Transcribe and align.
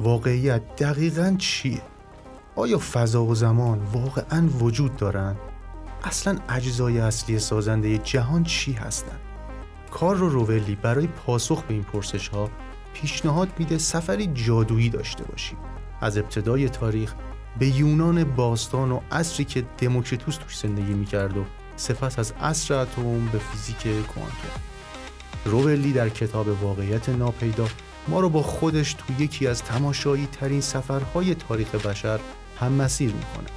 واقعیت 0.00 0.76
دقیقا 0.76 1.36
چیه؟ 1.38 1.82
آیا 2.56 2.78
فضا 2.92 3.24
و 3.24 3.34
زمان 3.34 3.78
واقعا 3.92 4.48
وجود 4.48 4.96
دارند؟ 4.96 5.36
اصلا 6.04 6.38
اجزای 6.48 7.00
اصلی 7.00 7.38
سازنده 7.38 7.98
جهان 7.98 8.44
چی 8.44 8.72
هستند؟ 8.72 9.20
کار 9.90 10.16
رو 10.16 10.28
روولی 10.28 10.74
برای 10.74 11.06
پاسخ 11.06 11.62
به 11.62 11.74
این 11.74 11.82
پرسش 11.82 12.28
ها 12.28 12.50
پیشنهاد 12.94 13.48
میده 13.58 13.78
سفری 13.78 14.26
جادویی 14.26 14.88
داشته 14.88 15.24
باشیم 15.24 15.58
از 16.00 16.18
ابتدای 16.18 16.68
تاریخ 16.68 17.14
به 17.58 17.66
یونان 17.66 18.24
باستان 18.24 18.92
و 18.92 19.00
عصری 19.12 19.44
که 19.44 19.64
دموکریتوس 19.78 20.36
توش 20.36 20.58
زندگی 20.58 20.94
می‌کرد 20.94 21.36
و 21.36 21.44
سپس 21.76 22.18
از 22.18 22.32
عصر 22.42 22.74
اتم 22.74 23.26
به 23.26 23.38
فیزیک 23.38 23.82
کوانتوم 23.82 24.62
روولی 25.44 25.92
در 25.92 26.08
کتاب 26.08 26.62
واقعیت 26.62 27.08
ناپیدا 27.08 27.66
ما 28.08 28.20
رو 28.20 28.28
با 28.28 28.42
خودش 28.42 28.94
تو 28.94 29.22
یکی 29.22 29.46
از 29.46 29.62
تماشایی 29.62 30.28
ترین 30.32 30.60
سفرهای 30.60 31.34
تاریخ 31.34 31.74
بشر 31.74 32.20
هم 32.60 32.72
مسیر 32.72 33.12
می‌کنه. 33.12 33.48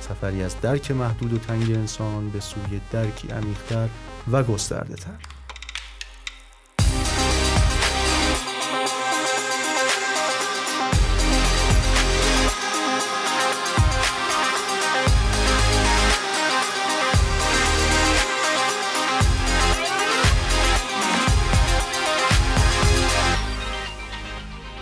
سفری 0.00 0.42
از 0.42 0.60
درک 0.60 0.90
محدود 0.90 1.32
و 1.32 1.38
تنگ 1.38 1.70
انسان 1.70 2.30
به 2.30 2.40
سوی 2.40 2.80
درکی 2.92 3.28
عمیقتر 3.28 3.88
و 4.32 4.42
گسترده 4.42 4.94
تر 4.94 5.37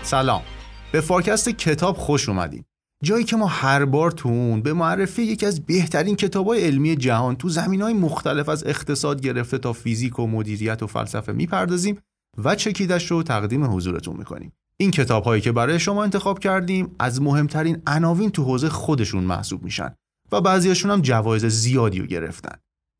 سلام. 0.06 0.42
به 0.92 1.00
فارکست 1.00 1.48
کتاب 1.48 1.96
خوش 1.96 2.28
اومدیم 2.28 2.64
جایی 3.02 3.24
که 3.24 3.36
ما 3.36 3.46
هر 3.46 3.84
بار 3.84 4.10
تو 4.10 4.28
اون 4.28 4.62
به 4.62 4.72
معرفی 4.72 5.22
یکی 5.22 5.46
از 5.46 5.66
بهترین 5.66 6.16
های 6.34 6.64
علمی 6.64 6.96
جهان 6.96 7.36
تو 7.36 7.48
زمینه 7.48 7.82
های 7.82 7.92
مختلف 7.92 8.48
از 8.48 8.66
اقتصاد 8.66 9.20
گرفته 9.20 9.58
تا 9.58 9.72
فیزیک 9.72 10.18
و 10.18 10.26
مدیریت 10.26 10.82
و 10.82 10.86
فلسفه 10.86 11.32
می‌پردازیم 11.32 11.98
و 12.44 12.54
چکیدش 12.54 13.10
رو 13.10 13.22
تقدیم 13.22 13.64
حضورتون 13.64 14.16
می‌کنیم. 14.16 14.52
این 14.76 14.90
کتاب 14.90 15.24
هایی 15.24 15.42
که 15.42 15.52
برای 15.52 15.80
شما 15.80 16.04
انتخاب 16.04 16.38
کردیم 16.38 16.94
از 16.98 17.22
مهمترین 17.22 17.82
عناوین 17.86 18.30
تو 18.30 18.44
حوزه 18.44 18.68
خودشون 18.68 19.24
محسوب 19.24 19.62
میشن 19.62 19.94
و 20.32 20.40
بعضیاشون 20.40 20.90
هم 20.90 21.00
جوایز 21.00 21.46
زیادی 21.46 21.98
رو 21.98 22.06
گرفتن. 22.06 22.56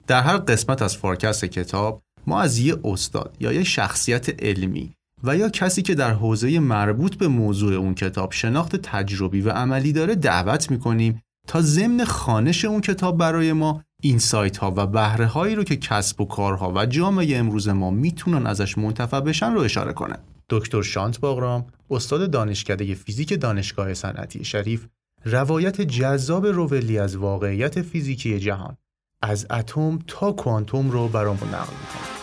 در 0.07 0.23
هر 0.23 0.37
قسمت 0.37 0.83
از 0.83 0.97
فارکست 0.97 1.45
کتاب 1.45 2.03
ما 2.27 2.41
از 2.41 2.59
یه 2.59 2.77
استاد 2.85 3.37
یا 3.41 3.53
یه 3.53 3.65
شخصیت 3.65 4.43
علمی 4.43 4.96
و 5.25 5.37
یا 5.37 5.49
کسی 5.49 5.83
که 5.83 5.95
در 5.95 6.13
حوزه 6.13 6.59
مربوط 6.59 7.15
به 7.15 7.29
موضوع 7.29 7.75
اون 7.75 7.95
کتاب 7.95 8.33
شناخت 8.33 8.77
تجربی 8.77 9.41
و 9.41 9.51
عملی 9.51 9.93
داره 9.93 10.15
دعوت 10.15 10.71
می‌کنیم 10.71 11.23
تا 11.49 11.61
ضمن 11.61 12.05
خانش 12.05 12.65
اون 12.65 12.81
کتاب 12.81 13.19
برای 13.19 13.53
ما 13.53 13.83
این 14.03 14.19
سایت 14.19 14.57
ها 14.57 14.75
و 14.77 14.87
بهره 14.87 15.27
هایی 15.27 15.55
رو 15.55 15.65
که 15.65 15.77
کسب 15.77 16.21
و 16.21 16.25
کارها 16.25 16.73
و 16.77 16.87
جامعه 16.87 17.37
امروز 17.37 17.69
ما 17.69 17.91
می‌تونن 17.91 18.47
ازش 18.47 18.79
منتفع 18.79 19.21
بشن 19.21 19.53
رو 19.53 19.61
اشاره 19.61 19.93
کنه. 19.93 20.19
دکتر 20.49 20.83
شانت 20.83 21.21
باغرام 21.21 21.67
استاد 21.91 22.31
دانشکده 22.31 22.95
فیزیک 22.95 23.41
دانشگاه 23.41 23.95
صنعتی 23.95 24.45
شریف 24.45 24.87
روایت 25.25 25.81
جذاب 25.81 26.47
روولی 26.47 26.99
از 26.99 27.17
واقعیت 27.17 27.83
فیزیکی 27.83 28.41
جهان 28.41 28.77
از 29.23 29.47
اتم 29.51 29.99
تا 30.07 30.33
کوانتوم 30.33 30.91
رو 30.91 31.09
برامون 31.09 31.49
نقل 31.49 31.73
می‌کنه. 31.73 32.16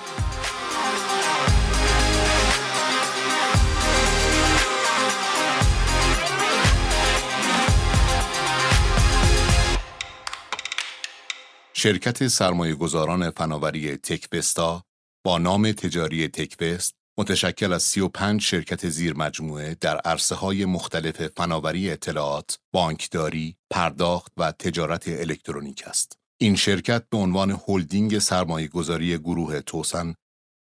شرکت 11.84 12.28
سرمایه 12.28 12.76
گذاران 12.76 13.30
فناوری 13.30 13.98
تکبستا 13.98 14.84
با 15.26 15.38
نام 15.38 15.72
تجاری 15.72 16.28
تکبست 16.28 16.96
متشکل 17.18 17.74
از 17.74 17.84
35 17.84 18.42
شرکت 18.42 18.90
زیر 18.90 19.14
مجموعه 19.18 19.78
در 19.82 19.98
عرصه 19.98 20.36
های 20.36 20.66
مختلف 20.66 21.28
فناوری 21.28 21.92
اطلاعات، 21.92 22.60
بانکداری، 22.74 23.56
پرداخت 23.70 24.32
و 24.38 24.52
تجارت 24.52 25.08
الکترونیک 25.08 25.84
است. 25.88 26.18
این 26.42 26.56
شرکت 26.56 27.10
به 27.10 27.18
عنوان 27.18 27.60
هلدینگ 27.68 28.20
سرمایه 28.20 28.68
گذاری 28.68 29.18
گروه 29.18 29.62
توسن 29.62 30.16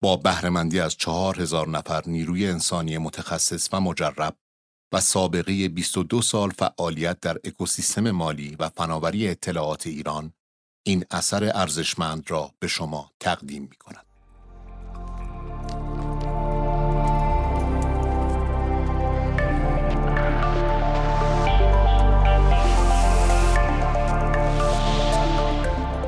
با 0.04 0.16
بهرهمندی 0.16 0.80
از 0.80 0.96
4000 0.96 1.68
نفر 1.68 2.04
نیروی 2.08 2.48
انسانی 2.48 2.98
متخصص 2.98 3.70
و 3.74 3.82
مجرب 3.82 4.36
و 4.94 5.02
سابقه 5.02 5.70
22 5.70 6.22
سال 6.22 6.50
فعالیت 6.50 7.20
در 7.20 7.38
اکوسیستم 7.44 8.12
مالی 8.12 8.56
و 8.60 8.70
فناوری 8.70 9.28
اطلاعات 9.28 9.88
ایران 9.88 10.34
این 10.84 11.06
اثر 11.12 11.52
ارزشمند 11.56 12.32
را 12.32 12.52
به 12.60 12.68
شما 12.68 13.12
تقدیم 13.20 13.62
می 13.62 13.76
کند. 13.76 14.09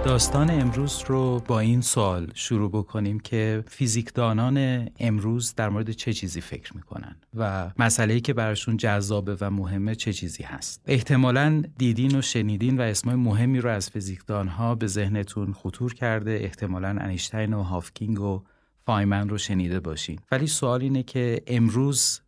داستان 0.06 0.50
امروز 0.50 1.03
رو 1.07 1.41
با 1.47 1.59
این 1.59 1.81
سوال 1.81 2.31
شروع 2.34 2.72
بکنیم 2.72 3.19
که 3.19 3.63
فیزیکدانان 3.67 4.88
امروز 5.00 5.56
در 5.56 5.69
مورد 5.69 5.91
چه 5.91 6.13
چیزی 6.13 6.41
فکر 6.41 6.75
می‌کنن 6.75 7.16
و 7.35 7.72
مسئله 7.79 8.19
که 8.19 8.34
براشون 8.34 8.78
جذابه 8.78 9.38
و 9.41 9.50
مهمه 9.50 9.95
چه 9.95 10.13
چیزی 10.13 10.44
هست. 10.44 10.81
احتمالا 10.85 11.63
دیدین 11.78 12.16
و 12.17 12.22
شنیدین 12.22 12.79
و 12.79 12.81
اسمای 12.81 13.16
مهمی 13.16 13.59
رو 13.59 13.69
از 13.69 13.90
فیزیکدانها 13.90 14.75
به 14.75 14.88
ذهنتون 14.88 15.53
خطور 15.53 15.94
کرده. 15.94 16.31
احتمالا 16.41 16.88
انیشتین 16.88 17.53
و 17.53 17.63
هافکینگ 17.63 18.19
و 18.19 18.44
فایمن 18.85 19.29
رو 19.29 19.38
شنیده 19.38 19.79
باشین. 19.79 20.19
ولی 20.31 20.47
سوال 20.47 20.81
اینه 20.81 21.03
که 21.03 21.41
امروز 21.47 22.22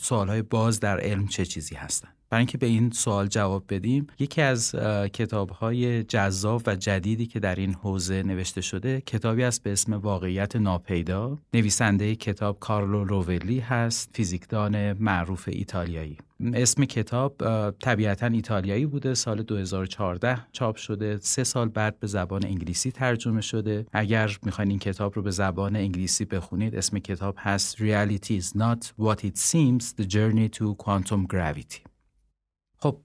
سوالهای 0.00 0.42
باز 0.42 0.80
در 0.80 1.00
علم 1.00 1.26
چه 1.26 1.44
چیزی 1.44 1.74
هستن؟ 1.74 2.08
برای 2.30 2.40
اینکه 2.40 2.58
به 2.58 2.66
این 2.66 2.90
سوال 2.90 3.26
جواب 3.26 3.64
بدیم 3.68 4.06
یکی 4.18 4.42
از 4.42 4.74
کتابهای 5.12 6.02
جذاب 6.02 6.62
و 6.66 6.76
جدیدی 6.76 7.26
که 7.26 7.40
در 7.40 7.54
این 7.54 7.74
حوزه 7.74 8.22
نوشته 8.22 8.60
شده 8.60 9.00
کتابی 9.00 9.42
است 9.42 9.62
به 9.62 9.72
اسم 9.72 9.92
واقعیت 9.92 10.56
ناپیدا. 10.56 11.38
نویسنده 11.54 12.14
کتاب 12.14 12.58
کارلو 12.60 13.04
روولی 13.04 13.58
هست 13.58 14.10
فیزیکدان 14.14 14.92
معروف 14.92 15.48
ایتالیایی. 15.52 16.16
اسم 16.54 16.84
کتاب 16.84 17.34
طبیعتا 17.70 18.26
ایتالیایی 18.26 18.86
بوده 18.86 19.14
سال 19.14 19.42
2014 19.42 20.46
چاپ 20.52 20.76
شده. 20.76 21.18
سه 21.22 21.44
سال 21.44 21.68
بعد 21.68 22.00
به 22.00 22.06
زبان 22.06 22.44
انگلیسی 22.44 22.90
ترجمه 22.90 23.40
شده. 23.40 23.86
اگر 23.92 24.38
می‌خواین 24.42 24.70
این 24.70 24.78
کتاب 24.78 25.16
رو 25.16 25.22
به 25.22 25.30
زبان 25.30 25.76
انگلیسی 25.76 26.24
بخونید 26.24 26.74
اسم 26.74 26.98
کتاب 26.98 27.34
هست 27.38 27.76
Reality 27.76 28.42
is 28.42 28.56
not 28.56 28.92
what 28.98 29.24
it 29.24 29.38
seems 29.38 29.84
the 30.00 30.04
journey 30.04 30.48
to 30.58 30.74
quantum 30.84 31.26
gravity. 31.26 31.89
خب 32.82 33.00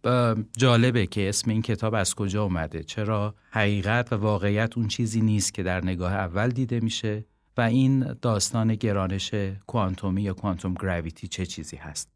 جالبه 0.57 1.05
که 1.05 1.29
اسم 1.29 1.51
این 1.51 1.61
کتاب 1.61 1.93
از 1.93 2.15
کجا 2.15 2.43
اومده. 2.43 2.83
چرا؟ 2.83 3.35
حقیقت 3.51 4.13
و 4.13 4.15
واقعیت 4.15 4.77
اون 4.77 4.87
چیزی 4.87 5.21
نیست 5.21 5.53
که 5.53 5.63
در 5.63 5.85
نگاه 5.85 6.13
اول 6.13 6.49
دیده 6.49 6.79
میشه 6.79 7.25
و 7.57 7.61
این 7.61 7.99
داستان 8.21 8.75
گرانش 8.75 9.31
کوانتومی 9.67 10.21
یا 10.21 10.33
کوانتوم 10.33 10.73
گراویتی 10.73 11.27
چه 11.27 11.45
چیزی 11.45 11.77
هست. 11.77 12.09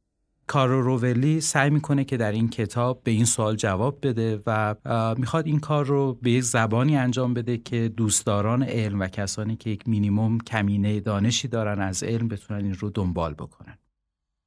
کارو 0.47 0.81
روولی 0.81 1.41
سعی 1.41 1.69
می‌کنه 1.69 2.03
که 2.03 2.17
در 2.17 2.31
این 2.31 2.49
کتاب 2.49 3.03
به 3.03 3.11
این 3.11 3.25
سوال 3.25 3.55
جواب 3.55 4.07
بده 4.07 4.41
و 4.45 4.75
می‌خواد 5.17 5.47
این 5.47 5.59
کار 5.59 5.85
رو 5.85 6.17
به 6.21 6.31
یک 6.31 6.43
زبانی 6.43 6.97
انجام 6.97 7.33
بده 7.33 7.57
که 7.57 7.89
دوستداران 7.89 8.63
علم 8.63 8.99
و 8.99 9.07
کسانی 9.07 9.55
که 9.55 9.69
یک 9.69 9.87
مینیموم 9.87 10.37
کمینه 10.37 10.99
دانشی 10.99 11.47
دارن 11.47 11.81
از 11.81 12.03
علم 12.03 12.27
بتونن 12.27 12.63
این 12.63 12.73
رو 12.73 12.89
دنبال 12.89 13.33
بکنن. 13.33 13.77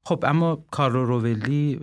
خب 0.04 0.24
اما 0.26 0.64
کارلو 0.70 1.04
روولی 1.04 1.80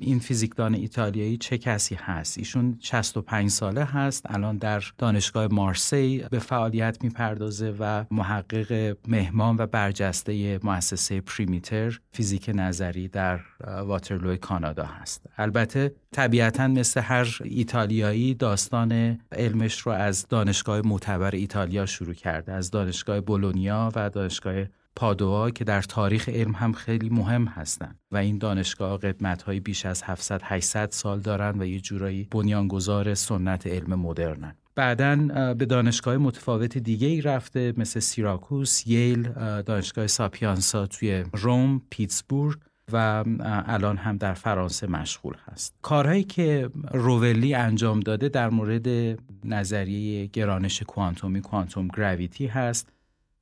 این 0.00 0.18
فیزیکدان 0.18 0.74
ایتالیایی 0.74 1.36
چه 1.36 1.58
کسی 1.58 1.94
هست؟ 1.94 2.38
ایشون 2.38 2.76
65 2.80 3.50
ساله 3.50 3.84
هست 3.84 4.26
الان 4.28 4.56
در 4.56 4.82
دانشگاه 4.98 5.48
مارسی 5.50 6.24
به 6.30 6.38
فعالیت 6.38 7.04
می‌پردازه 7.04 7.74
و 7.78 8.04
محقق 8.10 8.96
مهمان 9.08 9.56
و 9.58 9.66
برجسته 9.66 10.60
مؤسسه 10.62 11.20
پریمیتر 11.20 12.00
فیزیک 12.12 12.50
نظری 12.54 13.08
در 13.08 13.40
واترلو 13.84 14.36
کانادا 14.36 14.84
هست. 14.84 15.26
البته 15.36 15.94
طبیعتا 16.12 16.68
مثل 16.68 17.00
هر 17.00 17.38
ایتالیایی 17.44 18.34
داستان 18.34 19.18
علمش 19.32 19.80
رو 19.80 19.92
از 19.92 20.26
دانشگاه 20.28 20.80
معتبر 20.80 21.30
ایتالیا 21.30 21.86
شروع 21.86 22.14
کرده 22.14 22.52
از 22.52 22.70
دانشگاه 22.70 23.20
بولونیا 23.20 23.92
و 23.94 24.10
دانشگاه 24.10 24.64
پادوا 25.00 25.50
که 25.50 25.64
در 25.64 25.82
تاریخ 25.82 26.28
علم 26.28 26.52
هم 26.52 26.72
خیلی 26.72 27.08
مهم 27.08 27.44
هستند 27.44 27.98
و 28.12 28.16
این 28.16 28.38
دانشگاه 28.38 28.98
قدمت 28.98 29.42
های 29.42 29.60
بیش 29.60 29.86
از 29.86 30.02
700 30.02 30.40
800 30.44 30.90
سال 30.90 31.20
دارن 31.20 31.62
و 31.62 31.64
یه 31.64 31.80
جورایی 31.80 32.28
بنیانگذار 32.30 33.14
سنت 33.14 33.66
علم 33.66 33.94
مدرنن. 33.94 34.54
بعدا 34.74 35.16
به 35.54 35.66
دانشگاه 35.66 36.16
متفاوت 36.16 36.78
دیگه 36.78 37.08
ای 37.08 37.20
رفته 37.20 37.74
مثل 37.76 38.00
سیراکوس، 38.00 38.86
ییل، 38.86 39.22
دانشگاه 39.62 40.06
ساپیانسا 40.06 40.86
توی 40.86 41.24
روم، 41.32 41.82
پیتسبورگ 41.90 42.58
و 42.92 43.24
الان 43.66 43.96
هم 43.96 44.16
در 44.16 44.34
فرانسه 44.34 44.86
مشغول 44.86 45.34
هست. 45.46 45.74
کارهایی 45.82 46.24
که 46.24 46.70
روولی 46.92 47.54
انجام 47.54 48.00
داده 48.00 48.28
در 48.28 48.50
مورد 48.50 49.18
نظریه 49.44 50.26
گرانش 50.26 50.82
کوانتومی 50.82 51.40
کوانتوم 51.40 51.88
گراویتی 51.88 52.46
هست. 52.46 52.92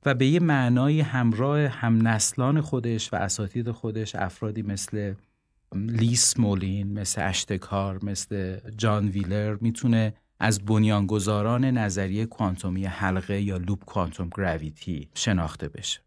و 0.05 0.13
به 0.13 0.27
یه 0.27 0.39
معنای 0.39 1.01
همراه 1.01 1.59
هم 1.59 2.07
نسلان 2.07 2.61
خودش 2.61 3.13
و 3.13 3.15
اساتید 3.15 3.71
خودش 3.71 4.15
افرادی 4.15 4.61
مثل 4.61 5.13
لیس 5.75 6.39
مولین 6.39 6.99
مثل 6.99 7.29
اشتکار 7.29 8.05
مثل 8.05 8.57
جان 8.77 9.07
ویلر 9.07 9.57
می‌تونه 9.61 10.13
از 10.39 10.65
بنیانگذاران 10.65 11.65
نظریه 11.65 12.25
کوانتومی 12.25 12.85
حلقه 12.85 13.41
یا 13.41 13.57
لوپ 13.57 13.85
کوانتوم 13.85 14.29
گراویتی 14.37 15.09
شناخته 15.13 15.67
بشه. 15.69 16.01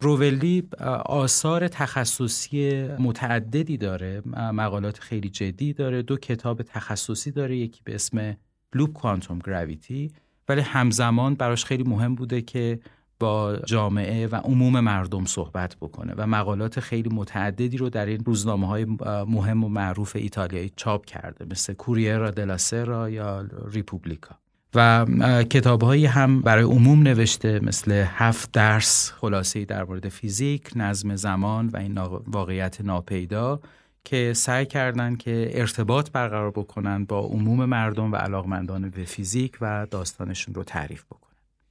روولی 0.00 0.68
آثار 1.06 1.68
تخصصی 1.68 2.88
متعددی 2.98 3.76
داره 3.76 4.22
مقالات 4.36 4.98
خیلی 4.98 5.28
جدی 5.28 5.72
داره 5.72 6.02
دو 6.02 6.16
کتاب 6.16 6.62
تخصصی 6.62 7.30
داره 7.30 7.56
یکی 7.56 7.80
به 7.84 7.94
اسم 7.94 8.36
لوپ 8.74 8.92
کوانتوم 8.92 9.38
گراویتی 9.38 10.12
ولی 10.48 10.60
همزمان 10.60 11.34
براش 11.34 11.64
خیلی 11.64 11.82
مهم 11.82 12.14
بوده 12.14 12.42
که 12.42 12.80
با 13.20 13.56
جامعه 13.56 14.26
و 14.26 14.34
عموم 14.34 14.80
مردم 14.80 15.24
صحبت 15.24 15.76
بکنه 15.80 16.14
و 16.16 16.26
مقالات 16.26 16.80
خیلی 16.80 17.10
متعددی 17.12 17.76
رو 17.76 17.90
در 17.90 18.06
این 18.06 18.24
روزنامه 18.24 18.66
های 18.66 18.86
مهم 19.26 19.64
و 19.64 19.68
معروف 19.68 20.16
ایتالیایی 20.16 20.72
چاپ 20.76 21.06
کرده 21.06 21.44
مثل 21.50 21.74
کوریرا 21.74 22.30
دلا 22.30 22.56
سرا 22.56 23.10
یا 23.10 23.46
ریپوبلیکا 23.72 24.36
و 24.74 25.06
کتابهایی 25.50 26.06
هم 26.06 26.40
برای 26.40 26.64
عموم 26.64 27.02
نوشته 27.02 27.60
مثل 27.62 28.04
هفت 28.06 28.52
درس 28.52 29.12
خلاصه 29.12 29.64
در 29.64 29.84
مورد 29.84 30.08
فیزیک، 30.08 30.70
نظم 30.76 31.16
زمان 31.16 31.66
و 31.66 31.76
این 31.76 31.98
واقعیت 32.26 32.80
ناپیدا 32.80 33.60
که 34.04 34.32
سعی 34.32 34.66
کردند 34.66 35.18
که 35.18 35.50
ارتباط 35.52 36.10
برقرار 36.10 36.50
بکنن 36.50 37.04
با 37.04 37.20
عموم 37.20 37.64
مردم 37.64 38.12
و 38.12 38.16
علاقمندان 38.16 38.90
به 38.90 39.04
فیزیک 39.04 39.58
و 39.60 39.86
داستانشون 39.90 40.54
رو 40.54 40.64
تعریف 40.64 41.04
بکنن. 41.04 41.25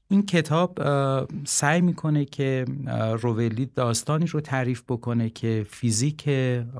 این 0.07 0.25
کتاب 0.25 0.79
سعی 1.45 1.81
می‌کنه 1.81 2.25
که 2.25 2.65
روولی 3.21 3.65
داستانی 3.65 4.27
رو 4.27 4.41
تعریف 4.41 4.83
بکنه 4.87 5.29
که 5.29 5.65
فیزیک 5.69 6.29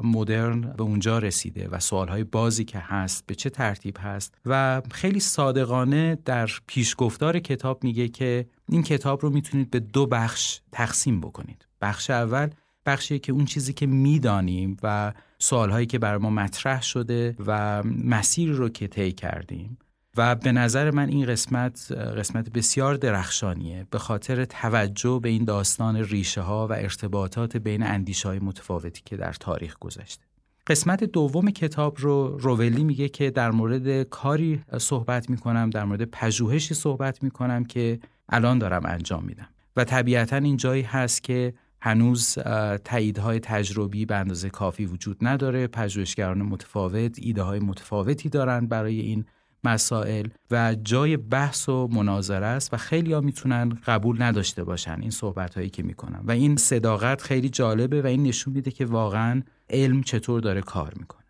مدرن 0.04 0.62
به 0.62 0.83
اونجا 0.83 1.19
رسیده 1.19 1.68
و 1.68 1.80
سوالهای 1.80 2.24
بازی 2.24 2.66
که 2.66 2.80
هست 2.80 3.25
به 3.27 3.36
چه 3.36 3.50
ترتیب 3.50 3.98
هست 4.00 4.36
و 4.45 4.81
خیلی 4.92 5.19
صادقانه 5.19 6.18
در 6.25 6.50
پیشگفتار 6.68 7.39
کتاب 7.39 7.83
میگه 7.83 8.07
که 8.07 8.45
این 8.69 8.83
کتاب 8.83 9.22
رو 9.22 9.30
می‌تونید 9.30 9.72
به 9.72 9.80
دو 9.80 10.06
بخش 10.06 10.62
تقسیم 10.72 11.22
بکنید. 11.22 11.68
بخش 11.81 12.10
اول 12.10 12.50
بخشی 12.86 13.19
که 13.19 13.31
اون 13.31 13.45
چیزی 13.45 13.74
که 13.74 13.88
می‌دانیم 13.88 14.77
و 14.83 15.13
سوالهایی 15.39 15.86
که 15.86 16.00
بر 16.00 16.18
ما 16.18 16.30
مطرح 16.30 16.81
شده 16.81 17.36
و 17.45 17.83
مسیری 17.83 18.54
رو 18.54 18.69
که 18.69 18.88
طی 18.88 19.12
کردیم. 19.12 19.77
و 20.17 20.35
به 20.35 20.51
نظر 20.51 20.91
من 20.91 21.09
این 21.09 21.25
قسمت 21.25 21.91
قسمت 21.91 22.50
بسیار 22.50 22.95
درخشانیه 22.95 23.88
به 23.91 24.00
خاطر 24.00 24.45
توجه 24.45 25.19
به 25.23 25.29
این 25.29 25.45
داستان 25.45 25.95
ریشه 25.95 26.41
ها 26.41 26.67
و 26.67 26.73
ارتباطات 26.73 27.57
بین 27.57 27.83
اندیشه 27.83 28.27
های 28.29 28.39
متفاوتی 28.39 29.01
که 29.06 29.17
در 29.17 29.33
تاریخ 29.33 29.75
گذشته. 29.79 30.23
قسمت 30.67 31.03
دوم 31.03 31.51
کتاب 31.51 31.97
رو 32.00 32.38
روولی 32.38 32.83
میگه 32.83 33.09
که 33.09 33.31
در 33.31 33.51
مورد 33.51 34.03
کاری 34.03 34.62
صحبت 34.77 35.29
می‌کنم 35.29 35.69
در 35.69 35.85
مورد 35.85 36.03
پژوهشی 36.03 36.73
صحبت 36.73 37.23
می‌کنم 37.23 37.65
که 37.65 38.00
الان 38.29 38.59
دارم 38.59 38.85
انجام 38.85 39.23
میدم. 39.23 39.47
و 39.75 39.83
طبیعتا 39.83 40.38
این 40.38 40.57
جایی 40.57 40.81
هست 40.81 41.23
که 41.23 41.53
هنوز 41.81 42.38
تاییدهای 42.83 43.39
تجربی 43.39 44.06
به 44.06 44.15
اندازه 44.15 44.50
کافی 44.50 44.85
وجود 44.85 45.17
نداره. 45.21 45.67
پژوهشگران 45.67 46.41
متفاوت 46.41 47.19
ایده 47.21 47.41
های 47.41 47.59
متفاوتی 47.59 48.29
دارن 48.29 48.67
برای 48.67 49.00
این 49.00 49.25
مسائل 49.67 50.27
و 50.51 50.75
جای 50.83 51.17
بحث 51.17 51.69
و 51.69 51.88
مناظره 51.88 52.45
است 52.45 52.73
و 52.73 52.77
خیلی 52.77 53.13
ها 53.13 53.21
می‌تونن 53.21 53.69
قبول 53.85 54.21
نداشته 54.21 54.63
باشن 54.63 54.97
این 55.01 55.12
صحبت 55.12 55.56
هایی 55.56 55.69
که 55.69 55.83
می‌کنن. 55.83 56.21
و 56.23 56.31
این 56.31 56.56
صداقت 56.56 57.21
خیلی 57.21 57.50
جالبه 57.50 58.01
و 58.01 58.07
این 58.07 58.23
نشون 58.23 58.53
میده 58.53 58.71
که 58.71 58.85
واقعا 58.85 59.41
علم 59.69 60.03
چطور 60.03 60.41
داره 60.41 60.62
کار 60.62 60.94
می‌کنه. 60.95 61.25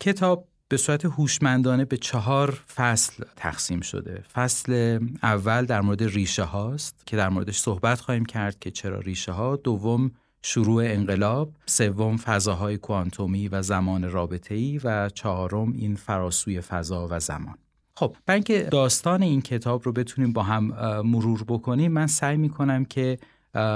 کتاب 0.00 0.48
به 0.68 0.76
صورت 0.76 1.04
هوشمندانه 1.04 1.84
به 1.84 1.96
چهار 1.96 2.50
فصل 2.50 3.24
تقسیم 3.36 3.80
شده. 3.80 4.24
فصل 4.34 4.98
اول 5.22 5.64
در 5.64 5.80
مورد 5.80 6.02
ریشه 6.02 6.42
هاست 6.42 7.06
که 7.06 7.16
در 7.16 7.28
موردش 7.28 7.58
صحبت 7.58 8.00
خواهیم 8.00 8.24
کرد 8.24 8.58
که 8.58 8.70
چرا 8.70 8.98
ریشه 8.98 9.32
ها. 9.32 9.56
دوم 9.56 10.10
شروع 10.42 10.82
انقلاب، 10.86 11.52
سوم 11.66 12.16
فضاهای 12.16 12.76
کوانتومی 12.76 13.48
و 13.48 13.62
زمان 13.62 14.10
رابطه‌ای 14.10 14.80
و 14.84 15.08
چهارم 15.08 15.72
این 15.72 15.94
فراسوی 15.94 16.60
فضا 16.60 17.08
و 17.10 17.20
زمان. 17.20 17.54
خب 17.96 18.16
برای 18.26 18.36
اینکه 18.36 18.62
داستان 18.62 19.22
این 19.22 19.42
کتاب 19.42 19.82
رو 19.84 19.92
بتونیم 19.92 20.32
با 20.32 20.42
هم 20.42 20.64
مرور 21.04 21.44
بکنیم 21.48 21.92
من 21.92 22.06
سعی 22.06 22.36
می‌کنم 22.36 22.84
که 22.84 23.18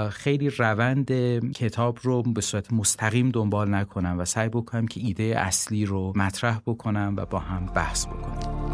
خیلی 0.09 0.49
روند 0.49 1.11
کتاب 1.51 1.99
رو 2.01 2.23
به 2.23 2.41
صورت 2.41 2.73
مستقیم 2.73 3.29
دنبال 3.29 3.73
نکنم 3.73 4.15
و 4.19 4.25
سعی 4.25 4.49
بکنم 4.49 4.87
که 4.87 5.01
ایده 5.03 5.23
اصلی 5.23 5.85
رو 5.85 6.13
مطرح 6.15 6.59
بکنم 6.65 7.13
و 7.17 7.25
با 7.25 7.39
هم 7.39 7.65
بحث 7.65 8.05
بکنم 8.05 8.67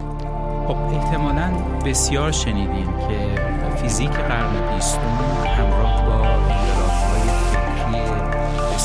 خب 0.68 0.76
احتمالا 0.76 1.52
بسیار 1.86 2.32
شنیدیم 2.32 2.98
که 3.08 3.36
فیزیک 3.78 4.10
قرن 4.10 4.76
بیستم 4.76 5.18
همراه 5.46 6.06
با 6.06 6.83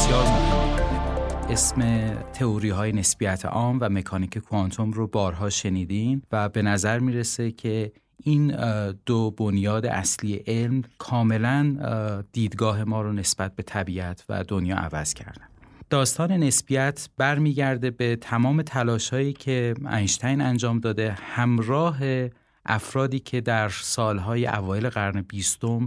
بسیار 0.08 0.26
اسم 1.50 2.10
تئوری 2.32 2.70
های 2.70 2.93
نسبیت 2.93 3.44
عام 3.44 3.78
و 3.81 3.88
مکانیک 3.88 4.38
کوانتوم 4.38 4.93
رو 4.93 5.06
بارها 5.06 5.50
شنیدیم 5.50 6.22
و 6.32 6.49
به 6.49 6.62
نظر 6.62 6.99
می‌رسه 6.99 7.50
که 7.50 7.93
این 8.22 8.56
دو 9.06 9.31
بنیاد 9.31 9.87
اصلی 9.87 10.34
علم 10.34 10.82
کاملا 10.99 11.76
دیدگاه 12.32 12.84
ما 12.84 13.02
رو 13.02 13.12
نسبت 13.12 13.56
به 13.56 13.62
طبیعت 13.62 14.25
و 14.28 14.44
دنیا 14.44 14.76
عوض 14.76 15.14
کردن. 15.14 15.49
داستان 15.90 16.32
نسبیت 16.32 17.08
برمیگرده 17.16 17.90
به 17.90 18.16
تمام 18.16 18.62
تلاشهایی 18.62 19.32
که 19.32 19.75
اینشتین 19.93 20.40
انجام 20.40 20.81
داده 20.81 21.16
همراه 21.20 21.99
افرادی 22.66 23.19
که 23.19 23.40
در 23.40 23.69
سالهای 23.69 24.46
اوایل 24.46 24.88
قرن 24.88 25.22
بیستم 25.22 25.87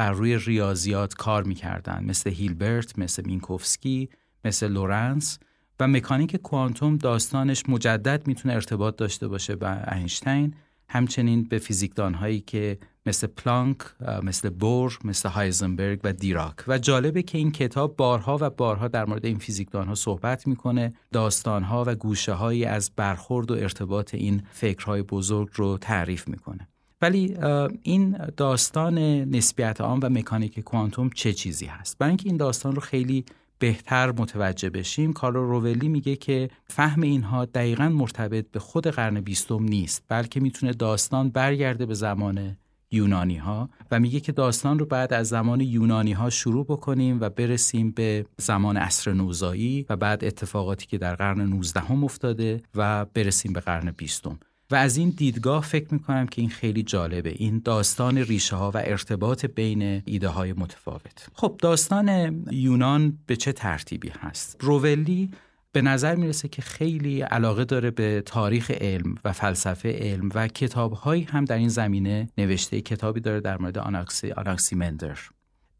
بر 0.00 0.12
روی 0.12 0.38
ریاضیات 0.38 1.14
کار 1.14 1.42
می‌کردن. 1.42 2.04
مثل 2.04 2.30
هیلبرت، 2.30 2.98
مثل 2.98 3.26
مینکوفسکی، 3.26 4.08
مثل 4.44 4.68
لورنتس 4.68 5.38
و 5.80 5.88
مکانیک 5.88 6.36
کوانتوم 6.36 6.96
داستانش 6.96 7.62
مجدد 7.68 8.26
می‌تونه 8.26 8.54
ارتباط 8.54 8.96
داشته 8.96 9.28
باشه 9.28 9.56
با 9.56 9.72
اینشتین. 9.92 10.54
همچنین 10.88 11.44
به 11.44 11.58
فیزیکدان 11.58 12.14
هایی 12.14 12.40
که 12.40 12.78
مثل 13.06 13.26
پلانک، 13.26 13.76
مثل 14.22 14.50
بور، 14.50 14.98
مثل 15.04 15.28
هایزنبرگ 15.28 16.00
و 16.04 16.12
دیراک. 16.12 16.54
و 16.68 16.78
جالبه 16.78 17.22
که 17.22 17.38
این 17.38 17.52
کتاب 17.52 17.96
بارها 17.96 18.38
و 18.40 18.50
بارها 18.50 18.88
در 18.88 19.04
مورد 19.04 19.26
این 19.26 19.38
فیزیکدان 19.38 19.88
ها 19.88 19.94
صحبت 19.94 20.46
می‌کنه 20.46 20.92
داستان 21.12 21.62
ها 21.62 21.84
و 21.86 21.94
گوشه 21.94 22.32
هایی 22.32 22.64
از 22.64 22.90
برخورد 22.96 23.50
و 23.50 23.54
ارتباط 23.54 24.14
این 24.14 24.42
فکرهای 24.52 25.02
بزرگ 25.02 25.48
رو 25.54 25.78
تعریف 25.78 26.28
می‌کنه. 26.28 26.68
ولی 27.02 27.36
این 27.82 28.16
داستان 28.36 28.98
نسبیت 29.24 29.80
عام 29.80 30.00
و 30.02 30.08
مکانیک 30.08 30.60
کوانتوم 30.60 31.10
چه 31.10 31.32
چیزی 31.32 31.66
هست؟ 31.66 31.98
برای 31.98 32.10
اینکه 32.10 32.28
این 32.28 32.36
داستان 32.36 32.74
رو 32.74 32.80
خیلی 32.80 33.24
بهتر 33.58 34.12
متوجه 34.12 34.70
بشیم 34.70 35.12
کارلو 35.12 35.50
روولی 35.50 35.88
میگه 35.88 36.16
که 36.16 36.50
فهم 36.64 37.02
اینها 37.02 37.44
دقیقا 37.44 37.88
مرتبط 37.88 38.46
به 38.52 38.58
خود 38.58 38.86
قرن 38.86 39.20
بیستم 39.20 39.62
نیست 39.62 40.02
بلکه 40.08 40.40
می‌تونه 40.40 40.72
داستان 40.72 41.30
برگرده 41.30 41.86
به 41.86 41.94
زمان 41.94 42.56
یونانی 42.90 43.36
ها 43.36 43.70
و 43.90 44.00
میگه 44.00 44.20
که 44.20 44.32
داستان 44.32 44.78
رو 44.78 44.86
بعد 44.86 45.12
از 45.12 45.28
زمان 45.28 45.60
یونانی 45.60 46.12
ها 46.12 46.30
شروع 46.30 46.64
بکنیم 46.64 47.20
و 47.20 47.30
برسیم 47.30 47.90
به 47.90 48.26
زمان 48.36 48.76
عصر 48.76 49.12
نوزایی 49.12 49.86
و 49.88 49.96
بعد 49.96 50.24
اتفاقاتی 50.24 50.86
که 50.86 50.98
در 50.98 51.14
قرن 51.14 51.40
19 51.40 51.80
هم 51.80 52.04
افتاده 52.04 52.62
و 52.74 53.04
برسیم 53.04 53.52
به 53.52 53.60
قرن 53.60 53.90
بیستم. 53.90 54.38
و 54.70 54.74
از 54.74 54.96
این 54.96 55.10
دیدگاه 55.10 55.62
فکر 55.62 55.94
می‌کنم 55.94 56.26
که 56.26 56.40
این 56.40 56.50
خیلی 56.50 56.82
جالبه. 56.82 57.30
این 57.36 57.62
داستان 57.64 58.18
ریشه 58.18 58.56
ها 58.56 58.70
و 58.70 58.76
ارتباط 58.76 59.46
بین 59.46 60.02
ایده 60.04 60.28
های 60.28 60.52
متفاوت. 60.52 61.28
خب 61.34 61.56
داستان 61.58 62.08
یونان 62.50 63.18
به 63.26 63.36
چه 63.36 63.52
ترتیبی 63.52 64.08
هست؟ 64.08 64.56
روولی 64.60 65.30
به 65.72 65.82
نظر 65.82 66.14
می‌رسه 66.14 66.48
که 66.48 66.62
خیلی 66.62 67.20
علاقه 67.20 67.64
داره 67.64 67.90
به 67.90 68.22
تاریخ 68.26 68.70
علم 68.70 69.14
و 69.24 69.32
فلسفه 69.32 69.98
علم 69.98 70.28
و 70.34 70.48
کتابهایی 70.48 71.22
هم 71.22 71.44
در 71.44 71.56
این 71.56 71.68
زمینه 71.68 72.28
نوشته. 72.38 72.80
کتابی 72.80 73.20
داره 73.20 73.40
در 73.40 73.58
مورد 73.58 73.78
آناکسی 73.78 74.74
مندر 74.76 75.18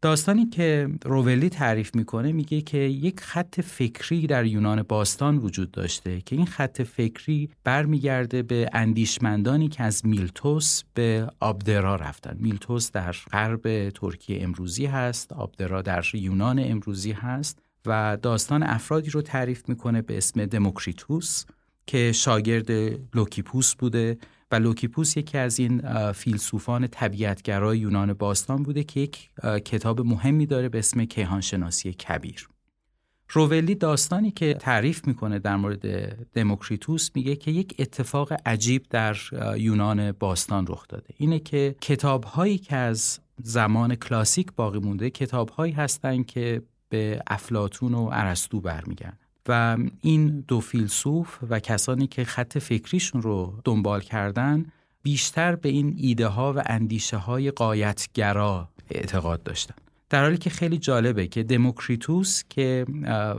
داستانی 0.01 0.45
که 0.45 0.89
روولی 1.05 1.49
تعریف 1.49 1.95
می‌کنه 1.95 2.31
میگه 2.31 2.61
که 2.61 2.77
یک 2.77 3.19
خط 3.19 3.61
فکری 3.61 4.27
در 4.27 4.45
یونان 4.45 4.83
باستان 4.83 5.37
وجود 5.37 5.71
داشته 5.71 6.21
که 6.21 6.35
این 6.35 6.45
خط 6.45 6.81
فکری 6.81 7.49
برمیگرده 7.63 8.43
به 8.43 8.69
اندیشمندانی 8.73 9.67
که 9.67 9.83
از 9.83 10.05
میلتوس 10.05 10.81
به 10.93 11.27
آبدرا 11.39 11.95
رفتن. 11.95 12.37
میلتوس 12.39 12.91
در 12.91 13.15
غرب 13.31 13.89
ترکیه 13.89 14.43
امروزی 14.43 14.85
هست 14.85 15.33
آبدرا 15.33 15.81
در 15.81 16.05
یونان 16.13 16.59
امروزی 16.59 17.11
هست 17.11 17.59
و 17.85 18.17
داستان 18.21 18.63
افرادی 18.63 19.09
رو 19.09 19.21
تعریف 19.21 19.69
می‌کنه 19.69 20.01
به 20.01 20.17
اسم 20.17 20.45
دموکریتوس 20.45 21.45
که 21.87 22.11
شاگرد 22.11 22.71
لوکیپوس 23.15 23.75
بوده 23.75 24.17
و 24.51 24.55
لوکیپوس 24.55 25.17
یکی 25.17 25.37
از 25.37 25.59
این 25.59 26.11
فیلسوفان 26.11 26.87
طبیعتگرای 26.87 27.79
یونان 27.79 28.13
باستان 28.13 28.63
بوده 28.63 28.83
که 28.83 28.99
یک 28.99 29.29
کتاب 29.65 30.01
مهمی 30.01 30.45
داره 30.45 30.69
به 30.69 30.79
اسم 30.79 31.05
کیهانشناسی 31.05 31.93
کبیر. 31.93 32.47
روولی 33.29 33.75
داستانی 33.75 34.31
که 34.31 34.53
تعریف 34.53 35.07
می‌کنه 35.07 35.39
در 35.39 35.55
مورد 35.55 36.15
دموکریتوس 36.33 37.09
میگه 37.15 37.35
که 37.35 37.51
یک 37.51 37.75
اتفاق 37.79 38.33
عجیب 38.45 38.85
در 38.89 39.17
یونان 39.57 40.11
باستان 40.11 40.67
رخ 40.67 40.87
داده. 40.87 41.13
اینه 41.17 41.39
که 41.39 41.75
کتاب 41.81 42.23
هایی 42.23 42.57
که 42.57 42.75
از 42.75 43.19
زمان 43.37 43.95
کلاسیک 43.95 44.51
باقی 44.55 44.79
مونده 44.79 45.09
کتاب 45.09 45.49
هایی 45.49 45.73
هستند 45.73 46.25
که 46.25 46.61
به 46.89 47.21
افلاطون 47.27 47.93
و 47.93 48.09
ارسطو 48.13 48.61
برمیگردن. 48.61 49.17
و 49.47 49.77
این 50.01 50.43
دو 50.47 50.59
فیلسوف 50.59 51.37
و 51.49 51.59
کسانی 51.59 52.07
که 52.07 52.23
خط 52.23 52.57
فکریشون 52.57 53.21
رو 53.21 53.53
دنبال 53.63 54.01
کردن 54.01 54.65
بیشتر 55.03 55.55
به 55.55 55.69
این 55.69 55.95
ایده 55.97 56.27
ها 56.27 56.53
و 56.53 56.63
اندیشه 56.65 57.17
های 57.17 57.51
غایتگرا 57.51 58.69
اعتقاد 58.89 59.43
داشتن. 59.43 59.75
در 60.09 60.21
حالی 60.21 60.37
که 60.37 60.49
خیلی 60.49 60.77
جالبه 60.77 61.27
که 61.27 61.43
دموکریتوس 61.43 62.43
که 62.49 62.85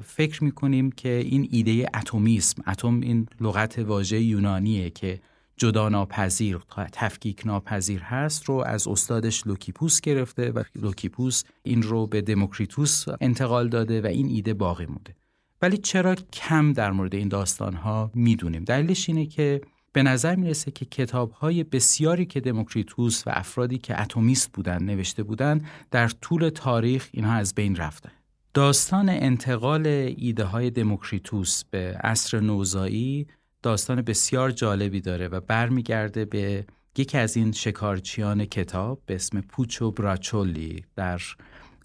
فکر 0.04 0.44
می‌کنیم 0.44 0.90
که 0.92 1.08
این 1.08 1.48
ایده 1.50 1.88
اتمیسم 1.94 2.62
اتم 2.66 3.00
این 3.00 3.26
لغت 3.40 3.78
واژه 3.78 4.20
یونانیه 4.20 4.90
که 4.90 5.20
جدا 5.56 5.88
ناپذیر 5.88 6.58
تفکیک 6.92 7.46
ناپذیر 7.46 8.00
هست 8.00 8.44
رو 8.44 8.54
از 8.54 8.88
استادش 8.88 9.46
لوکیپوس 9.46 10.00
گرفته 10.00 10.50
و 10.50 10.62
لوکیپوس 10.74 11.42
این 11.62 11.82
رو 11.82 12.06
به 12.06 12.20
دموکریتوس 12.20 13.04
انتقال 13.20 13.68
داده 13.68 14.00
و 14.00 14.06
این 14.06 14.28
ایده 14.28 14.54
باقی 14.54 14.86
مونده. 14.86 15.14
ولی 15.62 15.76
چرا 15.76 16.14
کم 16.14 16.72
در 16.72 16.92
مورد 16.92 17.14
این 17.14 17.28
داستان 17.28 17.74
ها 17.74 18.10
می‌دونیم؟ 18.14 18.64
دلیلش 18.64 19.08
اینه 19.08 19.26
که 19.26 19.60
به 19.92 20.02
نظر 20.02 20.34
می‌رسه 20.34 20.70
که 20.70 20.84
کتاب 20.84 21.30
های 21.30 21.64
بسیاری 21.64 22.26
که 22.26 22.40
دموکریتوس 22.40 23.26
و 23.26 23.30
افرادی 23.34 23.78
که 23.78 24.00
اتمیست 24.00 24.52
بودن 24.52 24.82
نوشته 24.82 25.22
بودن 25.22 25.60
در 25.90 26.08
طول 26.08 26.48
تاریخ 26.48 27.08
اینها 27.12 27.32
از 27.32 27.54
بین 27.54 27.76
رفته. 27.76 28.10
داستان 28.54 29.08
انتقال 29.08 29.86
ایده 30.16 30.44
های 30.44 30.70
دموکریتوس 30.70 31.64
به 31.70 31.96
عصر 32.04 32.40
نوزایی 32.40 33.26
داستان 33.62 34.02
بسیار 34.02 34.50
جالبی 34.50 35.00
داره 35.00 35.28
و 35.28 35.40
برمیگرده 35.40 36.24
به 36.24 36.64
یکی 36.96 37.18
از 37.18 37.36
این 37.36 37.52
شکارچیان 37.52 38.44
کتاب 38.44 39.02
به 39.06 39.14
اسم 39.14 39.40
پوچو 39.40 39.90
براچولی 39.90 40.84
در 40.96 41.20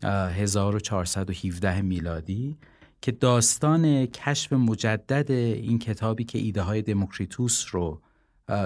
1417 0.04 1.82
میلادی. 1.82 2.58
که 3.02 3.12
داستان 3.12 4.06
کشف 4.06 4.54
مجدد 4.54 5.32
این 5.32 5.80
کتابی 5.80 6.24
که 6.24 6.40
ایده 6.40 6.62
های 6.62 6.82
دموکریتوس 6.82 7.66
رو 7.72 8.02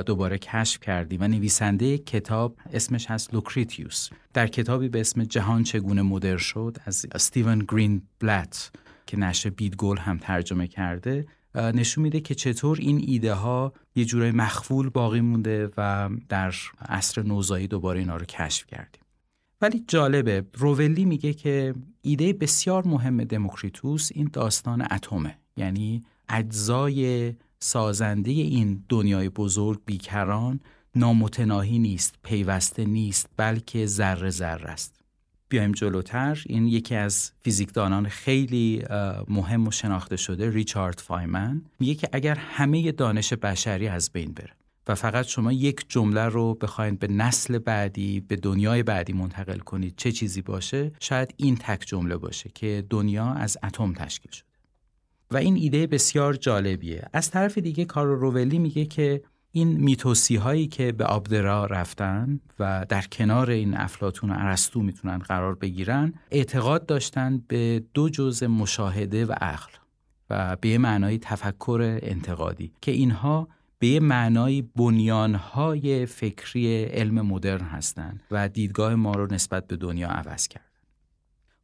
دوباره 0.06 0.38
کشف 0.38 0.80
کرده 0.80 1.18
و 1.18 1.28
نویسنده 1.28 1.98
کتاب 1.98 2.56
اسمش 2.74 3.06
هست 3.06 3.34
لوکرتیوس. 3.34 4.10
در 4.34 4.48
کتابی 4.48 4.90
به 4.90 5.00
اسم 5.00 5.24
جهان 5.24 5.64
چگونه 5.64 6.02
مدرن 6.02 6.38
شد 6.38 6.78
از 6.86 7.06
استیون 7.12 7.66
گرین 7.68 8.02
بلت 8.20 8.72
که 9.08 9.20
نشر 9.20 9.50
بیدگل 9.50 9.98
هم 9.98 10.18
ترجمه 10.18 10.68
کرده 10.68 11.26
نشون 11.56 12.04
میده 12.04 12.20
که 12.20 12.36
چطور 12.36 12.78
این 12.82 13.04
ایده 13.08 13.34
ها 13.34 13.74
یه 13.96 14.06
جورای 14.06 14.32
مغفول 14.32 14.90
باقی 14.90 15.22
مونده 15.22 15.70
و 15.78 16.10
در 16.30 16.54
عصر 16.90 17.22
نوزایی 17.22 17.68
دوباره 17.68 18.00
اینا 18.00 18.18
رو 18.18 18.26
کشف 18.26 18.66
کردیم. 18.68 19.01
ولی 19.62 19.84
جالبه 19.88 20.46
روولی 20.54 21.06
میگه 21.06 21.34
که 21.34 21.74
ایده 22.02 22.34
بسیار 22.34 22.88
مهم 22.88 23.24
دموکریتوس 23.24 24.10
این 24.14 24.30
داستان 24.34 24.82
اتمه. 24.92 25.38
یعنی 25.58 26.04
اجزای 26.30 27.34
سازنده 27.60 28.32
این 28.32 28.84
دنیای 28.90 29.30
بزرگ 29.30 29.82
بیکران 29.86 30.60
نامتناهی 30.96 31.80
نیست 31.80 32.16
پیوسته 32.24 32.86
نیست 32.86 33.30
بلکه 33.38 33.86
ذره 33.86 34.30
ذره 34.30 34.70
است. 34.70 34.96
بیایم 35.50 35.72
جلوتر. 35.72 36.44
این 36.46 36.68
یکی 36.68 36.96
از 36.96 37.32
فیزیکدانان 37.42 38.08
خیلی 38.08 38.84
مهم 39.28 39.68
و 39.68 39.72
شناخته 39.72 40.18
شده 40.18 40.50
ریچارد 40.50 41.00
فایمن. 41.00 41.62
میگه 41.80 41.96
که 41.96 42.10
اگر 42.12 42.36
همه 42.36 42.92
دانش 42.92 43.34
بشری 43.34 43.88
از 43.88 44.10
بین 44.14 44.34
بره 44.34 44.61
فقط 44.96 45.26
شما 45.26 45.52
یک 45.52 45.86
جمله 45.90 46.26
رو 46.26 46.54
بخواید 46.54 47.00
به 47.00 47.08
نسل 47.08 47.58
بعدی 47.58 48.20
به 48.20 48.36
دنیای 48.36 48.84
بعدی 48.84 49.14
منتقل 49.14 49.58
کنید 49.58 49.94
چه 49.98 50.12
چیزی 50.12 50.42
باشه 50.42 50.92
شاید 51.00 51.34
این 51.38 51.56
تک 51.56 51.84
جمله 51.88 52.18
باشه 52.18 52.50
که 52.56 52.84
دنیا 52.90 53.26
از 53.26 53.58
اتم 53.64 53.94
تشکیل 53.94 54.32
شده. 54.32 54.48
و 55.32 55.38
این 55.38 55.56
ایده 55.56 55.88
بسیار 55.88 56.34
جالبیه. 56.34 57.10
از 57.14 57.32
طرف 57.32 57.58
دیگه 57.58 57.86
کارو 57.86 58.16
روولی 58.16 58.60
میگه 58.60 58.86
که 58.86 59.22
این 59.52 59.68
میتوسی 59.68 60.36
هایی 60.36 60.68
که 60.68 60.92
به 60.92 61.06
آبدرا 61.06 61.66
رفتن 61.66 62.40
و 62.60 62.86
در 62.90 63.02
کنار 63.02 63.50
این 63.50 63.78
افلاتون 63.78 64.30
و 64.30 64.34
ارسطو 64.38 64.82
می‌تونن 64.82 65.18
قرار 65.18 65.56
بگیرن 65.56 66.14
اعتقاد 66.32 66.86
داشتن 66.86 67.44
به 67.48 67.84
دو 67.94 68.10
جزء 68.10 68.48
مشاهده 68.48 69.26
و 69.26 69.32
عقل 69.32 69.72
و 70.30 70.56
به 70.62 70.78
معنای 70.78 71.18
تفکر 71.18 72.00
انتقادی 72.02 72.72
که 72.82 72.92
اینها 72.92 73.48
به 73.82 74.00
معنای 74.00 74.62
بنیانهای 74.62 76.06
فکری 76.06 76.84
علم 76.84 77.22
مدرن 77.22 77.66
هستند 77.66 78.24
و 78.32 78.50
دیدگاه 78.50 78.96
ما 78.96 79.12
رو 79.12 79.34
نسبت 79.34 79.68
به 79.68 79.76
دنیا 79.76 80.08
عوض 80.08 80.48
کرد. 80.48 80.72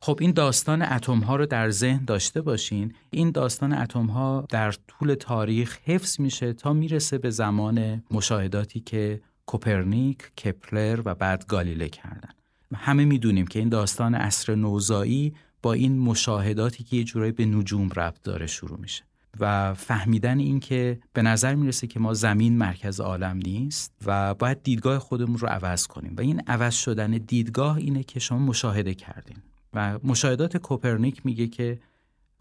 خب 0.01 0.17
این 0.21 0.31
داستان 0.31 0.81
اتم 0.81 1.19
ها 1.19 1.35
رو 1.35 1.45
در 1.45 1.69
ذهن 1.69 2.05
داشته 2.05 2.41
باشین. 2.41 2.93
این 3.09 3.31
داستان 3.31 3.73
اتم 3.73 4.05
ها 4.05 4.45
در 4.49 4.71
طول 4.87 5.13
تاریخ 5.13 5.77
حفظ 5.83 6.19
میشه 6.19 6.53
تا 6.53 6.73
می‌رسه 6.73 7.17
به 7.17 7.29
زمان 7.29 8.03
مشاهداتی 8.11 8.79
که 8.79 9.21
کوپرنیک، 9.45 10.17
کپلر 10.17 11.01
و 11.05 11.15
بعد 11.15 11.45
گالیله 11.47 11.89
کردن. 11.89 12.29
همه 12.75 13.05
می‌دونیم 13.05 13.47
که 13.47 13.59
این 13.59 13.69
داستان 13.69 14.15
عصر 14.15 14.55
نوزایی 14.55 15.33
با 15.61 15.73
این 15.73 15.99
مشاهداتی 15.99 16.83
که 16.83 16.95
یه 16.97 17.03
جورایی 17.03 17.31
به 17.31 17.45
نجوم 17.45 17.89
ربط 17.89 18.21
داره 18.23 18.47
شروع 18.47 18.79
میشه. 18.79 19.03
و 19.39 19.73
فهمیدن 19.73 20.39
این 20.39 20.59
که 20.59 20.99
به 21.13 21.21
نظر 21.21 21.55
می‌رسه 21.55 21.87
که 21.87 21.99
ما 21.99 22.13
زمین 22.13 22.57
مرکز 22.57 22.99
عالم 22.99 23.37
نیست 23.37 23.93
و 24.05 24.33
باید 24.33 24.63
دیدگاه 24.63 24.99
خودمون 24.99 25.37
رو 25.37 25.47
عوض 25.47 25.87
کنیم. 25.87 26.15
و 26.17 26.21
این 26.21 26.41
عوض 26.47 26.75
شدن 26.75 27.11
دیدگاه 27.11 27.77
اینه 27.77 28.03
که 28.03 28.19
شما 28.19 28.39
مشاهده 28.39 28.93
کردین. 28.93 29.37
و 29.73 29.99
مشاهدات 30.03 30.57
کوپرنیک 30.57 31.25
میگه 31.25 31.47
که 31.47 31.79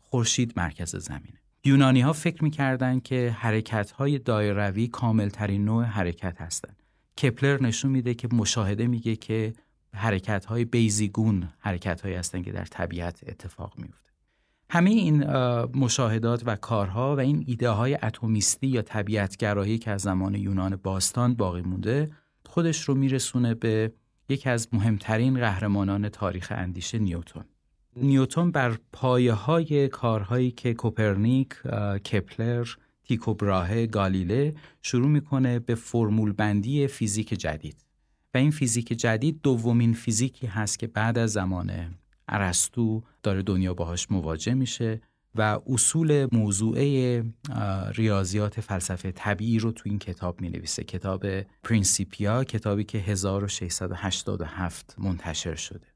خورشید 0.01 0.53
مرکز 0.57 0.97
زمینه. 0.97 1.41
یونانی 1.65 2.01
ها 2.01 2.13
فکر 2.13 2.45
می‌کردن 2.45 3.01
که 3.01 3.37
حرکت 3.39 3.91
های 3.91 4.19
دایروی 4.19 4.89
کامل 4.89 5.29
ترین 5.29 5.65
نوع 5.65 5.85
حرکت 5.85 6.41
هستند. 6.41 6.83
کپلر 7.23 7.63
نشون 7.63 7.91
میده 7.91 8.15
که 8.15 8.29
مشاهده 8.33 8.87
میگه 8.87 9.17
که 9.17 9.53
حرکت 9.95 10.45
های 10.45 10.65
بیزیگون 10.65 11.49
حرکت 11.59 12.01
هایی 12.01 12.15
هستند 12.15 12.45
که 12.45 12.53
در 12.53 12.65
طبیعت 12.65 13.21
اتفاق 13.27 13.75
میفته 13.79 14.06
همه 14.71 14.91
این 14.91 15.25
مشاهدات 15.65 16.43
و 16.47 16.57
کارها 16.57 17.17
و 17.17 17.21
این 17.21 17.45
ایده 17.47 17.71
های 17.71 17.95
اتمیستی 17.95 18.67
یا 18.67 18.83
طبیعتگرایی 18.83 19.79
که 19.79 19.91
از 19.91 20.03
زمان 20.03 20.35
یونان 20.35 20.77
باستان 20.77 21.35
باقی 21.35 21.63
مونده 21.63 22.11
خودش 22.47 22.83
رو 22.83 22.95
میرسونه 22.95 23.55
به 23.55 23.93
یکی 24.29 24.49
از 24.49 24.69
مهمترین 24.73 25.35
قهرمانان 25.35 26.09
تاریخ 26.09 26.53
اندیشه 26.57 26.99
نیوتون 26.99 27.45
نیوتون 27.97 28.51
بر 28.51 28.79
پایه 28.93 29.33
های 29.33 29.89
کارهایی 29.89 30.51
که 30.51 30.75
کوپرنیک، 30.75 31.49
کپلر، 32.13 32.69
تیکو 33.05 33.35
براهه، 33.35 33.87
گالیله 33.87 34.55
شروع 34.83 35.09
می‌کنه 35.09 35.59
به 35.59 35.75
فرمول 35.75 36.33
بندی 36.33 36.87
فیزیک 36.87 37.29
جدید. 37.29 37.77
و 38.35 38.39
این 38.39 38.51
فیزیک 38.51 38.93
جدید 38.93 39.41
دومین 39.43 39.93
فیزیکی 39.93 40.47
هست 40.47 40.79
که 40.79 40.87
بعد 40.87 41.19
از 41.19 41.33
زمان 41.33 41.73
ارسطو 42.29 43.03
داره 43.23 43.43
دنیا 43.43 43.75
باهاش 43.75 44.11
مواجه 44.11 44.55
میشه 44.55 45.01
و 45.35 45.61
اصول 45.67 46.29
موضوعه 46.33 47.25
ریاضیات 47.95 48.61
فلسفه 48.61 49.13
طبیعی 49.13 49.59
رو 49.59 49.73
تو 49.73 49.83
این 49.85 49.99
کتاب 49.99 50.41
می 50.41 50.49
نویسه 50.49 50.85
کتاب 50.85 51.27
پرینسیپیا 51.63 52.45
کتابی 52.45 52.85
که 52.85 52.99
1687 52.99 54.95
منتشر 54.99 55.55
شده. 55.55 55.87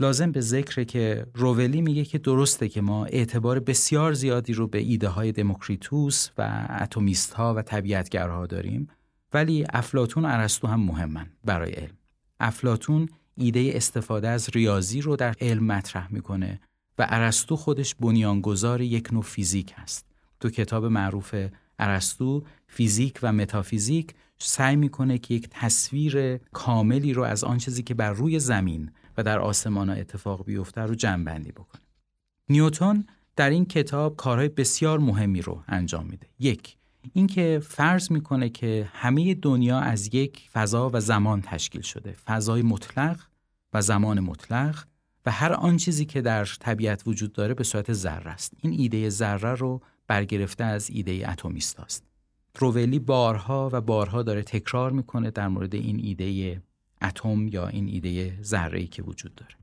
لازم 0.00 0.32
به 0.32 0.40
ذکر 0.40 0.84
که 0.84 1.26
روولی 1.34 1.80
میگه 1.80 2.04
که 2.04 2.18
درسته 2.18 2.68
که 2.68 2.80
ما 2.80 3.04
اعتبار 3.04 3.60
بسیار 3.60 4.12
زیادی 4.12 4.52
رو 4.52 4.66
به 4.66 4.78
ایده 4.78 5.08
های 5.08 5.32
دموکریتوس 5.32 6.28
و 6.38 6.66
اتمیست 6.80 7.32
ها 7.32 7.54
و 7.54 7.62
طبیعتگرها 7.62 8.46
داریم 8.46 8.88
ولی 9.32 9.64
افلاتون 9.70 10.24
و 10.24 10.28
ارسطو 10.28 10.66
هم 10.66 10.80
مهمن 10.80 11.26
برای 11.44 11.72
علم. 11.72 11.96
افلاتون 12.40 13.08
ایده 13.36 13.70
استفاده 13.74 14.28
از 14.28 14.48
ریاضی 14.50 15.00
رو 15.00 15.16
در 15.16 15.34
علم 15.40 15.64
مطرح 15.64 16.12
می‌کنه 16.12 16.60
و 16.98 17.06
ارسطو 17.10 17.56
خودش 17.56 17.94
بنیانگذار 17.94 18.80
یک 18.80 19.12
نوع 19.12 19.22
فیزیک 19.22 19.74
است. 19.76 20.06
تو 20.40 20.50
کتاب 20.50 20.84
معروف 20.84 21.34
ارسطو 21.78 22.42
فیزیک 22.66 23.18
و 23.22 23.32
متافیزیک 23.32 24.14
سعی 24.38 24.76
می‌کنه 24.76 25.18
که 25.18 25.34
یک 25.34 25.48
تصویر 25.50 26.36
کاملی 26.36 27.12
رو 27.12 27.22
از 27.22 27.44
آن 27.44 27.58
چیزی 27.58 27.82
که 27.82 27.94
بر 27.94 28.12
روی 28.12 28.38
زمین 28.38 28.90
و 29.16 29.22
در 29.22 29.38
آسمان 29.38 29.88
ها 29.88 29.94
اتفاق 29.94 30.44
بیفته 30.44 30.80
رو 30.80 30.94
جمع 30.94 31.24
بندی 31.24 31.52
بکنه. 31.52 31.82
نیوتون 32.48 33.06
در 33.36 33.50
این 33.50 33.64
کتاب 33.64 34.16
کارهای 34.16 34.48
بسیار 34.48 34.98
مهمی 34.98 35.42
رو 35.42 35.64
انجام 35.68 36.06
میده 36.06 36.26
یک 36.38 36.76
اینکه 37.12 37.60
فرض 37.62 38.12
می‌کنه 38.12 38.48
که 38.48 38.88
همه 38.92 39.34
دنیا 39.34 39.78
از 39.78 40.14
یک 40.14 40.48
فضا 40.52 40.90
و 40.92 41.00
زمان 41.00 41.42
تشکیل 41.42 41.82
شده. 41.82 42.12
فضای 42.12 42.62
مطلق 42.62 43.20
و 43.72 43.82
زمان 43.82 44.20
مطلق 44.20 44.84
و 45.26 45.30
هر 45.30 45.52
آن 45.52 45.76
چیزی 45.76 46.04
که 46.04 46.20
در 46.20 46.44
طبیعت 46.44 47.02
وجود 47.06 47.32
داره 47.32 47.54
به 47.54 47.64
صورت 47.64 47.92
ذره 47.92 48.30
است. 48.30 48.52
این 48.62 48.72
ایده 48.72 49.08
ذره 49.08 49.54
رو 49.54 49.80
برگرفته 50.06 50.64
از 50.64 50.90
ایده 50.90 51.30
اتمیست 51.30 51.80
است. 51.80 52.04
روولی 52.58 52.98
بارها 52.98 53.70
و 53.72 53.80
بارها 53.80 54.22
داره 54.22 54.42
تکرار 54.42 54.92
می‌کنه 54.92 55.30
در 55.30 55.48
مورد 55.48 55.74
این 55.74 56.00
ایده 56.02 56.62
اتم 57.02 57.48
یا 57.48 57.68
این 57.68 57.88
ایده 57.88 58.42
ذره 58.42 58.86
که 58.86 59.02
وجود 59.02 59.34
داره. 59.34 59.54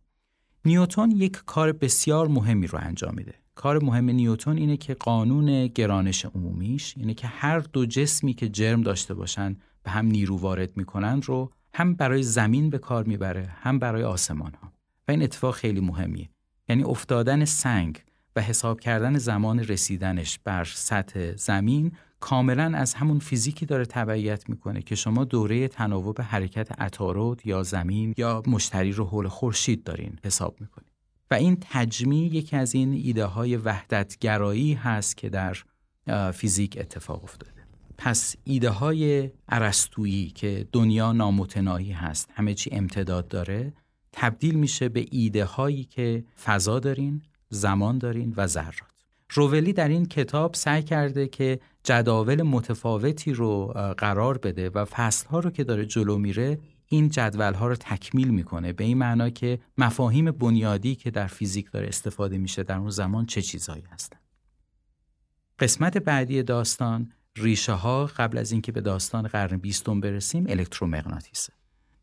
نیوتون 0.65 1.11
یک 1.11 1.31
کار 1.45 1.71
بسیار 1.71 2.27
مهمی 2.27 2.67
رو 2.67 2.79
انجام 2.81 3.13
میده. 3.15 3.33
کار 3.59 3.83
مهم 3.83 4.09
نیوتون 4.09 4.57
اینه 4.57 4.77
که 4.77 4.93
قانون 4.93 5.67
گرانش 5.67 6.25
عمومیش 6.25 6.93
اینه 6.97 7.13
که 7.13 7.27
هر 7.27 7.59
دو 7.59 7.85
جسمی 7.85 8.33
که 8.33 8.49
جرم 8.49 8.81
داشته 8.81 9.13
باشن 9.13 9.57
به 9.83 9.91
هم 9.91 10.05
نیرو 10.05 10.37
وارد 10.37 10.77
می‌کنن 10.77 11.21
رو 11.21 11.51
هم 11.73 11.93
برای 11.93 12.23
زمین 12.23 12.69
به 12.69 12.77
کار 12.77 13.03
می‌بره 13.03 13.49
هم 13.61 13.79
برای 13.79 14.03
آسمان 14.03 14.53
ها 14.53 14.73
و 15.07 15.11
این 15.11 15.23
اتفاق 15.23 15.55
خیلی 15.55 15.79
مهمیه. 15.79 16.29
یعنی 16.69 16.83
افتادن 16.83 17.45
سنگ 17.45 18.03
و 18.35 18.41
حساب 18.41 18.79
کردن 18.79 19.17
زمان 19.17 19.59
رسیدنش 19.59 20.39
بر 20.43 20.63
سطح 20.63 21.35
زمین 21.35 21.91
کاملا 22.19 22.77
از 22.77 22.93
همون 22.93 23.19
فیزیکی 23.19 23.65
داره 23.65 23.85
تبعیت 23.85 24.49
می‌کنه 24.49 24.81
که 24.81 24.95
شما 24.95 25.25
دوره 25.25 25.67
تناوب 25.67 26.21
حرکت 26.21 26.81
عطارد 26.81 27.45
یا 27.45 27.63
زمین 27.63 28.13
یا 28.17 28.43
مشتری 28.47 28.91
رو 28.91 29.05
حول 29.05 29.27
خورشید 29.27 29.83
دارین 29.83 30.19
حساب 30.23 30.55
می‌کنید 30.59 30.88
و 31.31 31.33
این 31.33 31.57
تجمیع 31.61 32.35
یکی 32.35 32.55
از 32.55 32.75
این 32.75 32.93
ایده 32.93 33.25
های 33.25 33.57
وحدتگرایی 33.57 34.73
هست 34.73 35.17
که 35.17 35.29
در 35.29 35.57
فیزیک 36.31 36.77
اتفاق 36.79 37.23
افتاده. 37.23 37.59
پس 37.97 38.35
ایده 38.43 38.69
های 38.69 39.31
عرستویی 39.49 40.29
که 40.29 40.67
دنیا 40.71 41.11
نامتناهی 41.11 41.91
هست 41.91 42.29
همه 42.33 42.53
چی 42.53 42.69
امتداد 42.73 43.27
داره 43.27 43.73
تبدیل 44.11 44.55
میشه 44.55 44.89
به 44.89 45.05
ایده 45.11 45.45
هایی 45.45 45.83
که 45.83 46.23
فضا 46.43 46.79
دارین 46.79 47.21
زمان 47.49 47.97
دارین 47.97 48.33
و 48.37 48.47
ذرات. 48.47 48.73
روولی 49.31 49.73
در 49.73 49.87
این 49.87 50.05
کتاب 50.05 50.53
سعی 50.53 50.83
کرده 50.83 51.27
که 51.27 51.59
جداول 51.83 52.41
متفاوتی 52.41 53.33
رو 53.33 53.65
قرار 53.97 54.37
بده 54.37 54.69
و 54.69 54.85
فصلها 54.85 55.39
رو 55.39 55.49
که 55.49 55.63
داره 55.63 55.85
جلو 55.85 56.17
میره 56.17 56.59
این 56.91 57.09
جدول 57.09 57.53
ها 57.53 57.67
رو 57.67 57.75
تکمیل 57.75 58.27
می‌کنه 58.27 58.73
به 58.73 58.83
این 58.83 58.97
معنا 58.97 59.29
که 59.29 59.59
مفاهیم 59.77 60.31
بنیادی 60.31 60.95
که 60.95 61.11
در 61.11 61.27
فیزیک 61.27 61.71
داره 61.71 61.87
استفاده 61.87 62.37
میشه 62.37 62.63
در 62.63 62.77
اون 62.77 62.89
زمان 62.89 63.25
چه 63.25 63.41
چیزهایی 63.41 63.83
هستن. 63.91 64.17
قسمت 65.59 65.97
بعدی 65.97 66.43
داستان 66.43 67.11
ریشه 67.37 67.73
ها 67.73 68.05
قبل 68.05 68.37
از 68.37 68.51
اینکه 68.51 68.71
به 68.71 68.81
داستان 68.81 69.27
قرن 69.27 69.57
بیستم 69.57 69.99
برسیم 69.99 70.45
الکترومغناطیسه. 70.49 71.53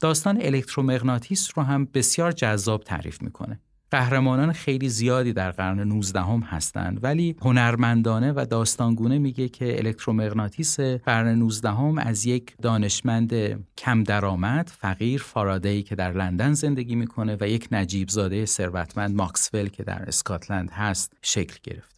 داستان 0.00 0.38
الکترومغناطیس 0.42 1.50
رو 1.54 1.62
هم 1.62 1.84
بسیار 1.84 2.32
جذاب 2.32 2.82
تعریف 2.82 3.22
می‌کنه. 3.22 3.60
قهرمانان 3.90 4.52
خیلی 4.52 4.88
زیادی 4.88 5.32
در 5.32 5.50
قرن 5.50 5.80
19 5.80 6.20
هم 6.20 6.40
هستند 6.40 7.04
ولی 7.04 7.36
هنرمندانه 7.42 8.32
و 8.32 8.46
داستانگونه 8.50 9.18
میگه 9.18 9.48
که 9.48 9.78
الکترومغناطیس 9.78 10.80
قرن 10.80 11.28
19 11.28 11.70
هم 11.70 11.98
از 11.98 12.26
یک 12.26 12.56
دانشمند 12.62 13.34
کم 13.78 14.02
درآمد 14.02 14.68
فقیر 14.78 15.22
فارادی 15.22 15.82
که 15.82 15.94
در 15.94 16.12
لندن 16.12 16.52
زندگی 16.52 16.94
می‌کنه 16.94 17.36
و 17.40 17.48
یک 17.48 17.68
نجیب 17.72 18.08
زاده 18.08 18.46
ثروتمند 18.46 19.16
ماکسول 19.16 19.68
که 19.68 19.82
در 19.82 20.02
اسکاتلند 20.08 20.70
هست 20.70 21.12
شکل 21.22 21.56
گرفته. 21.62 21.96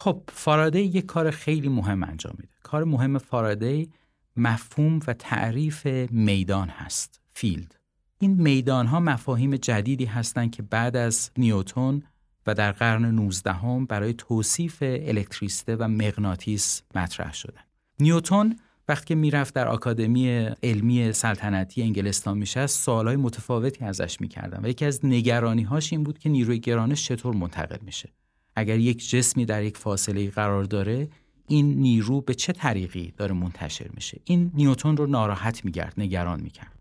خب 0.00 0.22
فارادی 0.28 0.80
یک 0.80 1.06
کار 1.06 1.30
خیلی 1.30 1.68
مهم 1.68 2.04
انجام 2.04 2.34
میده. 2.38 2.52
کار 2.62 2.84
مهم 2.84 3.18
فارادی 3.18 3.90
مفهوم 4.36 5.00
و 5.06 5.12
تعریف 5.12 5.86
میدان 6.10 6.68
هست 6.68 7.20
field. 7.32 7.75
این 8.18 8.42
میدان 8.42 8.86
ها 8.86 9.00
مفاهیم 9.00 9.56
جدیدی 9.56 10.04
هستند 10.04 10.50
که 10.50 10.62
بعد 10.62 10.96
از 10.96 11.30
نیوتون 11.38 12.02
و 12.46 12.54
در 12.54 12.72
قرن 12.72 13.04
19 13.04 13.52
هم 13.52 13.86
برای 13.86 14.12
توصیف 14.12 14.76
الکتریسته 14.82 15.76
و 15.76 15.88
مغناطیس 15.88 16.82
مطرح 16.94 17.32
شدن. 17.34 17.60
نیوتون 18.00 18.56
وقتی 18.88 19.06
که 19.06 19.14
می‌رفت 19.14 19.54
در 19.54 19.68
آکادمی 19.68 20.28
علمی 20.62 21.12
سلطنتی 21.12 21.82
انگلستان 21.82 22.38
میشه 22.38 22.66
سوالای 22.66 23.16
متفاوتی 23.16 23.84
ازش 23.84 24.20
می‌کردن 24.20 24.64
و 24.64 24.68
یکی 24.68 24.84
از 24.84 25.00
نگرانی 25.04 25.62
هاش 25.62 25.92
این 25.92 26.04
بود 26.04 26.18
که 26.18 26.28
نیروی 26.28 26.58
گرانش 26.58 27.04
چطور 27.04 27.34
منتقل 27.34 27.78
میشه. 27.82 28.08
اگر 28.56 28.78
یک 28.78 29.08
جسمی 29.10 29.44
در 29.44 29.62
یک 29.62 29.76
فاصله 29.76 30.30
قرار 30.30 30.64
داره 30.64 31.08
این 31.48 31.74
نیرو 31.74 32.20
به 32.20 32.34
چه 32.34 32.52
طریقی 32.52 33.12
داره 33.16 33.34
منتشر 33.34 33.88
میشه؟ 33.94 34.20
این 34.24 34.50
نیوتون 34.54 34.96
رو 34.96 35.06
ناراحت 35.06 35.64
میگرد 35.64 35.94
نگران 35.98 36.40
می‌کرد. 36.40 36.75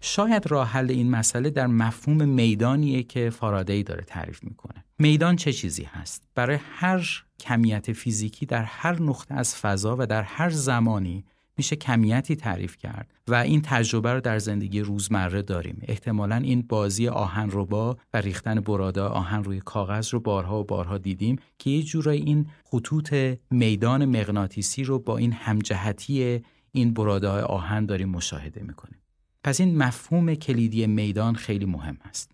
شاید 0.00 0.50
راه 0.50 0.68
حل 0.68 0.90
این 0.90 1.10
مسئله 1.10 1.50
در 1.50 1.66
مفهوم 1.66 2.28
میدانیه 2.28 3.02
که 3.02 3.30
فارادی 3.30 3.82
داره 3.82 4.04
تعریف 4.04 4.44
می‌کنه. 4.44 4.84
میدان 4.98 5.36
چه 5.36 5.52
چیزی 5.52 5.84
هست؟ 5.84 6.22
برای 6.34 6.58
هر 6.72 7.24
کمیت 7.40 7.92
فیزیکی 7.92 8.46
در 8.46 8.62
هر 8.62 9.02
نقطه 9.02 9.34
از 9.34 9.56
فضا 9.56 9.96
و 9.98 10.06
در 10.06 10.22
هر 10.22 10.50
زمانی 10.50 11.24
میشه 11.56 11.76
کمیتی 11.76 12.36
تعریف 12.36 12.76
کرد 12.76 13.14
و 13.28 13.34
این 13.34 13.62
تجربه 13.64 14.12
رو 14.12 14.20
در 14.20 14.38
زندگی 14.38 14.80
روزمره 14.80 15.42
داریم. 15.42 15.82
احتمالا 15.82 16.36
این 16.36 16.62
بازی 16.62 17.08
آهن 17.08 17.48
ربا 17.52 17.96
و 18.14 18.20
ریختن 18.20 18.60
برادا 18.60 19.08
آهن 19.08 19.44
روی 19.44 19.60
کاغذ 19.60 20.14
رو 20.14 20.20
بارها 20.20 20.60
و 20.60 20.64
بارها 20.64 20.98
دیدیم 20.98 21.36
که 21.58 21.70
یه 21.70 21.82
جورایی 21.82 22.22
این 22.22 22.46
خطوط 22.64 23.14
میدان 23.50 24.04
مغناطیسی 24.04 24.84
رو 24.84 24.98
با 24.98 25.16
این 25.16 25.32
همجهتی 25.32 26.40
این 26.72 26.94
براده 26.94 27.28
آهن 27.28 27.86
داریم 27.86 28.08
مشاهده 28.08 28.62
می‌کنیم. 28.62 28.99
پس 29.44 29.60
این 29.60 29.78
مفهوم 29.78 30.34
کلیدی 30.34 30.86
میدان 30.86 31.34
خیلی 31.34 31.64
مهم 31.64 31.98
است. 32.04 32.30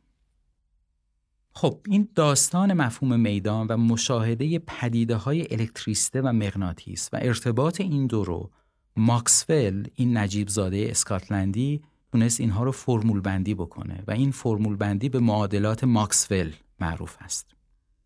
خب 1.52 1.80
این 1.88 2.08
داستان 2.14 2.72
مفهوم 2.72 3.20
میدان 3.20 3.66
و 3.66 3.76
مشاهده 3.76 4.58
پدیده 4.58 5.16
های 5.16 5.46
الکتریسته 5.50 6.20
و 6.22 6.32
مغناطیس 6.32 7.08
و 7.12 7.18
ارتباط 7.22 7.80
این 7.80 8.06
دو 8.06 8.24
رو 8.24 8.50
ماکسول 8.96 9.88
این 9.94 10.16
نجیب 10.16 10.48
زاده 10.48 10.86
اسکاتلندی 10.90 11.82
تونست 12.12 12.40
اینها 12.40 12.64
رو 12.64 12.72
فرمول 12.72 13.20
بندی 13.20 13.54
بکنه 13.54 14.04
و 14.06 14.10
این 14.10 14.30
فرمول 14.30 14.76
بندی 14.76 15.08
به 15.08 15.20
معادلات 15.20 15.84
ماکسول 15.84 16.52
معروف 16.80 17.16
است. 17.20 17.46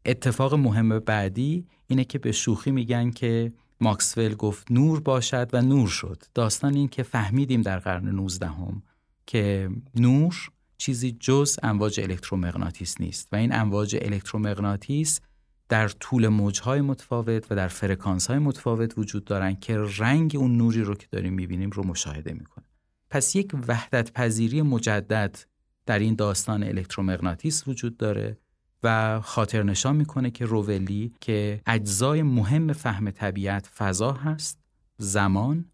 اتفاق 0.06 0.54
مهم 0.54 0.98
بعدی 0.98 1.66
اینه 1.86 2.04
که 2.04 2.18
به 2.18 2.32
شوخی 2.32 2.70
میگن 2.70 3.10
که 3.10 3.52
ماکسول 3.80 4.34
گفت 4.34 4.72
نور 4.72 5.00
باشد 5.00 5.50
و 5.52 5.62
نور 5.62 5.88
شد. 5.88 6.22
داستان 6.34 6.74
این 6.74 6.88
که 6.88 7.02
فهمیدیم 7.02 7.62
در 7.62 7.78
قرن 7.78 8.08
19 8.08 8.46
هم 8.46 8.82
که 9.30 9.70
نور 9.94 10.50
چیزی 10.78 11.16
جز 11.20 11.58
امواج 11.62 12.00
الکترومغناطیس 12.00 13.00
نیست 13.00 13.28
و 13.32 13.36
این 13.36 13.54
امواج 13.54 13.96
الکترومغناطیس 14.02 15.20
در 15.68 15.88
طول 15.88 16.28
موجهای 16.28 16.80
متفاوت 16.80 17.52
و 17.52 17.54
در 17.54 17.68
فرکانس 17.68 18.26
های 18.26 18.38
متفاوت 18.38 18.98
وجود 18.98 19.24
دارن 19.24 19.54
که 19.54 19.78
رنگ 19.98 20.36
اون 20.38 20.56
نوری 20.56 20.82
رو 20.82 20.94
که 20.94 21.06
داریم 21.10 21.32
می‌بینیم 21.32 21.70
رو 21.70 21.86
مشاهده 21.86 22.32
می‌کنه. 22.32 22.64
پس 23.10 23.36
یک 23.36 23.52
وحدت 23.68 24.12
پذیری 24.12 24.62
مجدد 24.62 25.38
در 25.86 25.98
این 25.98 26.14
داستان 26.14 26.62
الکترومغناطیس 26.62 27.68
وجود 27.68 27.96
داره 27.96 28.38
و 28.82 29.20
خاطر 29.20 29.62
نشان 29.62 29.96
می‌کنه 29.96 30.30
که 30.30 30.44
روولی 30.44 31.12
که 31.20 31.60
اجزای 31.66 32.22
مهم 32.22 32.72
فهم 32.72 33.10
طبیعت 33.10 33.66
فضا 33.66 34.12
هست 34.12 34.58
زمان 34.98 35.64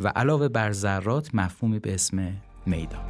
و 0.00 0.08
علاوه 0.08 0.48
بر 0.48 0.72
ذرات 0.72 1.34
مفهومی 1.34 1.78
به 1.78 1.94
اسم 1.94 2.36
میدان. 2.66 3.00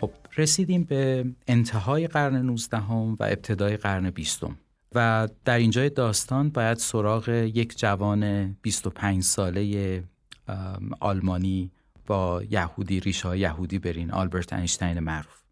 خب 0.00 0.10
رسیدیم 0.36 0.84
به 0.84 1.24
انتهای 1.46 2.06
قرن 2.06 2.36
19 2.36 2.78
و 2.78 3.16
ابتدای 3.20 3.76
قرن 3.76 4.10
20 4.10 4.40
و 4.94 5.28
در 5.44 5.58
اینجای 5.58 5.90
داستان 5.90 6.50
باید 6.50 6.78
سراغ 6.78 7.28
یک 7.28 7.78
جوان 7.78 8.52
25 8.62 9.22
ساله 9.22 10.04
آلمانی 11.00 11.70
با 12.06 12.42
یهودی 12.50 13.00
ریشه 13.00 13.38
یهودی 13.38 13.78
برین 13.78 14.10
آلبرت 14.10 14.52
اینشتین 14.52 14.98
معروف. 14.98 15.42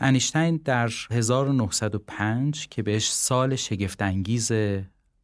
انیشتین 0.00 0.56
در 0.56 0.90
1905 1.10 2.68
که 2.68 2.82
بهش 2.82 3.10
سال 3.10 3.56
شگفتانگیز 3.56 4.52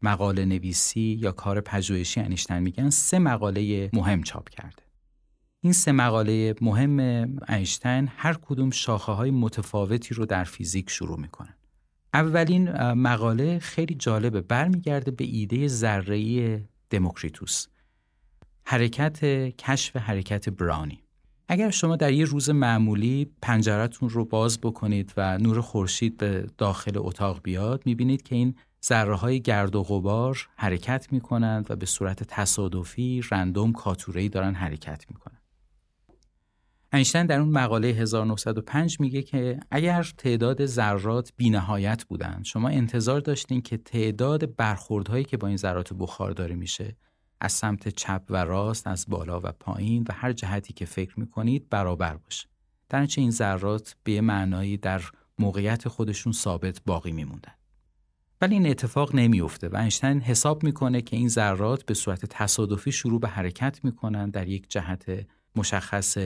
مقاله 0.02 0.44
نویسی 0.44 1.18
یا 1.20 1.32
کار 1.32 1.60
پژوهشی 1.60 2.20
انیشتین 2.20 2.58
میگن 2.58 2.90
سه 2.90 3.18
مقاله 3.18 3.90
مهم 3.92 4.22
چاپ 4.22 4.48
کرده. 4.48 4.82
این 5.60 5.72
سه 5.72 5.92
مقاله 5.92 6.54
مهم 6.60 7.00
اینشتین 7.48 8.08
هر 8.16 8.34
کدوم 8.42 8.70
شاخه 8.70 9.12
های 9.12 9.30
متفاوتی 9.30 10.14
رو 10.14 10.26
در 10.26 10.44
فیزیک 10.44 10.90
شروع 10.90 11.20
می‌کنن. 11.20 11.54
اولین 12.14 12.92
مقاله 12.92 13.58
خیلی 13.58 13.94
جالبه. 13.94 14.40
برمیگرده 14.40 15.10
به 15.10 15.24
ایده 15.24 15.68
ذره‌ای 15.68 16.60
دموکریتوس. 16.90 17.66
حرکت 18.64 19.24
کشف 19.56 19.96
حرکت 19.96 20.48
برانی. 20.48 21.02
اگر 21.50 21.70
شما 21.70 21.96
در 21.96 22.12
یه 22.12 22.24
روز 22.24 22.50
معمولی 22.50 23.30
پنجرتون 23.42 24.08
رو 24.08 24.24
باز 24.24 24.60
بکنید 24.60 25.12
و 25.16 25.38
نور 25.38 25.60
خورشید 25.60 26.16
به 26.16 26.46
داخل 26.58 26.92
اتاق 26.96 27.40
بیاد 27.42 27.82
می‌بینید 27.86 28.22
که 28.22 28.34
این 28.34 28.54
ذره 28.84 29.14
های 29.14 29.40
گرد 29.40 29.76
و 29.76 29.82
غبار 29.82 30.48
حرکت 30.56 31.12
می‌کنند 31.12 31.70
و 31.70 31.76
به 31.76 31.86
صورت 31.86 32.22
تصادفی 32.22 33.22
رندوم 33.30 33.72
کاتورهی 33.72 34.28
دارن 34.28 34.54
حرکت 34.54 35.04
می‌کنند. 35.10 35.42
اینشتین 36.92 37.26
در 37.26 37.40
اون 37.40 37.48
مقاله 37.48 37.88
1905 37.88 39.00
میگه 39.00 39.22
که 39.22 39.60
اگر 39.70 40.12
تعداد 40.18 40.66
ذرات 40.66 41.32
بینهایت 41.36 42.04
بودن 42.04 42.42
شما 42.42 42.68
انتظار 42.68 43.20
داشتین 43.20 43.62
که 43.62 43.76
تعداد 43.76 44.56
برخوردهایی 44.56 45.24
که 45.24 45.36
با 45.36 45.48
این 45.48 45.56
ذرات 45.56 45.92
بخار 45.92 46.30
داره 46.30 46.54
میشه 46.54 46.96
از 47.40 47.52
سمت 47.52 47.88
چپ 47.88 48.22
و 48.30 48.36
راست 48.36 48.86
از 48.86 49.06
بالا 49.08 49.40
و 49.40 49.52
پایین 49.52 50.04
و 50.08 50.12
هر 50.12 50.32
جهتی 50.32 50.72
که 50.72 50.84
فکر 50.84 51.20
می‌کنید 51.20 51.68
برابر 51.68 52.16
باشه. 52.16 52.48
در 52.88 53.08
این 53.16 53.30
ذرات 53.30 53.96
به 54.04 54.20
معنایی 54.20 54.76
در 54.76 55.02
موقعیت 55.38 55.88
خودشون 55.88 56.32
ثابت 56.32 56.80
باقی 56.86 57.12
میموندن 57.12 57.52
ولی 58.40 58.54
این 58.54 58.66
اتفاق 58.66 59.14
نمیافته 59.14 59.68
و 59.68 59.76
اینشتین 59.76 60.20
حساب 60.20 60.62
می‌کنه 60.62 61.02
که 61.02 61.16
این 61.16 61.28
ذرات 61.28 61.84
به 61.84 61.94
صورت 61.94 62.26
تصادفی 62.26 62.92
شروع 62.92 63.20
به 63.20 63.28
حرکت 63.28 63.84
می‌کنن 63.84 64.30
در 64.30 64.48
یک 64.48 64.70
جهت 64.70 65.26
مشخص 65.56 66.18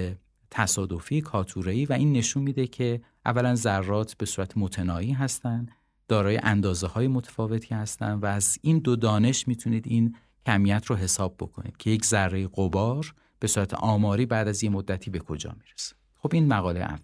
تصادفی 0.51 1.21
کاتوره‌ای 1.21 1.87
و 1.87 1.93
این 1.93 2.13
نشون 2.13 2.43
میده 2.43 2.67
که 2.67 3.01
اولا 3.27 3.55
ذرات 3.55 4.15
به 4.15 4.27
صورت 4.27 4.57
متنایی 4.57 5.13
هستند 5.13 5.71
دارای 6.09 6.41
اندازه 6.43 6.87
های 6.87 7.09
متفاوتی 7.09 7.75
هستند 7.75 8.23
و 8.23 8.27
از 8.27 8.59
این 8.63 8.79
دو 8.79 8.97
دانش 8.97 9.49
می‌تونید 9.49 9.87
این 9.87 10.17
کمیت 10.47 10.87
رو 10.87 10.97
حساب 10.97 11.37
بکنید 11.39 11.77
که 11.77 11.91
یک 11.91 12.05
ذره 12.05 12.49
قبار 12.49 13.15
به 13.39 13.49
صورت 13.49 13.75
آماری 13.75 14.27
بعد 14.27 14.49
از 14.49 14.65
یه 14.65 14.71
مدتی 14.71 15.11
به 15.11 15.19
کجا 15.19 15.57
می‌رسه. 15.59 15.97
خب 16.19 16.31
این 16.35 16.49
مقاله 16.49 16.81
اول. 16.81 16.99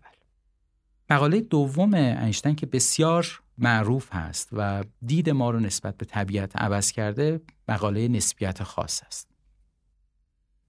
مقاله 1.11 1.41
دوم 1.41 1.95
اینشتین 1.95 2.55
که 2.55 2.67
بسیار 2.67 3.41
معروف 3.59 4.09
هست 4.13 4.49
و 4.53 4.85
دید 5.07 5.31
ما 5.31 5.51
رو 5.51 5.61
نسبت 5.61 5.97
به 5.97 6.07
طبیعت 6.07 6.57
عوض 6.57 6.93
کرده 6.93 7.41
مقاله 7.69 8.09
نسبیت 8.09 8.63
خاص 8.63 9.03
است. 9.07 9.29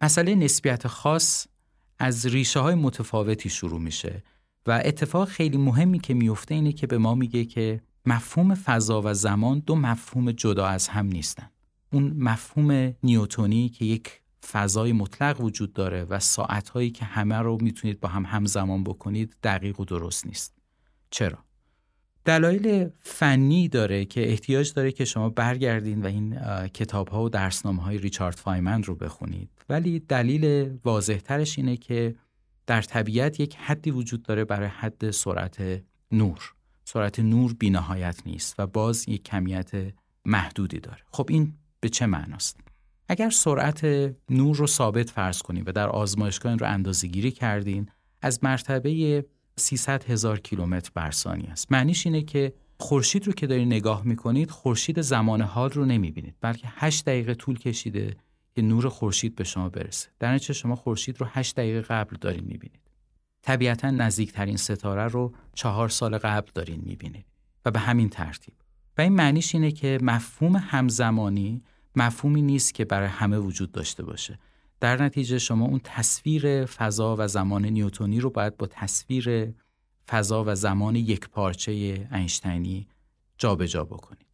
مسئله 0.02 0.36
نسبیت 0.36 0.88
خاص 0.88 1.48
از 2.00 2.26
ریشه 2.26 2.60
های 2.60 2.76
متفاوتی 2.76 3.50
شروع 3.50 3.80
میشه 3.80 4.24
و 4.66 4.82
اتفاق 4.86 5.28
خیلی 5.28 5.58
مهمی 5.58 6.00
که 6.00 6.14
میفته 6.14 6.56
اینه 6.56 6.72
که 6.72 6.88
به 6.88 6.98
ما 6.98 7.16
میگه 7.16 7.46
که 7.46 7.82
مفهوم 8.06 8.56
فضا 8.56 9.02
و 9.06 9.14
زمان 9.14 9.60
دو 9.60 9.76
مفهوم 9.76 10.32
جدا 10.32 10.66
از 10.66 10.88
هم 10.88 11.06
نیستن. 11.06 11.50
اون 11.94 12.14
مفهوم 12.18 12.96
نیوتونی 13.04 13.70
که 13.70 13.86
یک 13.86 14.22
فضای 14.52 14.94
مطلق 14.94 15.42
وجود 15.42 15.74
داره 15.74 16.04
و 16.04 16.20
ساعتهایی 16.20 16.92
که 16.92 17.06
همه 17.06 17.36
رو 17.38 17.58
می‌تونید 17.62 18.00
با 18.00 18.10
هم 18.10 18.26
همزمان 18.26 18.84
بکنید 18.84 19.36
دقیق 19.44 19.80
و 19.80 19.86
درست 19.86 20.28
نیست. 20.28 20.56
چرا؟ 21.10 21.38
دلایل 22.26 22.90
فنی 23.00 23.68
داره 23.68 24.06
که 24.06 24.30
احتیاج 24.30 24.74
داره 24.74 24.92
که 24.92 25.06
شما 25.06 25.30
برگردین 25.30 26.02
و 26.02 26.06
این 26.06 26.40
کتاب 26.68 27.08
ها 27.08 27.24
و 27.24 27.30
درسنامه 27.30 27.84
های 27.84 27.98
ریچارد 27.98 28.36
فایمن 28.36 28.84
رو 28.84 28.96
بخونید. 28.96 29.50
ولی 29.70 30.00
دلیل 30.00 30.74
واضح 30.84 31.18
ترش 31.18 31.58
اینه 31.58 31.78
که 31.78 32.16
در 32.68 32.82
طبیعت 32.82 33.40
یک 33.40 33.56
حدی 33.56 33.92
وجود 33.92 34.24
داره 34.24 34.46
برای 34.46 34.68
حد 34.68 35.12
سرعت 35.12 35.84
نور. 36.12 36.54
سرعت 36.86 37.20
نور 37.20 37.54
بینهایت 37.54 38.22
نیست 38.26 38.56
و 38.60 38.68
باز 38.68 39.10
یک 39.10 39.24
کمیت 39.24 39.72
محدودی 40.26 40.80
داره. 40.80 41.02
خب 41.12 41.28
این 41.30 41.54
به 41.80 41.90
چه 41.90 42.06
معناست؟ 42.06 42.60
اگر 43.10 43.30
سرعت 43.30 43.86
نور 44.30 44.56
رو 44.56 44.68
ثابت 44.68 45.10
فرض 45.10 45.42
کنیم 45.42 45.64
و 45.68 45.72
در 45.72 45.90
آزمایشگاه 45.90 46.50
این 46.50 46.60
رو 46.60 46.68
اندازه 46.68 47.08
گیری 47.08 47.32
کردین 47.32 47.90
از 48.22 48.44
مرتبه 48.44 49.26
300 49.58 50.04
هزار 50.04 50.40
کیلومتر 50.40 50.92
بر 50.96 51.12
ثانیه 51.12 51.50
است. 51.50 51.72
معنیش 51.72 52.06
اینه 52.06 52.22
که 52.22 52.54
خورشید 52.80 53.28
رو 53.28 53.34
که 53.34 53.48
دارید 53.48 53.68
نگاه 53.68 54.04
می‌کنید 54.04 54.52
خورشید 54.52 55.02
زمان 55.02 55.42
حال 55.42 55.70
رو 55.70 55.86
نمی‌بینید 55.86 56.36
بلکه 56.42 56.68
8 56.76 57.06
دقیقه 57.06 57.34
طول 57.34 57.60
کشیده 57.60 58.18
که 58.56 58.62
نور 58.62 58.90
خورشید 58.90 59.36
به 59.36 59.44
شما 59.44 59.70
برسه. 59.70 60.10
در 60.20 60.34
نتیجه 60.34 60.54
شما 60.54 60.76
خورشید 60.76 61.22
رو 61.22 61.28
8 61.30 61.56
دقیقه 61.56 61.82
قبل 61.82 62.16
دارین 62.22 62.44
می‌بینید. 62.44 62.82
طبیعتا 63.42 63.92
نزدیکترین 63.92 64.58
ستاره 64.58 65.08
رو 65.08 65.34
چهار 65.54 65.90
سال 65.90 66.18
قبل 66.18 66.52
دارین 66.56 66.82
می‌بینید 66.86 67.26
و 67.66 67.72
به 67.72 67.80
همین 67.80 68.10
ترتیب. 68.10 68.54
و 68.98 69.02
این 69.02 69.14
معنیش 69.14 69.56
اینه 69.56 69.72
که 69.72 69.98
مفهوم 70.02 70.56
همزمانی 70.56 71.64
مفهومی 71.96 72.42
نیست 72.42 72.74
که 72.74 72.86
برای 72.86 73.08
همه 73.08 73.38
وجود 73.38 73.72
داشته 73.72 74.04
باشه. 74.04 74.40
در 74.80 75.04
نتیجه 75.04 75.40
شما 75.40 75.66
اون 75.66 75.82
تصویر 75.84 76.66
فضا 76.66 77.16
و 77.20 77.28
زمان 77.28 77.66
نیوتونی 77.66 78.20
رو 78.20 78.30
باید 78.30 78.58
با 78.58 78.68
تصویر 78.68 79.54
فضا 80.08 80.44
و 80.48 80.56
زمان 80.56 80.96
یک 80.96 81.30
پارچه 81.30 81.72
اینشتینی 82.12 82.88
جابجا 83.38 83.66
جا 83.66 83.84
بکنید. 83.84 84.26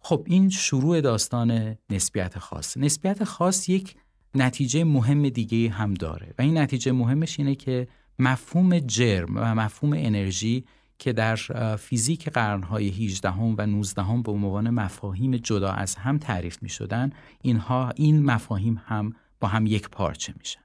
خب 0.00 0.22
این 0.26 0.50
شروع 0.50 1.00
داستان 1.00 1.76
نسبیت 1.90 2.38
خاص. 2.38 2.76
نسبیت 2.76 3.24
خاص 3.24 3.68
یک 3.68 3.96
نتیجه 4.34 4.84
مهم 4.84 5.28
دیگه 5.28 5.70
هم 5.70 5.94
داره 5.94 6.34
و 6.38 6.42
این 6.42 6.58
نتیجه 6.58 6.92
مهمش 6.92 7.38
اینه 7.38 7.54
که 7.54 7.88
مفهوم 8.18 8.78
جرم 8.78 9.36
و 9.36 9.54
مفهوم 9.54 9.92
انرژی 9.92 10.64
که 11.04 11.12
در 11.12 11.36
فیزیک 11.76 12.28
قرنهای 12.28 12.88
18 12.88 13.30
و 13.30 13.66
19 13.66 14.22
به 14.24 14.32
عنوان 14.32 14.70
مفاهیم 14.70 15.36
جدا 15.36 15.70
از 15.70 15.94
هم 15.94 16.18
تعریف 16.18 16.62
می 16.62 16.68
شدن 16.68 17.10
اینها 17.42 17.92
این 17.96 18.22
مفاهیم 18.22 18.82
هم 18.86 19.12
با 19.40 19.48
هم 19.48 19.66
یک 19.66 19.88
پارچه 19.88 20.34
میشن. 20.38 20.60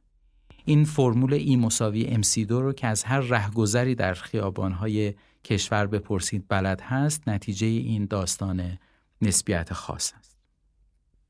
این 0.65 0.85
فرمول 0.85 1.33
ای 1.33 1.55
مساوی 1.55 2.21
MC2 2.23 2.51
رو 2.51 2.73
که 2.73 2.87
از 2.87 3.03
هر 3.03 3.19
رهگذری 3.19 3.95
در 3.95 4.13
خیابانهای 4.13 5.13
کشور 5.43 5.87
بپرسید 5.87 6.45
بلد 6.49 6.81
هست 6.81 7.27
نتیجه 7.27 7.67
این 7.67 8.05
داستان 8.05 8.77
نسبیت 9.21 9.73
خاص 9.73 10.13
است. 10.19 10.37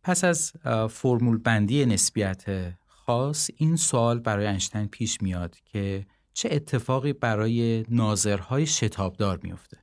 پس 0.04 0.24
از 0.24 0.54
فرمول 0.90 1.38
بندی 1.38 1.86
نسبیت 1.86 2.74
خاص 2.88 3.50
این 3.58 3.76
سوال 3.76 4.20
برای 4.20 4.48
انشتین 4.48 4.88
پیش 4.88 5.22
میاد 5.22 5.56
که 5.66 6.06
چه 6.34 6.50
اتفاقی 6.52 7.14
برای 7.14 7.86
ناظرهای 7.90 8.66
شتابدار 8.66 9.40
میفته 9.44 9.78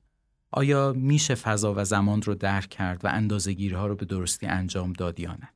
آیا 0.50 0.92
میشه 0.96 1.34
فضا 1.34 1.74
و 1.76 1.84
زمان 1.84 2.22
رو 2.22 2.34
درک 2.34 2.68
کرد 2.68 3.04
و 3.04 3.08
اندازه‌گیری 3.08 3.74
ها 3.74 3.86
رو 3.86 3.96
به 3.96 4.04
درستی 4.04 4.46
انجام 4.46 4.92
داد 4.92 5.20
یا 5.20 5.32
نه؟ 5.32 5.48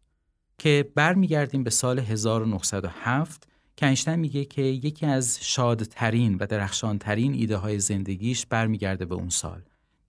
که 0.58 0.90
برمیگردیم 0.94 1.64
به 1.64 1.70
سال 1.70 1.98
1907 1.98 3.48
که 3.76 3.86
اینشتین 3.86 4.14
میگه 4.14 4.44
که 4.44 4.62
یکی 4.62 5.06
از 5.06 5.38
شادترین 5.40 6.34
و 6.34 6.46
درخشانترین 6.46 7.34
ایده 7.34 7.56
های 7.56 7.78
زندگیش 7.78 8.46
برمیگرده 8.46 9.04
به 9.04 9.14
اون 9.14 9.28
سال 9.28 9.62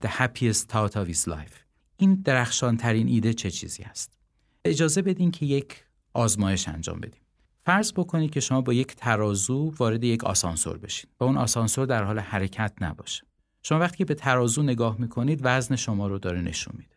The 0.04 0.08
happiest 0.08 0.72
thought 0.72 0.94
of 0.94 1.08
his 1.08 1.28
life. 1.28 1.56
این 1.96 2.14
درخشانترین 2.14 3.08
ایده 3.08 3.34
چه 3.34 3.50
چیزی 3.50 3.82
است؟ 3.82 4.18
اجازه 4.64 5.02
بدین 5.02 5.30
که 5.30 5.46
یک 5.46 5.84
آزمایش 6.12 6.68
انجام 6.68 7.00
بدیم. 7.00 7.21
فرض 7.64 7.92
بکنید 7.92 8.30
که 8.30 8.40
شما 8.40 8.60
با 8.60 8.72
یک 8.72 8.96
ترازو 8.96 9.74
وارد 9.78 10.04
یک 10.04 10.24
آسانسور 10.24 10.78
بشید 10.78 11.10
و 11.20 11.24
اون 11.24 11.36
آسانسور 11.36 11.86
در 11.86 12.04
حال 12.04 12.18
حرکت 12.18 12.72
نباشه 12.80 13.26
شما 13.62 13.78
وقتی 13.78 13.96
که 13.96 14.04
به 14.04 14.14
ترازو 14.14 14.62
نگاه 14.62 14.96
می‌کنید 14.98 15.40
وزن 15.42 15.76
شما 15.76 16.06
رو 16.06 16.18
داره 16.18 16.40
نشون 16.40 16.74
میده 16.78 16.96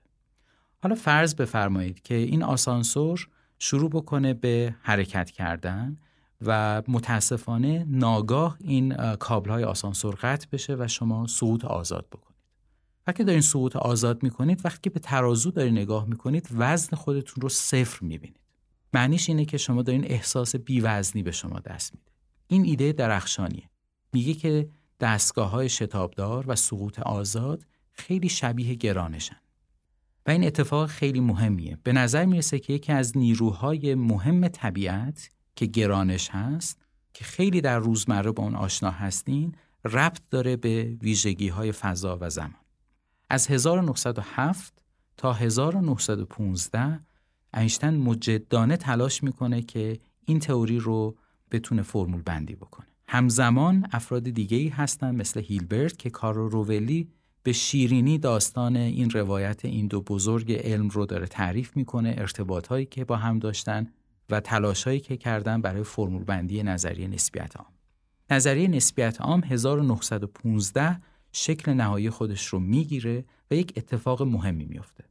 حالا 0.83 0.95
فرض 0.95 1.35
بفرمایید 1.35 2.01
که 2.01 2.15
این 2.15 2.43
آسانسور 2.43 3.27
شروع 3.59 3.89
بکنه 3.89 4.33
به 4.33 4.75
حرکت 4.81 5.31
کردن 5.31 5.97
و 6.41 6.81
متاسفانه 6.87 7.85
ناگاه 7.89 8.57
این 8.59 9.15
کابل 9.15 9.49
های 9.49 9.63
آسانسور 9.63 10.15
قطع 10.15 10.47
بشه 10.51 10.75
و 10.79 10.87
شما 10.87 11.27
سقوط 11.27 11.65
آزاد 11.65 12.07
بکنید. 12.11 12.35
وقتی 13.07 13.23
دارین 13.23 13.41
سقوط 13.41 13.75
آزاد 13.75 14.23
می‌کنید 14.23 14.61
وقتی 14.65 14.79
که 14.81 14.89
به 14.89 14.99
ترازو 14.99 15.51
داری 15.51 15.71
نگاه 15.71 16.05
می‌کنید 16.05 16.47
وزن 16.51 16.97
خودتون 16.97 17.41
رو 17.41 17.49
صفر 17.49 18.05
می‌بینید. 18.05 18.44
معنیش 18.95 19.29
اینه 19.29 19.45
که 19.45 19.57
شما 19.57 19.81
دارین 19.81 20.05
احساس 20.05 20.55
بیوزنی 20.55 21.23
به 21.23 21.31
شما 21.31 21.59
دست 21.59 21.95
میده. 21.95 22.11
این 22.47 22.65
ایده 22.65 22.91
درخشانیه. 22.91 23.69
میگه 24.13 24.33
که 24.33 24.69
دستگاه 24.99 25.49
های 25.49 25.69
شتابدار 25.69 26.45
و 26.47 26.55
سقوط 26.55 26.99
آزاد 26.99 27.65
خیلی 27.91 28.29
شبیه 28.29 28.75
گرانشن. 28.75 29.39
و 30.25 30.31
این 30.31 30.43
اتفاق 30.43 30.89
خیلی 30.89 31.19
مهمیه 31.19 31.77
به 31.83 31.93
نظر 31.93 32.25
می‌رسه 32.25 32.59
که 32.59 32.73
یکی 32.73 32.91
از 32.91 33.17
نیروهای 33.17 33.95
مهم 33.95 34.47
طبیعت 34.47 35.29
که 35.55 35.65
گرانش 35.65 36.29
هست 36.29 36.85
که 37.13 37.23
خیلی 37.25 37.61
در 37.61 37.79
روزمره 37.79 38.31
با 38.31 38.43
اون 38.43 38.55
آشنا 38.55 38.91
هستین 38.91 39.55
ربط 39.85 40.21
داره 40.29 40.55
به 40.55 40.97
ویژگی 41.01 41.47
های 41.47 41.71
فضا 41.71 42.17
و 42.21 42.29
زمان 42.29 42.65
از 43.29 43.47
1907 43.47 44.83
تا 45.17 45.33
1915 45.33 46.99
اینشتین 47.55 47.89
مجدانه 47.89 48.77
تلاش 48.77 49.23
می‌کنه 49.23 49.61
که 49.61 49.99
این 50.25 50.39
تئوری 50.39 50.79
رو 50.79 51.15
بتونه 51.51 51.81
فرمول 51.81 52.21
بندی 52.21 52.55
بکنه. 52.55 52.87
همزمان 53.07 53.87
افراد 53.91 54.23
دیگه 54.23 54.57
ای 54.57 54.67
هستن 54.67 55.15
مثل 55.15 55.41
هیلبرت 55.41 55.97
که 55.97 56.09
کارو 56.09 56.49
روولی 56.49 57.09
به 57.43 57.51
شیرینی 57.51 58.17
داستان 58.17 58.75
این 58.75 59.09
روایت 59.09 59.65
این 59.65 59.87
دو 59.87 60.01
بزرگ 60.01 60.53
علم 60.53 60.89
رو 60.89 61.05
داره 61.05 61.27
تعریف 61.27 61.77
می‌کنه 61.77 62.15
ارتباط 62.17 62.67
هایی 62.67 62.85
که 62.85 63.05
با 63.05 63.15
هم 63.15 63.39
داشتن 63.39 63.87
و 64.29 64.39
تلاش 64.39 64.83
هایی 64.83 64.99
که 64.99 65.17
کردن 65.17 65.61
برای 65.61 65.83
فرمول 65.83 66.23
بندی 66.23 66.63
نظریه 66.63 67.07
نسبیت 67.07 67.57
عام. 67.57 67.67
نظریه 68.31 68.67
نسبیت 68.67 69.21
عام 69.21 69.43
1915 69.43 71.01
شکل 71.31 71.73
نهایی 71.73 72.09
خودش 72.09 72.45
رو 72.47 72.59
می‌گیره 72.59 73.25
و 73.51 73.55
یک 73.55 73.73
اتفاق 73.77 74.21
مهمی 74.21 74.65
میفته 74.65 75.03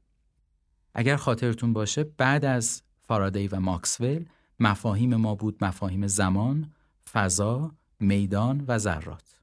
اگر 0.94 1.16
خاطرتون 1.16 1.72
باشه 1.72 2.04
بعد 2.04 2.44
از 2.44 2.82
فارادی 3.02 3.48
و 3.48 3.60
ماکسول 3.60 4.24
مفاهیم 4.60 5.16
ما 5.16 5.34
بود 5.34 5.64
مفاهیم 5.64 6.06
زمان، 6.06 6.72
فضا، 7.12 7.72
میدان 8.00 8.64
و 8.68 8.78
ذرات. 8.78 9.40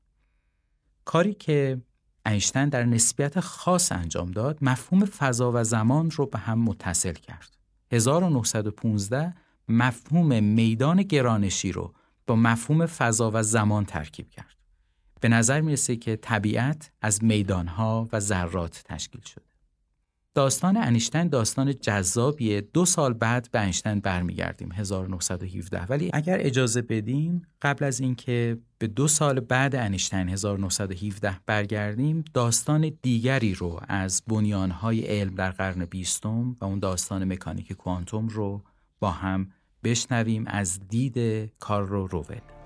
کاری 1.05 1.33
که 1.33 1.81
اینشتین 2.25 2.69
در 2.69 2.85
نسبیت 2.85 3.39
خاص 3.39 3.91
انجام 3.91 4.31
داد 4.31 4.57
مفهوم 4.61 5.05
فضا 5.05 5.51
و 5.51 5.63
زمان 5.63 6.11
رو 6.11 6.25
به 6.25 6.39
هم 6.39 6.59
متصل 6.59 7.13
کرد. 7.13 7.57
1915 7.91 9.33
مفهوم 9.69 10.43
میدان 10.43 11.03
گرانشی 11.03 11.71
رو 11.71 11.93
با 12.27 12.35
مفهوم 12.35 12.85
فضا 12.85 13.31
و 13.33 13.43
زمان 13.43 13.85
ترکیب 13.85 14.29
کرد. 14.29 14.55
به 15.21 15.27
نظر 15.27 15.61
می‌رسه 15.61 15.95
که 15.95 16.15
طبیعت 16.15 16.91
از 17.01 17.23
میدانها 17.23 18.09
و 18.11 18.19
ذرات 18.19 18.81
تشکیل 18.85 19.21
شده. 19.21 19.50
داستان 20.33 20.77
انیشتین 20.77 21.27
داستان 21.27 21.73
جذابیه. 21.73 22.61
دو 22.61 22.85
سال 22.85 23.13
بعد 23.13 23.49
به 23.51 23.59
انیشتین 23.59 23.99
برمیگردیم 23.99 24.71
1917 24.71 25.85
ولی 25.85 26.09
اگر 26.13 26.37
اجازه 26.39 26.81
بدیم 26.81 27.41
قبل 27.61 27.85
از 27.85 27.99
اینکه 27.99 28.57
به 28.77 28.87
دو 28.87 29.07
سال 29.07 29.39
بعد 29.39 29.75
انیشتین 29.75 30.29
1917 30.29 31.39
برگردیم 31.45 32.23
داستان 32.33 32.91
دیگری 33.01 33.53
رو 33.53 33.79
از 33.87 34.23
بنیانهای 34.27 35.01
علم 35.01 35.35
در 35.35 35.51
قرن 35.51 35.85
بیستم 35.85 36.57
و 36.61 36.65
اون 36.65 36.79
داستان 36.79 37.33
مکانیک 37.33 37.73
کوانتوم 37.73 38.27
رو 38.27 38.63
با 38.99 39.11
هم 39.11 39.51
بشنویم 39.83 40.43
از 40.47 40.79
دید 40.89 41.49
کارلو 41.59 42.07
روول. 42.07 42.60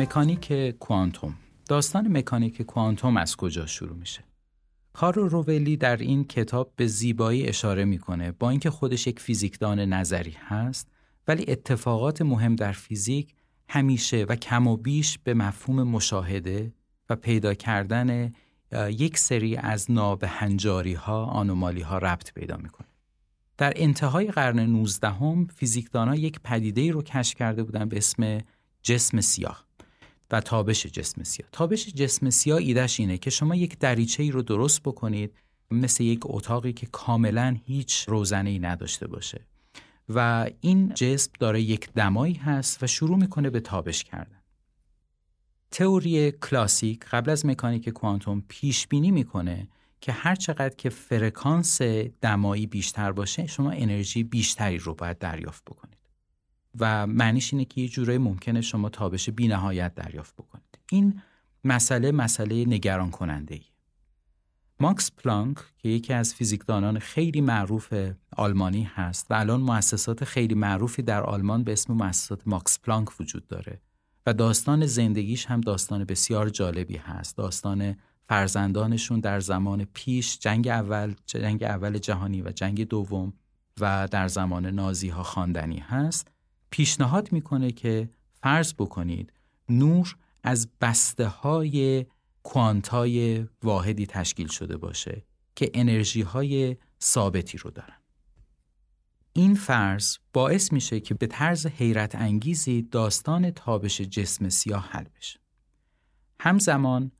مکانیک 0.00 0.52
کوانتوم. 0.78 1.34
داستان 1.68 2.16
مکانیک 2.16 2.62
کوانتوم 2.62 3.16
از 3.16 3.36
کجا 3.36 3.66
شروع 3.66 3.96
میشه؟ 3.96 4.24
کارو 4.92 5.28
روولی 5.28 5.76
در 5.76 5.96
این 5.96 6.24
کتاب 6.24 6.72
به 6.76 6.86
زیبایی 6.86 7.46
اشاره 7.46 7.84
می‌کنه 7.84 8.32
با 8.32 8.50
اینکه 8.50 8.70
خودش 8.70 9.06
یک 9.06 9.20
فیزیکدان 9.20 9.80
نظری 9.80 10.36
هست 10.38 10.88
ولی 11.28 11.44
اتفاقات 11.48 12.22
مهم 12.22 12.56
در 12.56 12.72
فیزیک 12.72 13.34
همیشه 13.68 14.26
و 14.28 14.36
کم 14.36 14.66
و 14.66 14.76
بیش 14.76 15.18
به 15.18 15.34
مفهوم 15.34 15.82
مشاهده 15.82 16.72
و 17.10 17.16
پیدا 17.16 17.54
کردن 17.54 18.32
یک 18.90 19.18
سری 19.18 19.56
از 19.56 19.90
نابهنجاری 19.90 20.94
ها 20.94 21.24
آنومالی 21.24 21.82
ها 21.82 21.98
ربط 21.98 22.32
پیدا 22.32 22.56
می‌کنه. 22.56 22.88
در 23.58 23.72
انتهای 23.76 24.26
قرن 24.26 24.60
19 24.60 25.08
هم 25.08 25.46
یک 26.14 26.40
پدیده 26.44 26.90
رو 26.90 27.02
کشف 27.02 27.34
کرده 27.34 27.62
بودن 27.62 27.88
به 27.88 27.96
اسم 27.96 28.38
جسم 28.82 29.20
سیاه. 29.20 29.69
و 30.32 30.40
تابش 30.40 30.86
جسم 30.86 31.22
سیاه. 31.22 31.48
تابش 31.52 31.86
جسم 31.86 32.30
سیاه 32.30 32.58
ایدهش 32.58 33.00
اینه 33.00 33.18
که 33.18 33.30
شما 33.30 33.54
یک 33.54 33.78
دریچه 33.78 34.22
ای 34.22 34.30
رو 34.30 34.42
درست 34.42 34.82
بکنید 34.82 35.34
مثل 35.70 36.04
یک 36.04 36.20
اتاقی 36.22 36.72
که 36.72 36.86
کاملا 36.86 37.56
هیچ 37.64 38.08
روزنه 38.08 38.50
ای 38.50 38.58
نداشته 38.58 39.06
باشه. 39.06 39.40
و 40.08 40.50
این 40.60 40.94
جسم 40.94 41.32
داره 41.40 41.62
یک 41.62 41.92
دمایی 41.92 42.34
هست 42.34 42.82
و 42.82 42.86
شروع 42.86 43.18
می‌کنه 43.18 43.50
به 43.50 43.60
تابش 43.60 44.04
کردن. 44.04 44.40
تئوری 45.70 46.32
کلاسیک 46.32 47.04
قبل 47.04 47.30
از 47.30 47.46
مکانیک 47.46 47.88
کوانتوم 47.88 48.42
پیش 48.48 48.86
بینی 48.86 49.10
می‌کنه 49.10 49.68
که 50.00 50.12
هر 50.12 50.34
چقدر 50.34 50.74
که 50.76 50.88
فرکانس 50.88 51.82
دمایی 52.20 52.66
بیشتر 52.66 53.12
باشه 53.12 53.46
شما 53.46 53.70
انرژی 53.70 54.22
بیشتری 54.22 54.78
رو 54.78 54.94
باید 54.94 55.18
دریافت 55.18 55.64
بکنید. 55.64 55.99
و 56.78 57.06
معنیش 57.06 57.52
اینه 57.52 57.64
که 57.64 57.80
یه 57.80 57.88
جورایی 57.88 58.18
ممکنه 58.18 58.60
شما 58.60 58.88
تابش 58.88 59.30
بی 59.30 59.48
نهایت 59.48 59.94
دریافت 59.94 60.34
بکنید. 60.34 60.78
این 60.90 61.22
مسئله 61.64 62.12
مسئله 62.12 62.64
نگران 62.64 63.10
کننده 63.10 63.54
ای. 63.54 63.62
ماکس 64.80 65.10
پلانک 65.10 65.56
که 65.78 65.88
یکی 65.88 66.12
از 66.12 66.34
فیزیکدانان 66.34 66.98
خیلی 66.98 67.40
معروف 67.40 67.94
آلمانی 68.36 68.82
هست 68.82 69.26
و 69.30 69.34
الان 69.34 69.60
مؤسسات 69.60 70.24
خیلی 70.24 70.54
معروفی 70.54 71.02
در 71.02 71.22
آلمان 71.22 71.64
به 71.64 71.72
اسم 71.72 71.92
مؤسسات 71.92 72.42
ماکس 72.46 72.78
پلانک 72.78 73.20
وجود 73.20 73.46
داره 73.46 73.80
و 74.26 74.32
داستان 74.32 74.86
زندگیش 74.86 75.46
هم 75.46 75.60
داستان 75.60 76.04
بسیار 76.04 76.48
جالبی 76.48 76.96
هست. 76.96 77.36
داستان 77.36 77.96
فرزندانشون 78.28 79.20
در 79.20 79.40
زمان 79.40 79.84
پیش 79.84 80.38
جنگ 80.38 80.68
اول 80.68 81.14
جنگ 81.26 81.62
اول 81.62 81.98
جهانی 81.98 82.42
و 82.42 82.50
جنگ 82.52 82.88
دوم 82.88 83.32
و 83.80 84.08
در 84.10 84.28
زمان 84.28 84.66
نازی 84.66 85.08
ها 85.08 85.22
خواندنی 85.22 85.78
هست. 85.78 86.30
پیشنهاد 86.70 87.32
می‌کنه 87.32 87.72
که 87.72 88.10
فرض 88.42 88.74
بکنید 88.74 89.32
نور 89.68 90.16
از 90.42 90.68
بسته 90.80 91.26
های 91.26 92.06
کوانتای 92.42 93.46
واحدی 93.62 94.06
تشکیل 94.06 94.48
شده 94.48 94.76
باشه 94.76 95.22
که 95.56 95.70
انرژی 95.74 96.22
های 96.22 96.76
ثابتی 97.02 97.58
رو 97.58 97.70
دارن. 97.70 97.96
این 99.32 99.54
فرض 99.54 100.16
باعث 100.32 100.72
میشه 100.72 101.00
که 101.00 101.14
به 101.14 101.26
طرز 101.26 101.66
حیرت 101.66 102.14
انگیزی 102.14 102.82
داستان 102.82 103.50
تابش 103.50 104.00
جسم 104.00 104.48
سیاه 104.48 104.88
حل 104.90 105.04
بشه. 105.18 105.40
همزمان 106.40 107.12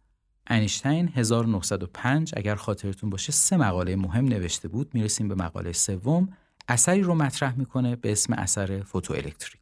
انیشتین 0.46 1.08
1905 1.08 2.32
اگر 2.36 2.54
خاطرتون 2.54 3.10
باشه 3.10 3.32
سه 3.32 3.56
مقاله 3.56 3.96
مهم 3.96 4.24
نوشته 4.24 4.68
بود 4.68 4.94
می‌رسیم 4.94 5.28
به 5.28 5.34
مقاله 5.34 5.72
سوم 5.72 6.36
اثری 6.70 7.02
رو 7.02 7.14
مطرح 7.14 7.58
می‌کنه 7.58 7.96
به 7.96 8.12
اسم 8.12 8.32
اثر 8.32 8.82
فوتوالکتریک. 8.82 9.60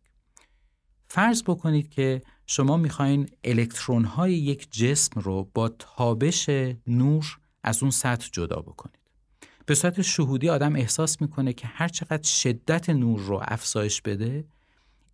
فرض 1.08 1.42
بکنید 1.42 1.90
که 1.90 2.22
شما 2.46 2.76
می‌خواین 2.76 3.28
الکترون 3.44 4.04
های 4.04 4.34
یک 4.34 4.72
جسم 4.72 5.20
رو 5.20 5.50
با 5.54 5.68
تابش 5.68 6.48
نور 6.86 7.38
از 7.62 7.82
اون 7.82 7.90
سطح 7.90 8.28
جدا 8.32 8.56
بکنید. 8.56 8.98
به 9.66 9.74
صورت 9.74 10.02
شهودی 10.02 10.48
آدم 10.48 10.76
احساس 10.76 11.20
می‌کنه 11.20 11.52
که 11.52 11.66
هر 11.66 11.88
چقدر 11.88 12.22
شدت 12.22 12.90
نور 12.90 13.20
رو 13.20 13.40
افزایش 13.42 14.02
بده 14.02 14.44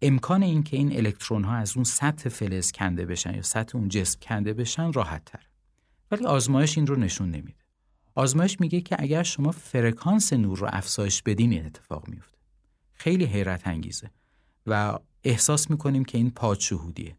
امکان 0.02 0.42
اینکه 0.42 0.76
این 0.76 0.96
الکترون 0.96 1.44
ها 1.44 1.54
از 1.54 1.76
اون 1.76 1.84
سطح 1.84 2.28
فلز 2.28 2.72
کنده 2.72 3.06
بشن 3.06 3.34
یا 3.34 3.42
سطح 3.42 3.78
اون 3.78 3.88
جسم 3.88 4.18
کنده 4.22 4.54
بشن 4.54 4.92
راحت 4.92 5.24
تر. 5.24 5.46
ولی 6.10 6.24
آزمایش 6.24 6.78
این 6.78 6.86
رو 6.86 6.96
نشون 6.96 7.30
نمیده. 7.30 7.63
آزمایش 8.14 8.60
میگه 8.60 8.80
که 8.80 8.96
اگر 8.98 9.22
شما 9.22 9.50
فرکانس 9.50 10.32
نور 10.32 10.58
رو 10.58 10.68
افزایش 10.70 11.22
بدین 11.22 11.52
این 11.52 11.66
اتفاق 11.66 12.08
میفته 12.08 12.38
خیلی 12.92 13.24
حیرت 13.24 13.66
انگیزه 13.68 14.10
و 14.66 14.98
احساس 15.24 15.70
می‌کنیم 15.70 16.04
که 16.04 16.18
این 16.18 16.30
پادشهودیه 16.30 17.16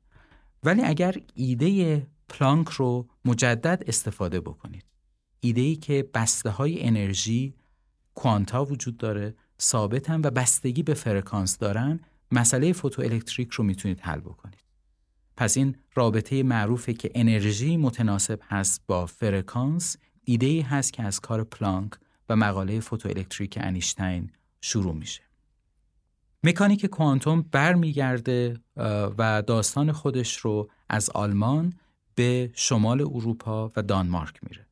ولی 0.63 0.81
اگر 0.81 1.15
ایده 1.34 2.08
پلانک 2.29 2.67
رو 2.67 3.08
مجدد 3.25 3.84
استفاده 3.88 4.39
بکنید 4.39 4.86
ایده 5.39 5.62
ای 5.62 5.75
که 5.75 6.10
بسته 6.13 6.49
های 6.49 6.84
انرژی 6.84 7.53
کوانتا 8.15 8.65
وجود 8.65 8.97
داره 8.97 9.36
ثابتن 9.62 10.21
و 10.21 10.29
بستگی 10.29 10.84
به 10.84 10.93
فرکانس 10.93 11.58
دارن 11.58 11.99
مسئله 12.31 12.73
فوتوالکتریک 12.73 13.51
رو 13.51 13.63
می‌تونید 13.63 13.99
حل 13.99 14.19
بکنید. 14.19 14.60
پس 15.38 15.58
این 15.58 15.75
رابطه 15.95 16.43
معروفه 16.43 16.93
که 16.93 17.12
انرژی 17.15 17.77
متناسب 17.77 18.39
هست 18.43 18.81
با 18.88 19.05
فرکانس 19.05 19.97
ایده 20.25 20.45
ای 20.45 20.61
هست 20.61 20.93
که 20.93 21.03
از 21.03 21.19
کار 21.19 21.43
پلانک 21.43 21.91
و 22.29 22.35
مقاله 22.35 22.79
فوتوالکتریک 22.79 23.57
انیشتین 23.61 24.31
شروع 24.61 24.93
میشه. 24.93 25.21
مکانیک 26.43 26.85
کوانتوم 26.85 27.41
برمیگرده 27.51 28.59
و 29.17 29.43
داستان 29.47 29.91
خودش 29.91 30.38
رو 30.38 30.69
از 30.89 31.09
آلمان 31.09 31.73
به 32.15 32.51
شمال 32.53 33.01
اروپا 33.01 33.71
و 33.75 33.81
دانمارک 33.81 34.39
میره 34.43 34.65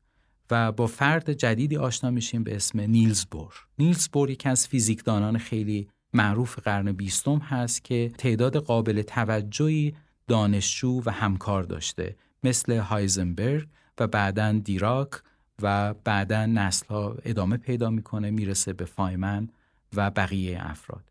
و 0.50 0.72
با 0.72 0.86
فرد 0.86 1.32
جدیدی 1.32 1.76
آشنا 1.76 2.10
میشیم 2.10 2.44
به 2.44 2.56
اسم 2.56 2.80
نیلز 2.80 3.24
بور. 3.24 3.54
نیلز 3.78 4.08
بور 4.08 4.30
یکی 4.30 4.48
از 4.48 4.68
فیزیکدانان 4.68 5.38
خیلی 5.38 5.88
معروف 6.12 6.58
قرن 6.58 6.92
بیستم 6.92 7.38
هست 7.38 7.84
که 7.84 8.12
تعداد 8.18 8.56
قابل 8.56 9.02
توجهی 9.02 9.94
دانشجو 10.28 11.02
و 11.06 11.10
همکار 11.10 11.62
داشته 11.62 12.16
مثل 12.44 12.78
هایزنبرگ 12.78 13.68
و 13.98 14.06
بعدا 14.06 14.52
دیراک 14.52 15.10
و 15.62 15.94
بعدا 15.94 16.46
نسل 16.46 16.86
ها 16.86 17.16
ادامه 17.24 17.56
پیدا 17.56 17.90
می‌کنه 17.90 18.30
می‌رسه 18.30 18.72
به 18.72 18.84
فایمن 18.84 19.48
و 19.96 20.10
بقیه 20.10 20.58
افراد. 20.60 21.04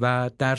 و 0.00 0.30
در 0.38 0.58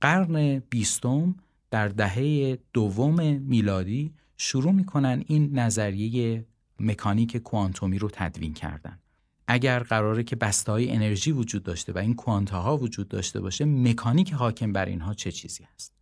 قرن 0.00 0.58
بیستم 0.58 1.34
در 1.70 1.88
دهه 1.88 2.58
دوم 2.72 3.40
میلادی 3.40 4.12
شروع 4.36 4.72
می‌کنن 4.72 5.24
این 5.26 5.58
نظریه 5.58 6.44
مکانیک 6.80 7.36
کوانتومی 7.36 7.98
رو 7.98 8.10
تدوین 8.12 8.54
کردن. 8.54 8.98
اگر 9.50 9.78
قراره 9.78 10.22
که 10.22 10.36
بسته 10.36 10.72
های 10.72 10.90
انرژی 10.90 11.32
وجود 11.32 11.62
داشته 11.62 11.92
و 11.92 11.98
این 11.98 12.14
کوانتاها 12.14 12.76
وجود 12.76 13.08
داشته 13.08 13.40
باشه 13.40 13.64
مکانیک 13.64 14.32
حاکم 14.32 14.72
بر 14.72 14.84
اینها 14.84 15.14
چه 15.14 15.32
چیزی 15.32 15.66
است 15.74 15.94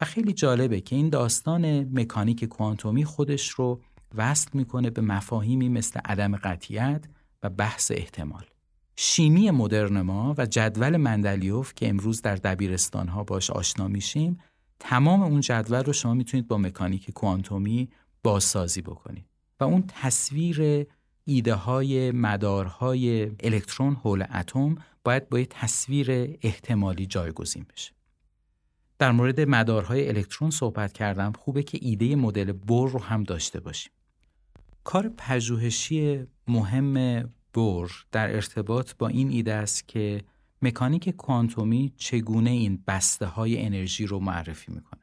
و 0.00 0.04
خیلی 0.04 0.32
جالبه 0.32 0.80
که 0.80 0.96
این 0.96 1.08
داستان 1.08 1.80
مکانیک 2.00 2.44
کوانتومی 2.44 3.04
خودش 3.04 3.48
رو 3.48 3.80
وصل 4.14 4.50
می‌کنه 4.54 4.90
به 4.90 5.02
مفاهیمی 5.02 5.68
مثل 5.68 6.00
عدم 6.04 6.36
قطیت 6.36 7.04
و 7.42 7.50
بحث 7.50 7.92
احتمال. 7.94 8.44
شیمی 8.96 9.50
مدرن 9.50 10.00
ما 10.00 10.34
و 10.38 10.46
جدول 10.46 10.96
مندلیوف 10.96 11.74
که 11.74 11.88
امروز 11.88 12.22
در 12.22 12.36
دبیرستان 12.36 13.08
ها 13.08 13.24
باش 13.24 13.50
آشنا 13.50 13.88
میشیم 13.88 14.38
تمام 14.78 15.22
اون 15.22 15.40
جدول 15.40 15.84
رو 15.84 15.92
شما 15.92 16.14
می‌تونید 16.14 16.48
با 16.48 16.58
مکانیک 16.58 17.10
کوانتومی 17.10 17.88
بازسازی 18.22 18.82
بکنید 18.82 19.24
و 19.60 19.64
اون 19.64 19.84
تصویر 19.88 20.86
ایده 21.24 21.54
های 21.54 22.12
مدارهای 22.12 23.30
الکترون 23.40 23.94
حول 23.94 24.24
اتم 24.34 24.74
باید 25.04 25.28
با 25.28 25.38
یه 25.38 25.46
تصویر 25.46 26.38
احتمالی 26.42 27.06
جایگزین 27.06 27.66
بشه. 27.72 27.92
در 28.98 29.12
مورد 29.12 29.40
مدارهای 29.40 30.08
الکترون 30.08 30.50
صحبت 30.50 30.92
کردم 30.92 31.32
خوبه 31.32 31.62
که 31.62 31.78
ایده 31.82 32.16
مدل 32.16 32.52
بور 32.52 32.90
رو 32.90 33.02
هم 33.02 33.22
داشته 33.22 33.60
باشیم. 33.60 33.92
کار 34.86 35.08
پژوهشی 35.08 36.26
مهم 36.48 37.24
بور 37.52 38.06
در 38.12 38.34
ارتباط 38.34 38.92
با 38.98 39.08
این 39.08 39.30
ایده 39.30 39.54
است 39.54 39.88
که 39.88 40.24
مکانیک 40.62 41.10
کوانتومی 41.10 41.92
چگونه 41.96 42.50
این 42.50 42.84
بسته 42.86 43.26
های 43.26 43.62
انرژی 43.62 44.06
رو 44.06 44.20
معرفی 44.20 44.72
می‌کنه. 44.72 45.00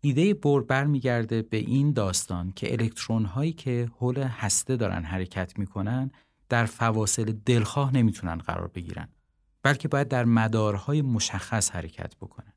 ایده 0.00 0.34
بور 0.34 0.62
برمیگرده 0.62 1.42
به 1.42 1.56
این 1.56 1.92
داستان 1.92 2.52
که 2.56 2.72
الکترون 2.72 3.24
هایی 3.24 3.52
که 3.52 3.90
حول 3.98 4.18
هسته 4.18 4.76
دارن 4.76 5.02
حرکت 5.02 5.58
می‌کنن 5.58 6.10
در 6.48 6.66
فواصل 6.66 7.32
دلخواه 7.32 7.94
نمی‌تونن 7.94 8.36
قرار 8.36 8.68
بگیرن 8.68 9.08
بلکه 9.62 9.88
باید 9.88 10.08
در 10.08 10.24
مدارهای 10.24 11.02
مشخص 11.02 11.70
حرکت 11.70 12.16
بکنن. 12.16 12.53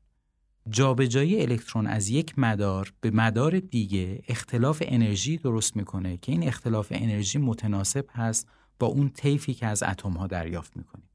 جابجایی 0.70 1.42
الکترون 1.42 1.86
از 1.86 2.08
یک 2.08 2.38
مدار 2.38 2.92
به 3.00 3.10
مدار 3.10 3.60
دیگه 3.60 4.22
اختلاف 4.28 4.82
انرژی 4.86 5.36
درست 5.36 5.76
می‌کنه 5.76 6.16
که 6.16 6.32
این 6.32 6.48
اختلاف 6.48 6.88
انرژی 6.90 7.38
متناسب 7.38 8.06
هست 8.12 8.48
با 8.78 8.86
اون 8.86 9.08
طیفی 9.08 9.54
که 9.54 9.66
از 9.66 9.82
اتم 9.82 10.12
ها 10.12 10.26
دریافت 10.26 10.76
می‌کنیم 10.76 11.08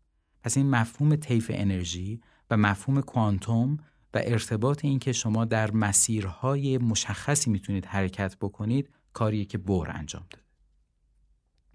پس 0.44 0.58
این 0.58 0.70
مفهوم 0.70 1.16
طیف 1.16 1.52
انرژی 1.54 2.22
و 2.50 2.58
مفهوم 2.58 3.02
کوانتوم 3.02 3.78
و 4.14 4.22
ارتباط 4.24 4.86
این 4.86 5.00
که 5.00 5.12
شما 5.12 5.46
در 5.46 5.72
مسیرهای 5.72 6.78
مشخصی 6.78 7.50
می‌تونید 7.50 7.86
حرکت 7.86 8.38
بکنید 8.42 8.90
کاریه 9.14 9.46
که 9.46 9.58
بور 9.58 9.92
انجام 9.92 10.26
داده. 10.30 10.44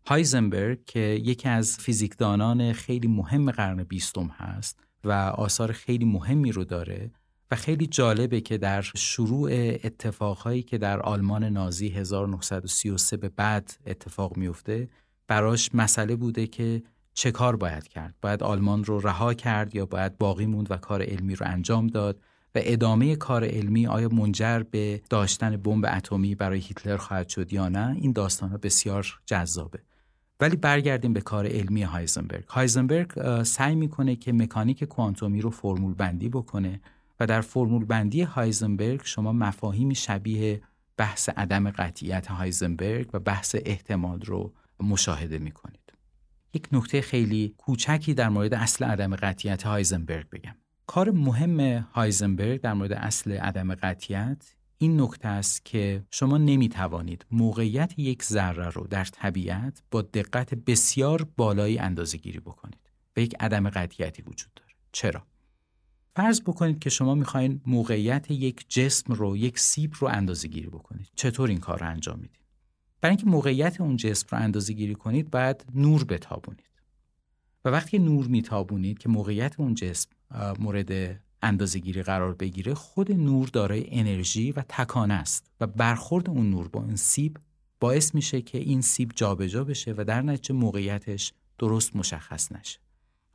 هایزنبرگ 0.07 0.85
که 0.85 1.01
یکی 1.01 1.49
از 1.49 1.77
فیزیکدانان 1.77 2.73
خیلی 2.73 3.09
مهم 3.09 3.51
قرن 3.51 3.83
بیستم 3.85 4.27
هست 4.27 4.81
و 5.05 5.13
آثار 5.13 5.73
خیلی 5.73 6.05
مهمی 6.05 6.53
رو 6.53 6.65
داره 6.65 7.11
و 7.51 7.57
خیلی 7.57 7.87
جالبه 7.87 8.41
که 8.41 8.59
در 8.59 8.83
شروع 8.83 9.51
اتفاقهایی 9.85 10.63
که 10.63 10.79
در 10.79 11.01
آلمان 11.01 11.45
نازی 11.45 11.89
1933 11.89 13.17
به 13.17 13.29
بعد 13.29 13.77
اتفاق 13.87 14.37
میفته 14.37 14.89
براش 15.29 15.71
مسئله 15.75 16.17
بوده 16.17 16.47
که 16.47 16.83
چه 17.15 17.31
کار 17.31 17.57
باید 17.57 17.89
کرد؟ 17.89 18.15
باید 18.23 18.43
آلمان 18.43 18.85
رو 18.85 19.01
رها 19.01 19.35
کرد 19.35 19.75
یا 19.75 19.87
باید 19.87 20.19
باقی 20.19 20.47
موند 20.47 20.71
و 20.71 20.77
کار 20.77 21.03
علمی 21.03 21.35
رو 21.35 21.47
انجام 21.49 21.87
داد؟ 21.87 22.21
و 22.55 22.61
ادامه 22.63 23.17
کار 23.17 23.45
علمی 23.45 23.87
آیا 23.87 24.09
منجر 24.09 24.63
به 24.71 25.03
داشتن 25.11 25.57
بمب 25.57 25.87
اتمی 25.93 26.35
برای 26.35 26.59
هیتلر 26.59 26.97
خواهد 26.97 27.29
شد 27.29 27.53
یا 27.53 27.69
نه؟ 27.69 27.97
این 28.01 28.13
داستان 28.13 28.51
ها 28.51 28.57
بسیار 28.57 29.21
جذابه. 29.27 29.79
ولی 30.41 30.57
برگردیم 30.57 31.13
به 31.13 31.21
کار 31.21 31.47
علمی 31.47 31.83
هایزنبرگ. 31.83 32.45
هایزنبرگ 32.49 33.43
سعی 33.43 33.75
می‌کنه 33.75 34.17
که 34.17 34.33
مکانیک 34.33 34.85
کوانتومی 34.85 35.41
رو 35.41 35.51
فرمول 35.51 35.95
بندی 35.95 36.29
بکنه 36.29 36.81
و 37.21 37.27
در 37.27 37.41
فرمول 37.41 37.85
بندی 37.85 38.23
هایزنبرگ 38.23 39.01
شما 39.05 39.33
مفاهیمی 39.33 39.95
شبیه 39.95 40.63
بحث 40.97 41.29
عدم 41.29 41.71
قطعیت 41.71 42.27
هایزنبرگ 42.27 43.11
و 43.13 43.19
بحث 43.19 43.57
احتمال 43.65 44.21
رو 44.21 44.55
مشاهده 44.81 45.39
می‌کنید. 45.39 45.93
یک 46.55 46.69
نکته 46.73 47.01
خیلی 47.01 47.55
کوچکی 47.59 48.15
در 48.15 48.29
مورد 48.29 48.55
اصل 48.55 48.85
عدم 48.85 49.17
قطعیت 49.17 49.63
هایزنبرگ 49.63 50.31
بگم. 50.31 50.55
کار 50.87 51.11
مهم 51.11 51.61
هایزنبرگ 51.93 52.61
در 52.61 52.75
مورد 52.75 52.93
اصل 52.93 53.33
عدم 53.33 53.75
قطعیت 53.75 54.55
این 54.79 55.01
نکته 55.01 55.29
است 55.29 55.65
که 55.65 56.05
شما 56.11 56.39
نمی 56.39 56.69
توانید 56.69 57.27
موقعیت 57.31 57.99
یک 57.99 58.23
ذره 58.23 58.69
رو 58.69 58.87
در 58.87 59.05
طبیعت 59.05 59.83
با 59.91 60.03
دقت 60.03 60.55
بسیار 60.55 61.29
بالایی 61.37 61.79
اندازه 61.79 62.19
گیری 62.19 62.41
بکنید 62.41 62.91
و 63.17 63.21
یک 63.21 63.35
عدم 63.41 63.71
قطعیتی 63.71 64.23
وجود 64.23 64.55
داره. 64.55 64.73
چرا؟ 64.93 65.23
فرض 66.19 66.41
بکنید 66.41 66.79
که 66.79 66.91
شما 66.91 67.15
می‌خواین 67.15 67.61
موقعیت 67.67 68.31
یک 68.31 68.65
جسم 68.69 69.13
رو 69.13 69.37
یک 69.37 69.59
سیب 69.59 69.95
رو 69.99 70.09
اندازه 70.09 70.49
گیری 70.49 70.69
بکنید. 70.69 71.09
چطور 71.15 71.49
این 71.49 71.59
کار 71.59 71.79
رو 71.79 71.87
انجام 71.87 72.19
می‌دید؟ 72.19 72.41
برای 73.01 73.17
اینکه 73.17 73.31
موقعیت 73.31 73.81
اون 73.81 73.97
جسم 73.97 74.27
رو 74.31 74.39
اندازه 74.39 74.73
گیری 74.73 74.95
کنید 74.95 75.31
باید 75.31 75.65
نور 75.75 76.05
بتابونید. 76.05 76.71
و 77.65 77.69
وقتی 77.69 77.99
نور 77.99 78.27
میتابونید 78.27 78.99
که 78.99 79.09
موقعیت 79.09 79.61
اون 79.61 79.75
جسم 79.75 80.11
مورد 80.59 81.21
اندازه 81.43 81.79
گیری 81.79 82.03
قرار 82.03 82.35
بگیره 82.35 82.75
خود 82.75 83.13
نور 83.13 83.49
دارای 83.49 83.87
انرژی 83.91 84.53
و 84.53 84.63
تکانه 84.69 85.15
است 85.15 85.51
و 85.61 85.67
برخورد 85.67 86.31
اون 86.31 86.51
نور 86.51 86.69
با 86.69 86.85
این 86.85 86.97
سیب 86.97 87.39
باعث 87.81 88.15
میشه 88.15 88.43
که 88.43 88.59
این 88.59 88.81
سیب 88.81 89.13
جابجا 89.15 89.65
بشه 89.65 89.95
و 89.97 90.05
در 90.05 90.23
نتیجه 90.23 90.55
موقعیتش 90.55 91.33
درست 91.59 91.97
مشخص 91.97 92.53
نشه. 92.53 92.79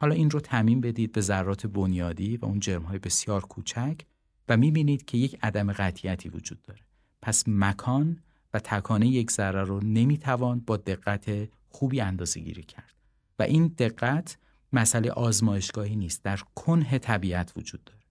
حالا 0.04 0.16
این 0.16 0.30
رو 0.30 0.40
تعمین 0.40 0.82
بدید 0.82 1.12
به 1.12 1.22
ذرات 1.22 1.68
بنیادی 1.68 2.38
و 2.38 2.46
اون 2.46 2.62
های 2.88 3.00
بسیار 3.00 3.42
کوچک 3.42 4.02
و 4.50 4.58
می‌بینید 4.58 5.06
که 5.06 5.18
یک 5.18 5.38
عدم 5.42 5.74
قطعیتی 5.74 6.30
وجود 6.30 6.62
داره. 6.62 6.80
پس 7.22 7.44
مکان 7.48 8.20
و 8.54 8.60
تکانه 8.60 9.08
یک 9.08 9.32
ذره 9.32 9.64
رو 9.64 9.80
نمی‌توان 9.84 10.60
با 10.60 10.78
دقت 10.78 11.50
خوبی 11.70 12.02
اندازه 12.02 12.40
گیری 12.40 12.64
کرد. 12.64 12.94
و 13.40 13.44
این 13.44 13.68
دقت 13.68 14.38
مسئله 14.74 15.12
آزمایشگاهی 15.12 15.96
نیست 15.96 16.24
در 16.24 16.40
کنه 16.56 17.00
طبیعت 17.00 17.54
وجود 17.58 17.84
داره. 17.84 18.04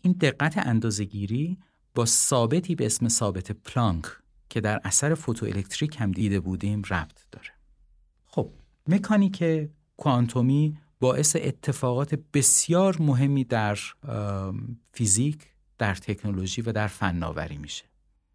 این 0.00 0.12
دقت 0.12 0.58
اندازهگیری 0.58 1.58
با 1.94 2.04
ثابتی 2.04 2.74
به 2.74 2.86
اسم 2.86 3.08
ثابت 3.08 3.52
پلانک 3.52 4.04
که 4.48 4.60
در 4.60 4.80
اثر 4.84 5.14
فوتوالکتریک 5.14 6.00
هم 6.00 6.12
دیده 6.12 6.40
بودیم 6.40 6.82
ربط 6.90 7.24
داره. 7.32 7.50
خب 8.26 8.50
مکانیک 8.88 9.44
کوانتومی 9.96 10.78
باعث 11.00 11.36
اتفاقات 11.40 12.14
بسیار 12.14 12.96
مهمی 13.00 13.44
در 13.44 13.78
فیزیک، 14.92 15.38
در 15.78 15.94
تکنولوژی 15.94 16.62
و 16.62 16.72
در 16.72 16.86
فناوری 16.86 17.58
میشه. 17.58 17.84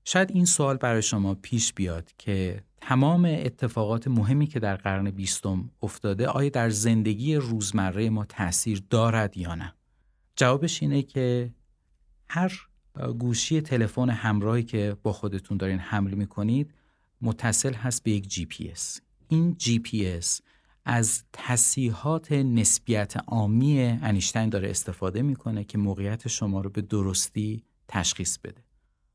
شاید 0.05 0.31
این 0.31 0.45
سوال 0.45 0.77
برای 0.77 1.01
شما 1.01 1.35
پیش 1.35 1.73
بیاد 1.73 2.11
که 2.17 2.63
تمام 2.81 3.25
اتفاقات 3.25 4.07
مهمی 4.07 4.47
که 4.47 4.59
در 4.59 4.75
قرن 4.75 5.11
بیستم 5.11 5.69
افتاده 5.81 6.27
آیا 6.27 6.49
در 6.49 6.69
زندگی 6.69 7.35
روزمره 7.35 8.09
ما 8.09 8.25
تاثیر 8.25 8.83
دارد 8.89 9.37
یا 9.37 9.55
نه؟ 9.55 9.73
جوابش 10.35 10.81
اینه 10.81 11.01
که 11.01 11.53
هر 12.29 12.53
گوشی 13.19 13.61
تلفن 13.61 14.09
همراهی 14.09 14.63
که 14.63 14.97
با 15.03 15.13
خودتون 15.13 15.57
دارین 15.57 15.79
حمل 15.79 16.13
می‌کنید 16.13 16.73
متصل 17.21 17.73
هست 17.73 18.03
به 18.03 18.11
یک 18.11 18.27
جی 18.27 18.45
پی 18.45 18.69
اس. 18.69 19.01
این 19.27 19.55
جی 19.57 19.79
پی 19.79 20.07
اس 20.07 20.41
از 20.91 21.23
تصحیحات 21.33 22.31
نسبیت 22.32 23.13
عامی 23.27 23.81
انیشتین 23.82 24.49
داره 24.49 24.69
استفاده 24.69 25.21
می‌کنه 25.21 25.63
که 25.63 25.78
موقعیت 25.78 26.28
شما 26.28 26.62
رو 26.62 26.69
به 26.69 26.82
درستی 26.82 27.63
تشخیص 27.88 28.38
بده. 28.38 28.63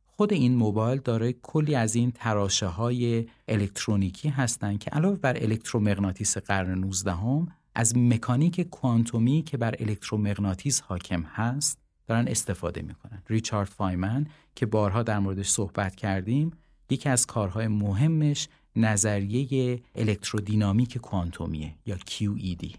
خود 0.06 0.32
این 0.32 0.54
موبایل 0.54 1.00
داره 1.00 1.32
کلی 1.32 1.74
از 1.74 1.94
این 1.94 2.10
تراشه 2.10 2.66
های 2.66 3.26
الکترونیکی 3.48 4.28
هستند 4.28 4.78
که 4.78 4.90
علاوه 4.90 5.18
بر 5.18 5.36
الکترومغناطیس 5.36 6.38
قرن 6.38 6.78
19 6.78 7.12
هم 7.12 7.48
از 7.74 7.96
مکانیک 7.96 8.60
کوانتومی 8.60 9.42
که 9.42 9.56
بر 9.56 9.74
الکترومغناطیس 9.78 10.80
حاکم 10.80 11.22
هست 11.22 11.78
دارن 12.06 12.28
استفاده 12.28 12.82
می‌کنن 12.82 13.22
ریچارد 13.28 13.68
فایمن 13.68 14.26
که 14.54 14.66
بارها 14.66 15.02
در 15.02 15.18
موردش 15.18 15.48
صحبت 15.48 15.94
کردیم 15.94 16.50
یکی 16.90 17.08
از 17.08 17.26
کارهای 17.26 17.68
مهمش 17.68 18.48
نظریه 18.76 19.82
الکترودینامیک 19.94 20.98
کوانتومیه 20.98 21.74
یا 21.86 21.96
QED 21.96 22.76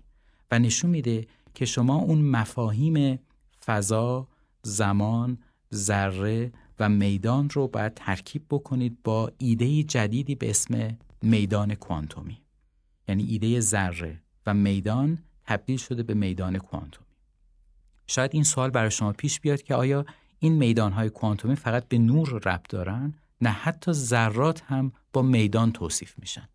و 0.52 0.60
نشون 0.60 0.89
میده 0.89 1.28
که 1.54 1.66
شما 1.66 1.96
اون 1.96 2.22
مفاهیم 2.22 3.20
فضا، 3.66 4.28
زمان، 4.62 5.38
ذره 5.74 6.52
و 6.80 6.89
میدان 6.89 7.50
رو 7.50 7.68
باید 7.68 7.93
ترکیب 7.93 8.46
بکنید 8.50 8.98
با 9.04 9.32
ایده 9.38 9.84
جدیدی 9.84 10.36
به 10.36 10.50
اسم 10.50 10.98
میدان 11.22 11.76
کوانتومی. 11.76 12.41
یعنی 13.08 13.24
ایده 13.24 13.60
ذره 13.60 14.22
و 14.46 14.54
میدان 14.54 15.18
تبدیل 15.43 15.78
شده 15.78 16.04
به 16.04 16.14
میدان 16.14 16.58
کوانتومی. 16.58 17.06
شاید 18.08 18.32
این 18.34 18.43
سوال 18.43 18.70
برای 18.70 18.91
شما 18.91 19.14
پیش 19.14 19.39
بیاد 19.39 19.62
که 19.62 19.76
آیا 19.76 20.06
این 20.39 20.54
میدانهای 20.54 21.10
کوانتومی 21.10 21.56
فقط 21.56 21.88
به 21.88 21.98
نور 21.98 22.30
ربط 22.30 22.70
دارن؟ 22.70 23.14
نه 23.41 23.50
حتی 23.50 23.91
ذرات 23.91 24.64
هم 24.64 24.91
با 25.16 25.22
میدان 25.22 25.72
توصیف 25.72 26.13
میشن. 26.20 26.49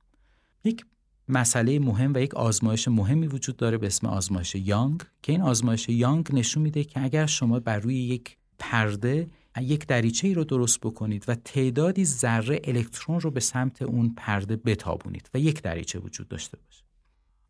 یک 0.65 0.87
مسئله 1.29 1.79
مهم 1.79 2.15
و 2.15 2.19
یک 2.19 2.35
آزمایش 2.35 2.89
مهمی 2.89 3.27
وجود 3.27 3.57
داره 3.57 3.79
به 3.79 3.87
اسم 3.87 4.07
آزمایش 4.07 4.55
یانگ 4.55 5.03
که 5.23 5.33
این 5.33 5.43
آزمایش 5.43 5.89
یانگ 5.89 6.29
نشون 6.33 6.63
میده 6.63 6.85
که 6.85 7.03
اگر 7.03 7.27
شما 7.27 7.61
بر 7.61 7.79
روی 7.79 7.95
یک 7.95 8.37
پرده 8.59 9.31
یک 9.61 9.87
دریچه 9.87 10.29
ای 10.29 10.35
رو 10.35 10.45
درست 10.45 10.81
بکنید 10.81 11.25
و 11.29 11.35
تعدادی 11.35 12.05
ذره 12.05 12.61
الکترون 12.65 13.21
رو 13.21 13.31
به 13.31 13.41
سمت 13.41 13.83
اون 13.83 14.15
پرده 14.17 14.57
بتابونید 14.57 15.31
و 15.35 15.39
یک 15.39 15.63
دریچه 15.63 15.99
وجود 15.99 16.29
داشته 16.29 16.59
باشه. 16.67 16.85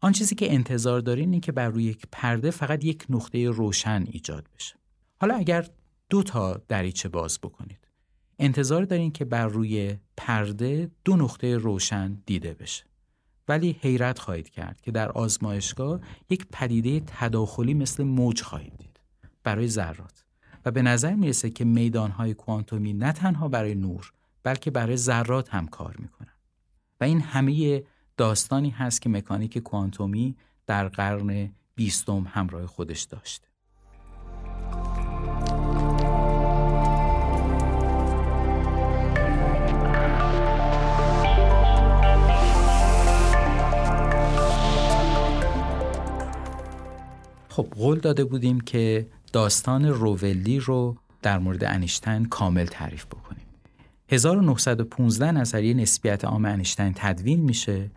آن 0.00 0.12
چیزی 0.12 0.34
که 0.34 0.54
انتظار 0.54 1.00
دارین 1.00 1.32
این 1.32 1.40
که 1.40 1.52
بر 1.52 1.68
روی 1.68 1.84
یک 1.84 2.06
پرده 2.12 2.50
فقط 2.50 2.84
یک 2.84 3.06
نقطه 3.10 3.50
روشن 3.50 4.04
ایجاد 4.12 4.46
بشه. 4.54 4.74
حالا 5.20 5.34
اگر 5.34 5.68
دو 6.10 6.22
تا 6.22 6.60
دریچه 6.68 7.08
باز 7.08 7.38
بکنید 7.42 7.89
انتظار 8.40 8.82
دارین 8.82 9.12
که 9.12 9.24
بر 9.24 9.46
روی 9.46 9.96
پرده 10.16 10.90
دو 11.04 11.16
نقطه 11.16 11.56
روشن 11.56 12.22
دیده 12.26 12.54
بشه. 12.54 12.84
ولی 13.48 13.76
حیرت 13.80 14.18
خواهید 14.18 14.48
کرد 14.48 14.80
که 14.80 14.90
در 14.90 15.12
آزمایشگاه 15.12 16.00
یک 16.30 16.46
پدیده 16.52 17.00
تداخلی 17.06 17.74
مثل 17.74 18.04
موج 18.04 18.42
خواهید 18.42 18.76
دید 18.78 19.00
برای 19.44 19.68
ذرات. 19.68 20.24
و 20.64 20.70
به 20.70 20.82
نظر 20.82 21.14
می‌رسه 21.14 21.50
که 21.50 21.64
میدانهای 21.64 22.34
کوانتومی 22.34 22.92
نه 22.92 23.12
تنها 23.12 23.48
برای 23.48 23.74
نور 23.74 24.12
بلکه 24.42 24.70
برای 24.70 24.96
ذرات 24.96 25.54
هم 25.54 25.66
کار 25.68 25.96
می‌کنن. 25.98 26.34
و 27.00 27.04
این 27.04 27.20
همه 27.20 27.84
داستانی 28.16 28.70
هست 28.70 29.02
که 29.02 29.08
مکانیک 29.08 29.58
کوانتومی 29.58 30.36
در 30.66 30.88
قرن 30.88 31.50
بیستم 31.74 32.26
همراه 32.28 32.66
خودش 32.66 33.02
داشته. 33.02 33.46
خب 47.50 47.66
قول 47.76 47.98
داده 47.98 48.24
بودیم 48.24 48.60
که 48.60 49.06
داستان 49.32 49.84
روولی 49.84 50.60
رو 50.60 50.96
در 51.22 51.38
مورد 51.38 51.64
انیشتین 51.64 52.24
کامل 52.24 52.66
تعریف 52.66 53.06
بکنیم. 53.06 53.46
1915 54.08 55.32
نظریه 55.32 55.74
نسبیت 55.74 56.24
عام 56.24 56.44
انیشتین 56.44 56.92
تدوین 56.96 57.40
میشه 57.40 57.90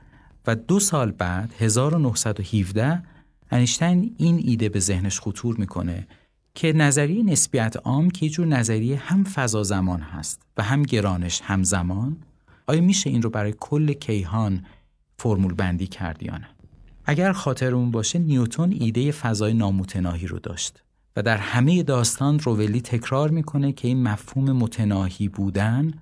و 0.47 0.55
دو 0.55 0.79
سال 0.79 1.11
بعد 1.11 1.53
1917 1.59 3.03
انیشتین 3.51 4.15
این 4.17 4.41
ایده 4.43 4.69
به 4.69 4.79
ذهنش 4.79 5.19
خطور 5.19 5.55
می‌کنه 5.57 6.07
که 6.55 6.73
نظریه 6.73 7.23
نسبیت 7.23 7.75
عام 7.83 8.09
که 8.09 8.29
جور 8.29 8.47
نظریه 8.47 8.97
هم 8.97 9.23
فضا 9.23 9.63
زمان 9.63 10.01
هست 10.01 10.41
و 10.57 10.63
هم 10.63 10.83
گرانش 10.83 11.41
هم 11.43 11.63
زمان 11.63 12.17
آیا 12.67 12.81
میشه 12.81 13.09
این 13.09 13.21
رو 13.21 13.29
برای 13.29 13.53
کل 13.59 13.93
کیهان 13.93 14.65
فرمول 15.17 15.53
بندی 15.53 15.87
کرد 15.87 16.23
یا 16.23 16.37
نه؟ 16.37 16.47
اگر 17.05 17.31
خاطرمون 17.31 17.91
باشه 17.91 18.19
نیوتون 18.19 18.77
ایده 18.79 19.11
فضای 19.11 19.53
نامتناهی 19.53 20.27
رو 20.27 20.39
داشت 20.39 20.83
و 21.15 21.23
در 21.23 21.37
همه 21.37 21.83
داستان 21.83 22.39
روولی 22.39 22.81
تکرار 22.81 23.29
می‌کنه 23.29 23.71
که 23.71 23.87
این 23.87 24.03
مفهوم 24.03 24.51
متناهی 24.51 25.27
بودن 25.27 25.93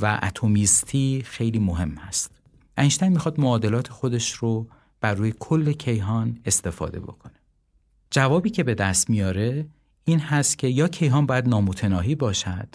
و 0.00 0.20
اتمیستی 0.22 1.22
خیلی 1.24 1.58
مهم 1.58 1.90
هست. 1.90 2.40
اینشتین 2.78 3.08
می‌خواد 3.08 3.40
معادلات 3.40 3.88
خودش 3.88 4.32
رو 4.32 4.66
بر 5.00 5.14
روی 5.14 5.34
کل 5.38 5.72
کیهان 5.72 6.38
استفاده 6.44 7.00
بکنه. 7.00 7.32
جوابی 8.10 8.50
که 8.50 8.62
به 8.62 8.74
دست 8.74 9.10
میاره 9.10 9.66
این 10.04 10.20
هست 10.20 10.58
که 10.58 10.66
یا 10.66 10.88
کیهان 10.88 11.26
باید 11.26 11.48
نامتناهی 11.48 12.14
باشد 12.14 12.68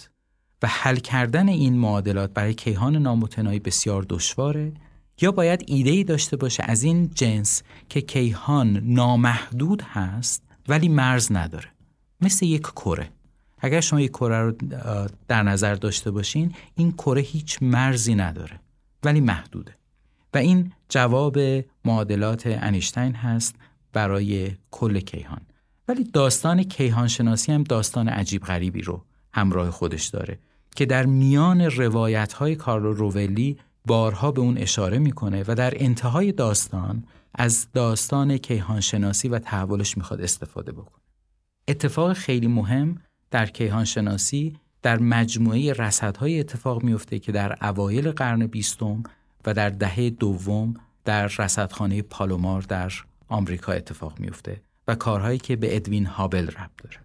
و 0.62 0.66
حل 0.70 0.96
کردن 0.96 1.48
این 1.48 1.78
معادلات 1.78 2.30
برای 2.32 2.54
کیهان 2.54 2.96
نامتناهی 2.96 3.58
بسیار 3.58 4.06
دشواره 4.08 4.72
یا 5.20 5.32
باید 5.32 5.64
ایده 5.66 5.90
ای 5.90 6.04
داشته 6.04 6.36
باشه 6.36 6.62
از 6.66 6.82
این 6.82 7.10
جنس 7.14 7.62
که 7.88 8.00
کیهان 8.00 8.82
نامحدود 8.84 9.82
هست 9.82 10.42
ولی 10.68 10.88
مرز 10.88 11.32
نداره. 11.32 11.68
مثل 12.20 12.46
یک 12.46 12.62
کره. 12.62 13.10
اگر 13.58 13.80
شما 13.80 14.00
یک 14.00 14.10
کره 14.10 14.40
رو 14.40 14.52
در 15.28 15.42
نظر 15.42 15.74
داشته 15.74 16.10
باشین 16.10 16.54
این 16.74 16.92
کره 16.92 17.20
هیچ 17.20 17.58
مرزی 17.62 18.14
نداره 18.14 18.60
ولی 19.04 19.20
محدوده. 19.20 19.74
و 20.34 20.38
این 20.38 20.72
جواب 20.88 21.38
معادلات 21.84 22.42
انیشتین 22.46 23.14
هست 23.14 23.54
برای 23.92 24.50
کل 24.70 25.00
کیهان. 25.00 25.40
ولی 25.88 26.04
داستان 26.04 26.62
کیهان 26.62 27.08
شناسی 27.08 27.52
هم 27.52 27.62
داستان 27.62 28.08
عجیب 28.08 28.42
غریبی 28.42 28.82
رو 28.82 29.04
همراه 29.32 29.70
خودش 29.70 30.06
داره 30.06 30.38
که 30.76 30.86
در 30.86 31.06
میان 31.06 31.60
روایت 31.60 32.32
های 32.32 32.56
کارلو 32.56 32.92
روولی 32.92 33.58
بارها 33.86 34.32
به 34.32 34.40
اون 34.40 34.58
اشاره 34.58 34.98
می‌کنه 34.98 35.44
و 35.48 35.54
در 35.54 35.72
انتهای 35.76 36.32
داستان 36.32 37.04
از 37.34 37.66
داستان 37.72 38.36
کیهان 38.36 38.80
شناسی 38.80 39.28
و 39.28 39.38
تحولش 39.38 39.96
می‌خواد 39.96 40.20
استفاده 40.20 40.72
بکنه. 40.72 41.02
اتفاق 41.68 42.12
خیلی 42.12 42.46
مهم 42.46 43.00
در 43.30 43.46
کیهان 43.46 43.84
شناسی 43.84 44.56
در 44.82 44.98
مجموعه 44.98 45.72
رصدهای 45.72 46.40
اتفاق 46.40 46.82
میفته 46.82 47.18
که 47.18 47.32
در 47.32 47.56
اوایل 47.68 48.10
قرن 48.10 48.46
بیستم 48.46 49.02
و 49.46 49.54
در 49.54 49.70
دهه 49.70 50.10
دوم 50.10 50.74
در 51.04 51.26
رصدخانه 51.26 52.02
پالومار 52.02 52.62
در 52.62 52.92
آمریکا 53.28 53.72
اتفاق 53.72 54.20
میفته 54.20 54.60
و 54.88 54.94
کارهایی 54.94 55.38
که 55.38 55.56
به 55.56 55.76
ادوین 55.76 56.06
هابل 56.06 56.46
ربط 56.46 56.70
داره. 56.82 56.96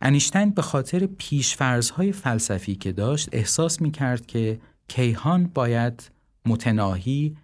انیشتین 0.00 0.50
به 0.50 0.62
خاطر 0.62 1.06
پیشفرزهای 1.06 2.12
فلسفی 2.12 2.74
که 2.74 2.92
داشت 2.92 3.28
احساس 3.32 3.80
می‌کرد 3.80 4.26
که 4.26 4.60
کیهان 4.90 5.44
باید 5.54 6.10
متناهی، 6.46 7.36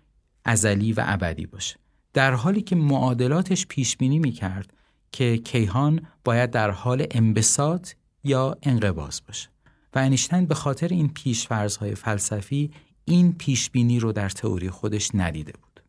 ازلی 0.44 0.92
و 0.92 1.04
ابدی 1.06 1.46
باشه. 1.46 1.76
در 2.12 2.34
حالی 2.34 2.60
که 2.60 2.76
معادلاتش 2.76 3.66
پیش 3.66 3.96
بینی 3.96 4.18
می‌کرد 4.18 4.72
که 5.12 5.38
کیهان 5.38 6.06
باید 6.24 6.50
در 6.50 6.70
حال 6.70 7.06
انبساط 7.10 7.92
یا 8.24 8.56
انقباض 8.62 9.20
باشه 9.28 9.48
و 9.94 9.98
انیشتین 9.98 10.46
به 10.46 10.54
خاطر 10.54 10.88
این 10.88 11.08
پیشفرزهای 11.08 11.94
فلسفی 11.94 12.70
این 13.04 13.32
پیشبینی 13.32 13.98
رو 13.98 14.12
در 14.12 14.28
تئوری 14.28 14.70
خودش 14.70 15.10
ندیده 15.14 15.52
بود. 15.52 15.80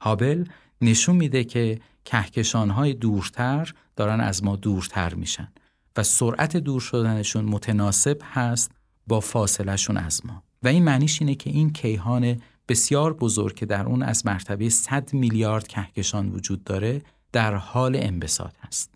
هابل 0.00 0.44
نشون 0.80 1.16
میده 1.16 1.44
که 1.44 1.80
کهکشانهای 2.04 2.94
دورتر 2.94 3.72
دارن 3.96 4.20
از 4.20 4.44
ما 4.44 4.56
دورتر 4.56 5.14
میشن 5.14 5.52
و 5.96 6.02
سرعت 6.02 6.56
دور 6.56 6.80
شدنشون 6.80 7.44
متناسب 7.44 8.18
هست 8.22 8.70
با 9.06 9.20
فاصلهشون 9.20 9.96
از 9.96 10.26
ما 10.26 10.42
و 10.64 10.68
این 10.68 10.84
معنیش 10.84 11.22
اینه 11.22 11.34
که 11.34 11.50
این 11.50 11.72
کیهان 11.72 12.36
بسیار 12.68 13.12
بزرگ 13.12 13.54
که 13.54 13.66
در 13.66 13.86
اون 13.86 14.02
از 14.02 14.26
مرتبه 14.26 14.68
100 14.68 15.14
میلیارد 15.14 15.68
کهکشان 15.68 16.28
وجود 16.28 16.64
داره 16.64 17.02
در 17.32 17.54
حال 17.54 17.96
انبساط 17.96 18.54
هست 18.60 18.90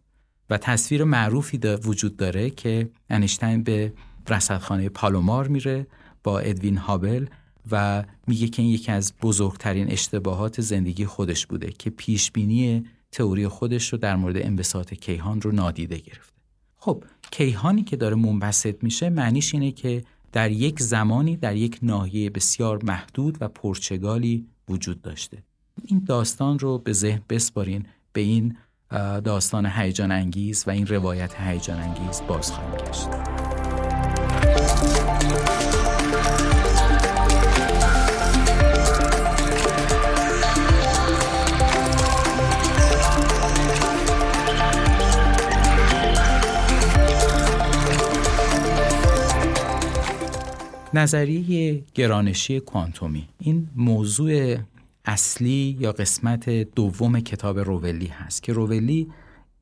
و 0.51 0.59
تصویر 0.59 1.05
معروفی 1.05 1.59
وجود 1.59 2.17
داره 2.17 2.51
که 2.51 2.91
انیشتین 3.11 3.63
به 3.63 3.93
رصدخانه 4.29 4.89
پالومار 4.89 5.49
میره 5.49 5.87
با 6.25 6.39
ادوین 6.39 6.77
هابل 6.77 7.27
و 7.71 8.05
میگه 8.27 8.49
که 8.49 8.63
این 8.63 8.71
یکی 8.71 8.93
از 8.93 9.13
بزرگترین 9.23 9.91
اشتباهات 9.91 10.61
زندگی 10.61 11.07
خودش 11.07 11.47
بوده 11.47 11.73
که 11.73 11.91
پیشبینی 11.91 12.85
تئوری 13.13 13.49
خودش 13.49 13.93
رو 13.93 13.99
در 13.99 14.17
مورد 14.17 14.37
انبساط 14.37 14.95
کیهان 14.95 15.41
رو 15.41 15.53
نادیده 15.53 15.99
گرفته. 15.99 16.33
خب 16.77 17.05
کیهانی 17.31 17.83
که 17.83 17.97
داره 17.97 18.15
منبسط 18.15 18.85
میشه 18.85 19.11
معنیش 19.11 19.55
اینه 19.55 19.73
که 19.73 20.05
در 20.33 20.51
یک 20.51 20.83
زمانی 20.83 21.37
در 21.37 21.57
یک 21.57 21.79
ناحیه 21.83 22.31
بسیار 22.31 22.85
محدود 22.85 23.39
و 23.41 23.49
پرچگالی 23.49 24.47
وجود 24.69 25.03
داشته. 25.03 25.43
این 25.85 26.05
داستان 26.07 26.59
رو 26.59 26.79
به 26.79 26.93
ذهن 26.93 27.23
بسپارین 27.29 27.87
به 28.13 28.21
این 28.21 28.57
داستان 29.25 29.67
هیجان 29.67 30.13
انگیز 30.13 30.65
و 30.67 30.71
این 30.71 30.87
روایت 30.87 31.35
هیجان 31.41 31.81
انگیز 31.81 32.23
باز 32.29 32.53
خواهیم 32.53 32.77
گشت. 32.77 33.48
نظریه 50.99 51.85
گرانشی 51.95 52.61
کوانتومی 52.61 53.29
این 53.39 53.69
موضوع 53.77 54.57
اصلی 55.05 55.77
یا 55.81 55.93
قسمت 55.93 56.51
دوم 56.51 57.21
کتاب 57.21 57.59
روولی 57.59 58.07
هست 58.07 58.43
که 58.43 58.53
روولی 58.53 59.09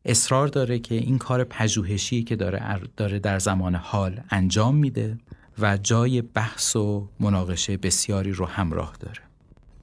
اصرار 0.04 0.48
داره 0.48 0.78
که 0.78 0.94
این 0.94 1.18
کار 1.18 1.44
پژوهشی 1.44 2.22
که 2.22 2.36
داره 2.36 2.80
داره 2.96 3.18
در 3.18 3.38
زمان 3.38 3.74
حال 3.74 4.20
انجام 4.30 4.76
میده 4.76 5.18
و 5.58 5.76
جای 5.76 6.22
بحث 6.22 6.76
و 6.76 7.08
مناقشه 7.20 7.76
بسیاری 7.76 8.32
رو 8.32 8.46
همراه 8.46 8.96
داره. 9.00 9.20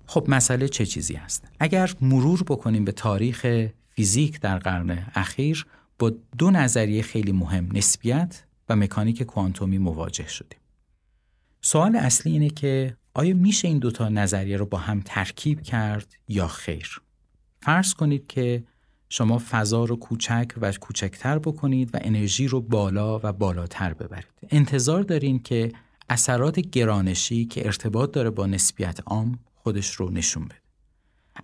خب 0.07 0.25
مسئله 0.27 0.67
چه 0.67 0.85
چیزی 0.85 1.13
هست؟ 1.13 1.43
اگر 1.59 1.93
مرور 2.01 2.43
بکنیم 2.43 2.85
به 2.85 2.91
تاریخ 2.91 3.67
فیزیک 3.89 4.39
در 4.39 4.57
قرن 4.57 5.05
اخیر 5.15 5.65
با 5.99 6.11
دو 6.37 6.51
نظریه 6.51 7.01
خیلی 7.01 7.31
مهم 7.31 7.69
نسبیت 7.73 8.43
و 8.69 8.75
مکانیک 8.75 9.23
کوانتومی 9.23 9.77
مواجه 9.77 10.27
شدیم. 10.27 10.62
سوال 11.65 11.95
اصلی 11.95 12.31
اینه 12.31 12.49
که 12.49 12.97
آیا 13.13 13.35
میشه 13.35 13.67
این 13.67 13.79
دوتا 13.79 14.09
نظریه 14.09 14.57
رو 14.57 14.65
با 14.65 14.77
هم 14.77 15.01
ترکیب 15.05 15.61
کرد 15.61 16.15
یا 16.27 16.47
خیر؟ 16.47 17.01
فرض 17.61 17.93
کنید 17.93 18.27
که 18.27 18.63
شما 19.09 19.41
فضا 19.49 19.85
رو 19.85 19.95
کوچک 19.95 20.47
و 20.61 20.71
کوچکتر 20.71 21.39
بکنید 21.39 21.95
و 21.95 21.97
انرژی 22.01 22.47
رو 22.47 22.61
بالا 22.61 23.19
و 23.23 23.33
بالاتر 23.33 23.93
ببرید. 23.93 24.27
انتظار 24.49 25.01
دارین 25.01 25.39
که 25.39 25.71
اثرات 26.09 26.59
گرانشی 26.59 27.45
که 27.45 27.65
ارتباط 27.65 28.11
داره 28.11 28.29
با 28.29 28.45
نسبیت 28.45 28.99
عام 29.05 29.39
خودش 29.55 29.91
رو 29.91 30.09
نشون 30.09 30.45
بده. 30.45 30.55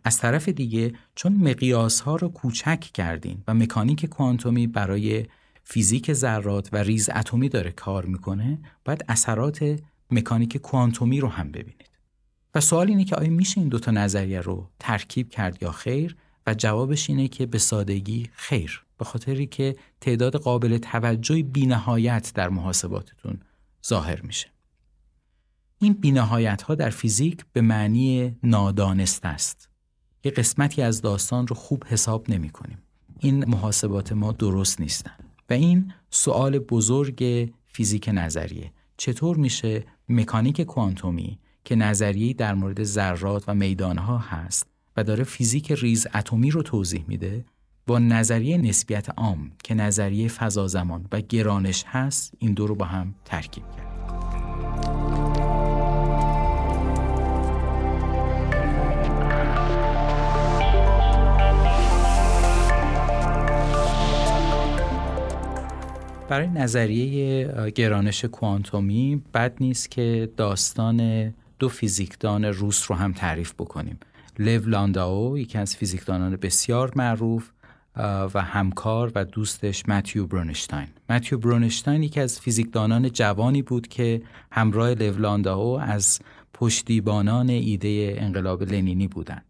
از 0.04 0.18
طرف 0.18 0.50
دیگه 0.50 0.94
چون 1.16 1.34
مقیاس 1.34 2.00
ها 2.00 2.16
رو 2.16 2.30
کوچک 2.30 2.80
کردین 2.80 3.44
و 3.48 3.54
مکانیک 3.54 4.06
کوانتومی 4.06 4.68
برای 4.68 5.26
فیزیک 5.64 6.14
ذرات 6.14 6.70
و 6.72 6.78
ریز 6.78 7.10
اتمی 7.10 7.50
داره 7.50 7.72
کار 7.72 8.06
می‌کنه 8.06 8.60
باید 8.86 9.06
اثرات 9.08 9.80
مکانیک 10.12 10.58
کوانتومی 10.58 11.20
رو 11.20 11.28
هم 11.28 11.52
ببینید. 11.52 11.90
و 12.56 12.62
سوال 12.62 12.88
اینه 12.88 13.04
که 13.04 13.16
آیا 13.16 13.30
میشه 13.30 13.62
این 13.62 13.70
دوتا 13.70 13.92
نظریه 13.92 14.42
رو 14.42 14.70
ترکیب 14.80 15.30
کرد 15.30 15.64
یا 15.64 15.72
خیر؟ 15.72 16.16
و 16.48 16.54
جوابش 16.54 17.10
اینه 17.10 17.28
که 17.28 17.46
به 17.46 17.58
سادگی 17.58 18.30
خیر 18.34 18.84
به 18.98 19.06
خاطری 19.06 19.48
که 19.48 19.76
تعداد 20.02 20.36
قابل 20.36 20.78
توجه 20.78 21.44
بینهایت 21.44 22.32
در 22.36 22.50
محاسباتتون 22.50 23.40
ظاهر 23.88 24.22
میشه. 24.22 24.48
این 25.80 25.94
بینهایت 25.94 26.62
ها 26.62 26.76
در 26.76 26.90
فیزیک 26.90 27.46
به 27.54 27.62
معنی 27.62 28.36
نادانست 28.44 29.26
است. 29.26 29.70
یه 30.24 30.32
قسمتی 30.32 30.82
از 30.82 31.02
داستان 31.02 31.48
رو 31.48 31.56
خوب 31.56 31.84
حساب 31.88 32.30
نمی 32.30 32.50
کنیم. 32.50 32.78
این 33.20 33.46
محاسبات 33.46 34.12
ما 34.12 34.32
درست 34.32 34.82
نیستن. 34.82 35.16
و 35.50 35.54
این 35.54 35.94
سوال 36.10 36.60
بزرگ 36.60 37.50
فیزیک 37.68 38.10
نظریه. 38.14 38.72
چطور 38.98 39.38
میشه 39.38 39.86
مکانیک 40.10 40.62
کوانتومی 40.62 41.40
که 41.64 41.76
نظریه 41.76 42.34
در 42.34 42.54
مورد 42.54 42.84
ذرات 42.84 43.44
و 43.48 43.56
میدانها 43.56 44.18
هست 44.18 44.68
و 44.98 45.04
داره 45.04 45.24
فیزیک 45.24 45.72
ریز 45.72 46.08
اتمی 46.14 46.52
رو 46.52 46.64
توضیح 46.64 47.06
میده 47.08 47.46
با 47.88 48.00
نظریه 48.00 48.58
نسبیت 48.58 49.10
عام 49.10 49.52
که 49.64 49.74
نظریه 49.74 50.28
فضا 50.28 50.68
زمان 50.68 51.06
و 51.12 51.22
گرانش 51.22 51.84
هست 51.88 52.34
این 52.40 52.54
دو 52.54 52.68
رو 52.68 52.76
با 52.76 52.86
هم 52.86 53.16
ترکیب 53.26 53.64
کرد. 53.78 53.89
برای 66.30 66.48
نظریه 66.48 67.48
گرانش 67.76 68.26
کوانتومی 68.26 69.22
بد 69.34 69.54
نیست 69.60 69.92
که 69.92 70.30
داستان 70.38 71.30
دو 71.60 71.70
فیزیکدان 71.70 72.46
روس 72.46 72.92
رو 72.92 72.98
هم 72.98 73.14
تعریف 73.14 73.54
بکنیم. 73.54 74.00
لو 74.40 74.62
لانداو 74.66 75.38
یکی 75.38 75.58
از 75.58 75.76
فیزیکدانان 75.76 76.36
بسیار 76.36 76.92
معروف 76.96 77.50
و 78.34 78.42
همکار 78.42 79.12
و 79.16 79.26
دوستش 79.26 79.84
متیو 79.88 80.28
برونشتاین. 80.28 80.88
متیو 81.10 81.38
برونشتاین 81.38 82.04
یکی 82.04 82.20
از 82.20 82.40
فیزیکدانان 82.40 83.10
جوانی 83.10 83.62
بود 83.62 83.88
که 83.88 84.22
همراه 84.52 84.90
لو 84.90 85.18
لانداو 85.18 85.80
از 85.80 86.20
پشتیبانان 86.54 87.50
ایده 87.50 88.16
انقلاب 88.18 88.64
لنینی 88.64 89.08
بودند. 89.08 89.46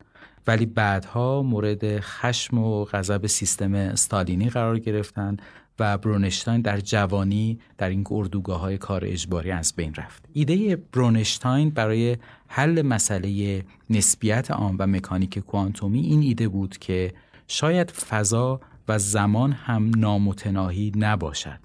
ولی 0.48 0.66
بعدها 0.66 1.42
مورد 1.42 2.00
خشم 2.00 2.58
و 2.58 2.86
غضب 2.86 3.28
سیستم 3.28 3.74
استالینی 3.74 4.50
قرار 4.50 4.80
گرفتند 4.80 5.42
و 5.80 5.98
برونشتاین 5.98 6.62
در 6.62 6.80
جوانی 6.80 7.60
در 7.78 7.90
این 7.90 8.06
اردوگاه 8.12 8.60
های 8.60 8.78
کار 8.78 9.06
اجباری 9.06 9.52
از 9.52 9.74
بین 9.76 9.94
رفت. 9.94 10.26
ایده 10.34 10.76
برونشتاین 10.76 11.70
برای 11.70 12.18
حل 12.48 12.82
مسئله 12.82 13.64
نسبیت 13.90 14.52
آن 14.52 14.76
و 14.80 14.88
مکانیک 14.88 15.40
کوانتومی 15.40 16.00
این 16.00 16.22
ایده 16.22 16.48
بود 16.48 16.78
که 16.78 17.14
شاید 17.48 17.92
فضا 17.92 18.60
و 18.88 19.00
زمان 19.00 19.52
هم 19.52 19.92
نامتناهی 19.98 20.92
نباشد 20.96 21.60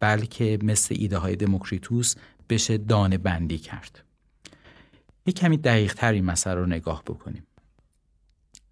بلکه 0.00 0.58
مثل 0.62 0.94
ایده 0.98 1.18
های 1.18 1.36
دموکریتوس 1.36 2.14
بشه 2.48 2.78
دانه 2.78 3.18
بندی 3.18 3.58
کرد. 3.58 4.04
یک 5.26 5.36
کمی 5.36 5.56
دقیق 5.56 5.94
تر 5.94 6.12
این 6.12 6.24
مسئله 6.24 6.54
رو 6.54 6.66
نگاه 6.66 7.02
بکنیم. 7.02 7.47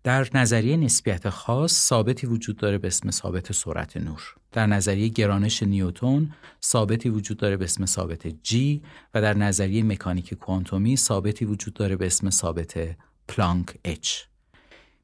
در 0.07 0.29
نظریه 0.35 0.77
نسبیت 0.77 1.29
خاص 1.29 1.73
ثابتی 1.73 2.27
وجود 2.27 2.57
داره 2.57 2.79
به 2.79 2.89
اسم 2.89 3.11
ثابت 3.11 3.53
سرعت 3.53 3.97
نور. 3.97 4.35
در 4.53 4.67
نظریه 4.67 5.09
گرانش 5.09 5.63
نیوتون 5.63 6.33
ثابتی 6.63 7.09
وجود 7.09 7.37
داره 7.37 7.57
به 7.57 7.65
اسم 7.65 7.87
ثابت 7.87 8.29
G 8.29 8.55
و 9.15 9.23
در 9.23 9.35
نظریه 9.35 9.83
مکانیک 9.83 10.35
کوانتومی 10.35 10.97
ثابتی 10.97 11.45
وجود 11.45 11.75
داره 11.75 11.97
به 11.97 12.07
اسم 12.07 12.31
ثابت 12.31 12.97
پلانک 13.29 13.67
H. 13.87 14.09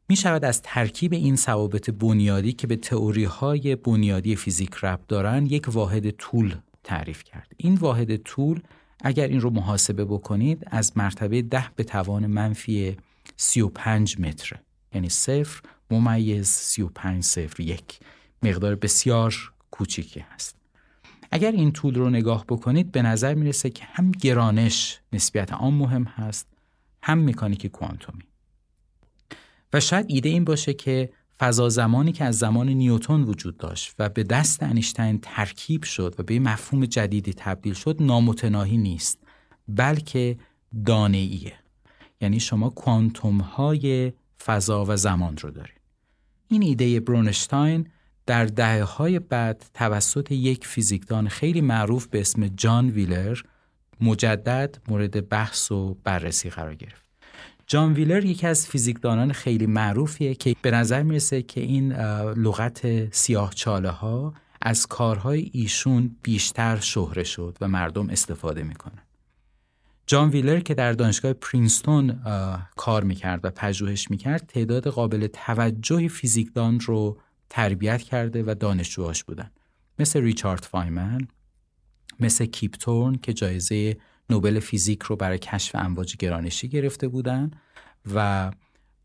می 0.09 0.17
شود 0.17 0.45
از 0.45 0.63
ترکیب 0.63 1.13
این 1.13 1.37
ثوابت 1.37 1.91
بنیادی 1.91 2.53
که 2.53 2.67
به 2.67 2.77
تئوری 2.77 3.25
های 3.25 3.77
بنیادی 3.77 4.37
فیزیک 4.37 4.75
ربط 4.75 5.07
دارن 5.09 5.47
یک 5.47 5.69
واحد 5.69 6.11
طول 6.11 6.55
تعریف 6.85 7.25
کرد. 7.25 7.53
این 7.57 7.75
واحد 7.75 8.17
طول 8.17 8.61
اگر 9.01 9.29
این 9.29 9.41
رو 9.41 9.51
محاسبه 9.51 10.05
بکنید 10.05 10.63
از 10.67 10.93
مرتبه 10.97 11.43
ده 11.43 11.65
به 11.77 11.85
توان 11.85 12.27
منفی 12.27 12.97
35 13.37 14.21
متره 14.21 14.61
یعنی 14.95 15.09
صفر 15.09 15.61
ممیز 15.91 16.47
35 16.47 17.25
صفر 17.25 17.63
یک. 17.63 18.01
مقدار 18.43 18.75
بسیار 18.75 19.53
کوچیکی 19.71 20.21
هست. 20.21 20.57
اگر 21.31 21.53
این 21.53 21.73
طول 21.73 21.95
رو 21.95 22.11
نگاه 22.11 22.45
بکنید 22.49 22.93
به 22.93 23.03
نظر 23.03 23.35
می‌رسه 23.35 23.71
که 23.71 23.85
هم 23.85 24.11
گرانش 24.11 25.01
نسبیت 25.13 25.53
آن 25.53 25.75
مهم 25.75 26.05
هست 26.05 26.47
هم 27.03 27.29
مکانیک 27.29 27.67
کوانتومی. 27.67 28.25
و 29.73 29.81
شاید 29.81 30.07
ایده 30.09 30.29
این 30.29 30.45
باشه 30.45 30.75
که 30.75 31.13
فضا 31.39 31.69
زمانی 31.69 32.13
که 32.13 32.25
از 32.25 32.39
زمان 32.39 32.69
نیوتون 32.69 33.23
وجود 33.23 33.57
داشت 33.57 33.95
و 33.99 34.09
به 34.09 34.23
دست 34.23 34.63
انیشتین 34.63 35.19
ترکیب 35.23 35.83
شد 35.83 36.15
و 36.19 36.23
به 36.23 36.39
مفهوم 36.39 36.87
جدیدی 36.87 37.33
تبدیل 37.37 37.75
شد 37.75 37.97
نامتناهی 38.01 38.77
نیست 38.77 39.19
بلکه 39.69 40.37
دانه 40.87 41.53
یعنی 42.21 42.41
شما 42.41 42.71
کوانتوم 42.71 43.39
های 43.39 44.13
فضا 44.45 44.85
و 44.89 44.97
زمان 44.97 45.37
رو 45.37 45.51
دارید 45.51 45.81
این 46.49 46.63
ایده 46.63 47.01
برونشتاین 47.01 47.87
در 48.27 48.45
دهه 48.45 48.83
های 48.83 49.19
بعد 49.19 49.65
توسط 49.75 50.33
یک 50.33 50.67
فیزیکدان 50.67 51.29
خیلی 51.29 51.61
معروف 51.61 52.07
به 52.07 52.21
اسم 52.21 52.49
جان 52.49 52.91
ویلر 52.91 53.39
مجدد 54.01 54.79
مورد 54.89 55.29
بحث 55.29 55.73
و 55.73 55.97
بررسی 56.05 56.51
قرار 56.51 56.75
گرفت. 56.75 57.03
جان 57.67 57.93
ویلر 57.93 58.25
یکی 58.25 58.47
از 58.47 58.67
فیزیکدانان 58.67 59.33
خیلی 59.33 59.67
معروفیه 59.67 60.35
که 60.35 60.57
به 60.63 60.71
نظر 60.71 61.03
می‌رسه 61.03 61.43
که 61.43 61.61
این 61.61 61.93
لغت 62.33 63.13
سیاه 63.15 63.55
چاله 63.55 63.91
ها 63.91 64.35
از 64.63 64.87
کارهای 64.87 65.51
ایشون 65.53 66.17
بیشتر 66.23 66.81
شهره 66.81 67.25
شد 67.25 67.59
و 67.61 67.69
مردم 67.69 68.11
استفاده 68.11 68.63
می‌کنن. 68.63 69.03
جان 70.13 70.31
ویلر 70.31 70.61
که 70.61 70.75
در 70.75 70.93
دانشگاه 70.93 71.33
پرینستون 71.33 72.23
کار 72.77 73.05
می‌کرد 73.05 73.45
و 73.45 73.51
پژوهش 73.51 74.11
می‌کرد 74.11 74.47
تعداد 74.47 74.89
قابل 74.89 75.27
توجه 75.27 76.09
فیزیکدان 76.09 76.81
رو 76.81 77.19
تربیت 77.51 78.03
کرده 78.03 78.43
و 78.47 78.55
دانشجوهاش 78.55 79.25
بودن. 79.25 79.51
مثل 79.99 80.21
ریچارد 80.21 80.65
فایمن 80.65 81.29
مثل 82.21 82.47
کیپتورن 82.47 83.15
که 83.15 83.33
جایزه 83.33 83.97
نوبل 84.31 84.61
فیزیک 84.61 85.03
رو 85.03 85.17
برای 85.17 85.39
کشف 85.39 85.75
امواج 85.75 86.17
گرانشی 86.17 86.69
گرفته 86.69 87.09
بودن 87.09 87.51
و 88.15 88.51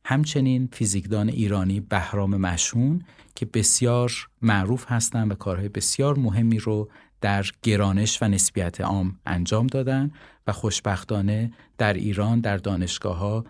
همچنین 0.06 0.70
فیزیکدان 0.74 1.30
ایرانی 1.30 1.80
بهرام 1.80 2.38
مشون 2.38 3.02
که 3.36 3.46
بسیار 3.46 4.12
معروف 4.42 4.86
هستند 4.92 5.32
و 5.32 5.36
کارهای 5.36 5.70
بسیار 5.70 6.20
مهمی 6.20 6.60
رو 6.60 6.90
در 7.22 7.46
گرانش 7.64 8.22
و 8.22 8.28
نسبیت 8.28 8.82
عام 8.82 9.20
انجام 9.26 9.68
دادن 9.68 10.12
و 10.48 10.52
خوشبختانه 10.52 11.52
در 11.78 11.94
ایران 11.94 12.40
در 12.40 12.58
دانشگاه 12.58 13.18
ها 13.18 13.46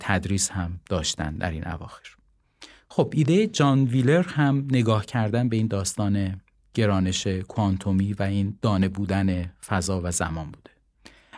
تدریس 0.00 0.50
هم 0.50 0.80
داشتن 0.88 1.36
در 1.36 1.50
این 1.50 1.66
اواخر. 1.66 2.02
خب 2.88 3.12
ایده 3.16 3.46
جان 3.46 3.84
ویلر 3.84 4.28
هم 4.28 4.66
نگاه 4.70 5.06
کردن 5.06 5.48
به 5.48 5.56
این 5.56 5.66
داستان 5.66 6.40
گرانش 6.74 7.26
کوانتومی 7.26 8.12
و 8.12 8.22
این 8.22 8.58
دانه 8.62 8.88
بودن 8.88 9.52
فضا 9.66 10.00
و 10.04 10.10
زمان 10.10 10.50
بوده. 10.50 10.70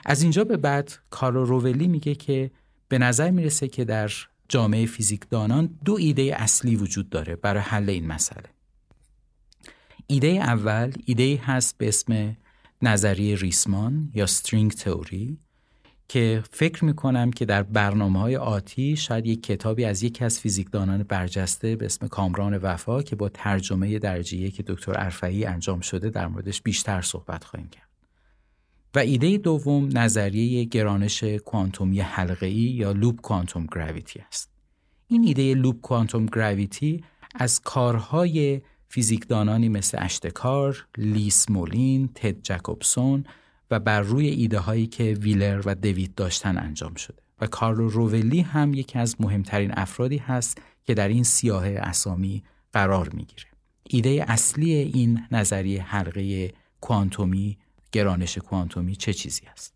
از 0.04 0.22
اینجا 0.22 0.44
به 0.44 0.56
بعد 0.56 0.92
کارو 1.10 1.44
روولی 1.44 1.88
میگه 1.88 2.14
که 2.14 2.50
به 2.88 2.98
نظر 2.98 3.30
می‌رسه 3.30 3.68
که 3.68 3.84
در 3.84 4.10
جامعه 4.48 4.86
فیزیکدانان 4.86 5.78
دو 5.84 5.96
ایده 6.00 6.36
اصلی 6.38 6.76
وجود 6.76 7.08
داره 7.08 7.36
برای 7.36 7.62
حل 7.62 7.90
این 7.90 8.06
مسئله. 8.06 8.55
ایده 10.06 10.28
اول 10.28 10.92
ایده 11.04 11.40
هست 11.44 11.78
به 11.78 11.88
اسم 11.88 12.36
نظریه 12.82 13.36
ریسمان 13.36 14.10
یا 14.14 14.26
string 14.26 14.72
theory 14.72 15.38
که 16.08 16.42
فکر 16.50 16.84
می‌کنم 16.84 17.30
که 17.30 17.44
در 17.44 17.62
برنامه 17.62 18.20
های 18.20 18.36
آتی 18.36 18.96
شاید 18.96 19.26
یک 19.26 19.42
کتابی 19.42 19.84
از 19.84 20.02
یکی 20.02 20.24
از 20.24 20.40
فیزیکدانان 20.40 21.02
برجسته 21.02 21.76
به 21.76 21.86
اسم 21.86 22.08
کامران 22.08 22.56
وفا 22.56 23.02
که 23.02 23.16
با 23.16 23.28
ترجمه 23.28 23.98
درجه 23.98 24.28
یک 24.28 24.50
که 24.50 24.62
دکتر 24.62 24.92
ارفعی 24.96 25.44
انجام 25.44 25.80
شده 25.80 26.10
در 26.10 26.28
موردش 26.28 26.62
بیشتر 26.62 27.02
صحبت 27.02 27.44
خواهیم 27.44 27.68
کرد. 27.68 27.88
و 28.94 28.98
ایده 28.98 29.38
دوم 29.38 29.98
نظریه 29.98 30.64
گرانش 30.64 31.24
کوانتومی 31.24 32.00
حلقه‌ای 32.00 32.54
یا 32.54 32.92
loop 32.92 33.20
quantum 33.20 33.66
gravity 33.66 34.20
است. 34.20 34.50
این 35.08 35.24
ایده 35.24 35.54
لوپ 35.54 35.80
کوانتوم 35.80 36.26
گراویتی 36.26 37.04
از 37.34 37.60
کارهای 37.60 38.60
فیزیکدانانی 38.88 39.68
مثل 39.68 39.98
اشتکار، 40.00 40.86
لیس 40.98 41.50
مولین، 41.50 42.08
تد 42.14 42.42
جکوبسون 42.42 43.24
و 43.70 43.80
بر 43.80 44.00
روی 44.00 44.26
ایده 44.28 44.58
هایی 44.58 44.86
که 44.86 45.04
ویلر 45.04 45.62
و 45.64 45.74
دوید 45.74 46.14
داشتن 46.14 46.58
انجام 46.58 46.94
شده 46.94 47.22
و 47.40 47.46
کارلو 47.46 47.88
روولی 47.88 48.40
هم 48.40 48.74
یکی 48.74 48.98
از 48.98 49.16
مهمترین 49.20 49.72
افرادی 49.74 50.16
هست 50.16 50.58
که 50.84 50.94
در 50.94 51.08
این 51.08 51.24
سیاه 51.24 51.66
اسامی 51.66 52.44
قرار 52.72 53.08
می‌گیره. 53.08 53.46
ایده 53.84 54.24
اصلی 54.28 54.74
این 54.74 55.22
نظریه 55.30 55.82
حلقه 55.82 56.52
کوانتومی 56.80 57.58
گرانش 57.92 58.38
کوانتومی 58.38 58.96
چه 58.96 59.12
چیزی 59.12 59.46
است؟ 59.46 59.75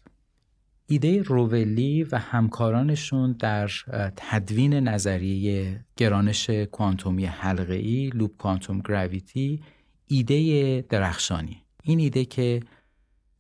ایده 0.93 1.23
روولی 1.23 2.05
و 2.05 2.19
همکارانشون 2.19 3.33
در 3.33 3.69
تدوین 4.17 4.75
نظریه 4.75 5.85
گرانش 5.97 6.51
کوانتومی 6.51 7.25
حلقه‌ای 7.25 8.11
لوپ 8.15 8.37
کوانتوم 8.37 8.81
گراویتی 8.81 9.63
ایده 10.07 10.81
درخشانی. 10.89 11.63
این 11.83 11.99
ایده 11.99 12.25
که 12.25 12.61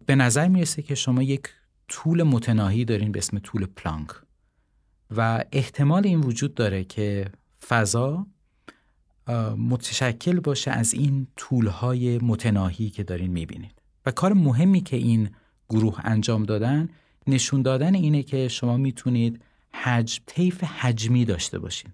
به 0.07 0.15
نظر 0.15 0.49
می‌رسه 0.49 0.83
که 0.83 0.95
شما 0.95 1.23
یک 1.23 1.43
طول 1.89 2.23
متناهی 2.23 2.85
دارین 2.85 3.13
به 3.13 3.19
اسم 3.19 3.39
طول 3.39 3.67
پلانک 3.67 4.09
و 5.17 5.45
احتمال 5.53 6.07
این 6.07 6.21
وجود 6.21 6.55
داره 6.55 6.85
که 6.85 7.27
فضا 7.69 8.27
متشکل 9.59 10.41
باشه 10.41 10.71
از 10.71 10.95
این 10.95 11.27
طولهای 11.37 12.19
متناهی 12.19 12.91
که 12.91 13.05
دارین 13.05 13.31
می‌بینید. 13.31 13.83
و 14.07 14.11
کار 14.11 14.33
مهمی 14.33 14.81
که 14.81 14.97
این 14.97 15.31
گروه 15.69 16.01
انجام 16.05 16.43
دادن 16.43 16.89
نشون 17.27 17.63
دادن 17.63 17.95
اینه 17.95 18.23
که 18.23 18.49
شما 18.49 18.77
می‌تونید 18.77 19.43
حجم 19.73 20.23
طیف 20.27 20.65
حجمی 20.65 21.25
داشته 21.25 21.59
باشین 21.59 21.91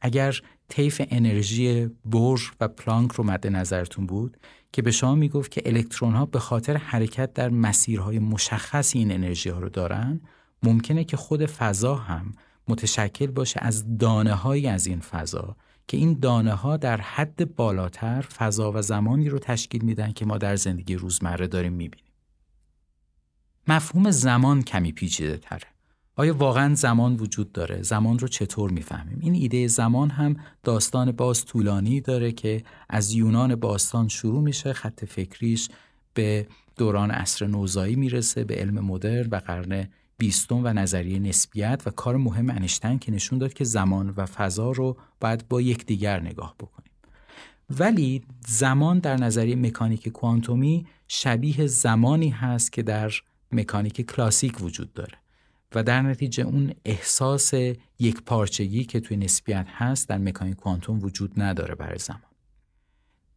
اگر 0.00 0.40
طیف 0.68 1.02
انرژی 1.10 1.86
بور 1.86 2.52
و 2.60 2.68
پلانک 2.68 3.12
رو 3.12 3.24
مد 3.24 3.46
نظرتون 3.46 4.06
بود 4.06 4.36
که 4.72 4.82
به 4.82 4.90
شما 4.90 5.14
می‌گفت 5.14 5.50
که 5.50 5.62
الکترون 5.64 6.14
ها 6.14 6.26
به 6.26 6.38
خاطر 6.38 6.76
حرکت 6.76 7.32
در 7.32 7.48
مسیرهای 7.48 8.18
مشخص 8.18 8.96
این 8.96 9.12
انرژی 9.12 9.48
ها 9.48 9.58
رو 9.58 9.68
دارن 9.68 10.20
ممکنه 10.62 11.04
که 11.04 11.16
خود 11.16 11.46
فضا 11.46 11.94
هم 11.94 12.32
متشکل 12.68 13.26
باشه 13.26 13.60
از 13.62 13.98
دانه 13.98 14.34
هایی 14.34 14.66
از 14.66 14.86
این 14.86 15.00
فضا 15.00 15.56
که 15.88 15.96
این 15.96 16.18
دانه 16.20 16.52
ها 16.52 16.76
در 16.76 17.00
حد 17.00 17.56
بالاتر 17.56 18.20
فضا 18.20 18.72
و 18.72 18.82
زمانی 18.82 19.28
رو 19.28 19.38
تشکیل 19.38 19.84
میدن 19.84 20.12
که 20.12 20.26
ما 20.26 20.38
در 20.38 20.56
زندگی 20.56 20.94
روزمره 20.94 21.46
داریم 21.46 21.72
می‌بینیم. 21.72 22.09
مفهوم 23.68 24.10
زمان 24.10 24.62
کمی 24.62 24.92
پیچیده 24.92 25.36
تره. 25.36 25.66
آیا 26.16 26.34
واقعا 26.34 26.74
زمان 26.74 27.16
وجود 27.16 27.52
داره؟ 27.52 27.82
زمان 27.82 28.18
رو 28.18 28.28
چطور 28.28 28.70
می‌فهمیم؟ 28.70 29.18
این 29.20 29.34
ایده 29.34 29.66
زمان 29.66 30.10
هم 30.10 30.36
داستان 30.62 31.12
باز 31.12 31.44
طولانی 31.44 32.00
داره 32.00 32.32
که 32.32 32.62
از 32.88 33.12
یونان 33.12 33.54
باستان 33.54 34.08
شروع 34.08 34.42
میشه 34.42 34.72
خط 34.72 35.04
فکریش 35.04 35.68
به 36.14 36.46
دوران 36.76 37.10
عصر 37.10 37.46
نوزایی 37.46 37.96
می‌رسه 37.96 38.44
به 38.44 38.54
علم 38.54 38.84
مدرن 38.84 39.28
و 39.30 39.36
قرن 39.36 39.88
بیستم 40.18 40.60
و 40.64 40.72
نظریه 40.72 41.18
نسبیت 41.18 41.82
و 41.86 41.90
کار 41.90 42.16
مهم 42.16 42.50
انشتن 42.50 42.98
که 42.98 43.12
نشون 43.12 43.38
داد 43.38 43.52
که 43.52 43.64
زمان 43.64 44.14
و 44.16 44.26
فضا 44.26 44.70
رو 44.70 44.96
باید 45.20 45.48
با 45.48 45.60
یکدیگر 45.60 46.20
نگاه 46.20 46.54
بکنیم 46.58 46.90
ولی 47.78 48.22
زمان 48.46 48.98
در 48.98 49.16
نظریه 49.16 49.56
مکانیک 49.56 50.08
کوانتومی 50.08 50.86
شبیه 51.08 51.66
زمانی 51.66 52.28
هست 52.28 52.72
که 52.72 52.82
در 52.82 53.12
مکانیک 53.52 54.00
کلاسیک 54.00 54.60
وجود 54.60 54.92
داره 54.92 55.18
و 55.74 55.82
در 55.82 56.02
نتیجه 56.02 56.44
اون 56.44 56.74
احساس 56.84 57.54
یک 57.98 58.22
پارچگی 58.26 58.84
که 58.84 59.00
توی 59.00 59.16
نسبیت 59.16 59.66
هست 59.68 60.08
در 60.08 60.18
مکانیک 60.18 60.56
کوانتوم 60.56 61.02
وجود 61.02 61.42
نداره 61.42 61.74
برای 61.74 61.98
زمان. 61.98 62.20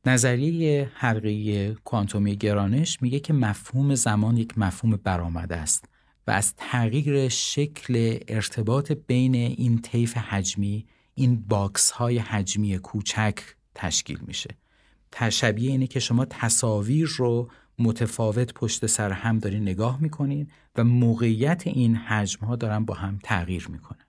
نظریه 0.05 0.91
حلقه 0.95 1.74
کوانتومی 1.74 2.36
گرانش 2.36 3.01
میگه 3.01 3.20
که 3.20 3.34
مفهوم 3.34 3.95
زمان 3.95 4.38
یک 4.38 4.57
مفهوم 4.57 4.99
برآمده 5.03 5.55
است 5.55 5.86
و 6.28 6.32
از 6.32 6.55
تغییر 6.55 7.30
شکل 7.30 8.20
ارتباط 8.28 8.91
بین 8.91 9.36
این 9.36 9.82
طیف 9.82 10.18
حجمی 10.18 10.86
این 11.16 11.43
box 11.47 11.91
های 11.91 12.18
حجمی 12.18 12.78
کوچک 12.78 13.39
تشکیل 13.76 14.20
میشه. 14.28 14.49
تشبیه 15.11 15.72
اینه 15.72 15.88
که 15.88 15.99
شما 15.99 16.26
تصاویر 16.26 17.07
رو 17.18 17.49
متفاوت 17.80 18.53
پشت 18.53 18.86
سر 18.86 19.11
هم 19.11 19.39
دارین 19.39 19.61
نگاه 19.61 20.01
می‌کنین 20.01 20.47
و 20.76 20.84
موقعیت 20.84 21.67
این 21.67 21.95
حجم 21.95 22.45
ها 22.45 22.55
دارن 22.55 22.86
با 22.86 22.93
هم 22.93 23.19
تغییر 23.24 23.67
می‌کنن. 23.67 24.05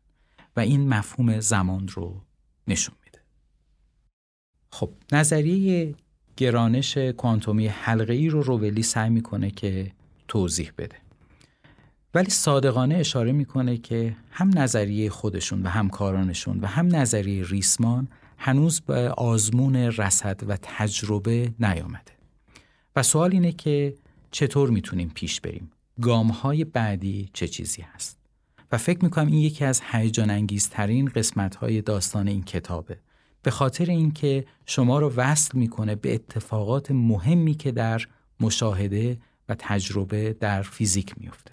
و 0.56 0.60
این 0.60 0.88
مفهوم 0.88 1.40
زمان 1.40 1.88
رو 1.88 2.20
نشون 2.68 2.94
میده. 3.04 3.18
خب 4.72 4.90
نظریه 5.12 5.94
گرانش 6.36 6.98
کوانتومی 6.98 7.66
حلقه 7.66 8.12
ای 8.12 8.28
رو 8.28 8.42
روولی 8.42 8.82
سعی 8.82 9.10
می‌کنه 9.10 9.50
که 9.50 9.92
توضیح 10.28 10.72
بده. 10.78 10.96
ولی 12.14 12.30
صادقانه 12.30 12.94
اشاره 12.94 13.32
می‌کنه 13.32 13.76
که 13.76 14.16
هم 14.30 14.58
نظریه 14.58 15.10
خودشون 15.10 15.62
و 15.62 15.68
همکارانشون 15.68 16.60
و 16.60 16.66
هم 16.66 16.96
نظریه 16.96 17.44
ریسمان 17.44 18.08
هنوز 18.38 18.80
به 18.80 19.10
آزمون 19.10 19.76
رسد 19.76 20.40
و 20.48 20.58
تجربه 20.62 21.54
نیامده. 21.60 22.14
و 22.97 23.03
سوال 23.03 23.32
اینه 23.32 23.53
که 23.53 23.95
چطور 24.30 24.70
می‌تونیم 24.70 25.11
پیش 25.14 25.40
بریم؟ 25.40 25.70
گام 26.01 26.28
های 26.28 26.64
بعدی 26.64 27.30
چه 27.32 27.49
چیزی 27.49 27.82
هست؟ 27.82 28.18
و 28.72 28.78
فکر 28.78 29.05
می‌کنم 29.05 29.26
این 29.26 29.38
یکی 29.38 29.64
از 29.64 29.82
هیجان 29.90 30.30
انگیزترین 30.30 31.07
قسمت 31.07 31.57
های 31.57 31.82
داستان 31.82 32.28
این 32.28 32.42
کتابه. 32.42 32.99
به 33.42 33.51
خاطر 33.51 33.84
اینکه 33.84 34.45
شما 34.66 34.99
رو 34.99 35.12
وصل 35.16 35.59
می‌کنه 35.59 35.95
به 35.95 36.14
اتفاقات 36.14 36.90
مهمی 36.90 37.55
که 37.55 37.72
در 37.72 38.03
مشاهده 38.40 39.18
و 39.49 39.57
تجربه 39.59 40.36
در 40.40 40.62
فیزیک 40.62 41.14
میفته 41.18 41.53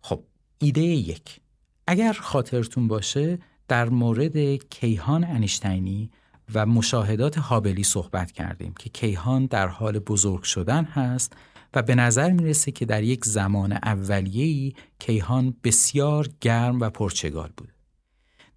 خب 0.00 0.22
ایده 0.58 0.80
یک. 0.80 1.40
اگر 1.86 2.12
خاطرتون 2.12 2.88
باشه 2.88 3.38
در 3.68 3.88
مورد 3.88 4.54
کیهان 4.54 5.24
انیشتینی 5.24 6.10
و 6.54 6.66
مشاهدات 6.66 7.38
هابلی 7.38 7.84
صحبت 7.84 8.32
کردیم 8.32 8.74
که 8.78 8.90
کیهان 8.90 9.46
در 9.46 9.68
حال 9.68 9.98
بزرگ 9.98 10.42
شدن 10.42 10.84
هست 10.84 11.32
و 11.74 11.82
به 11.82 11.94
نظر 11.94 12.30
می‌رسه 12.30 12.72
که 12.72 12.84
در 12.84 13.02
یک 13.02 13.24
زمان 13.24 13.72
اولیه‌ای 13.72 14.72
کیهان 14.98 15.54
بسیار 15.64 16.28
گرم 16.40 16.80
و 16.80 16.90
پرچگال 16.90 17.50
بود. 17.56 17.72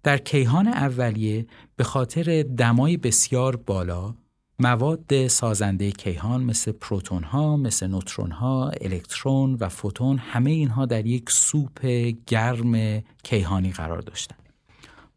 در 0.02 0.18
کیهان 0.18 0.68
اولیه 0.68 1.46
به 1.76 1.84
خاطر 1.84 2.42
دمای 2.42 2.96
بسیار 2.96 3.56
بالا 3.56 4.14
مواد 4.58 5.26
سازنده 5.26 5.92
کیهان 5.92 6.44
مثل 6.44 6.72
پروتون 6.72 7.22
ها، 7.22 7.56
مثل 7.56 7.86
نوترون 7.86 8.30
ها، 8.30 8.70
الکترون 8.80 9.54
و 9.54 9.68
فوتون 9.68 10.18
همه 10.18 10.50
اینها 10.50 10.86
در 10.86 11.06
یک 11.06 11.30
سوپ 11.30 11.86
گرم 12.26 13.00
کیهانی 13.22 13.72
قرار 13.72 14.00
داشتند. 14.00 14.38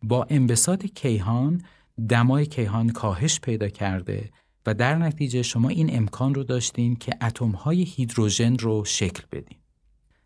با 0.03 0.27
انبساط 0.29 0.85
کیهان 0.85 1.61
دمای 2.09 2.45
کیهان 2.45 2.89
کاهش 2.89 3.39
پیدا 3.39 3.69
کرده 3.69 4.29
و 4.65 4.73
در 4.73 4.95
نتیجه 4.95 5.41
شما 5.41 5.69
این 5.69 5.97
امکان 5.97 6.35
رو 6.35 6.43
داشتین 6.43 6.95
که 6.95 7.11
اتم 7.21 7.51
های 7.51 7.83
هیدروژن 7.83 8.57
رو 8.57 8.85
شکل 8.85 9.23
بدین. 9.31 9.57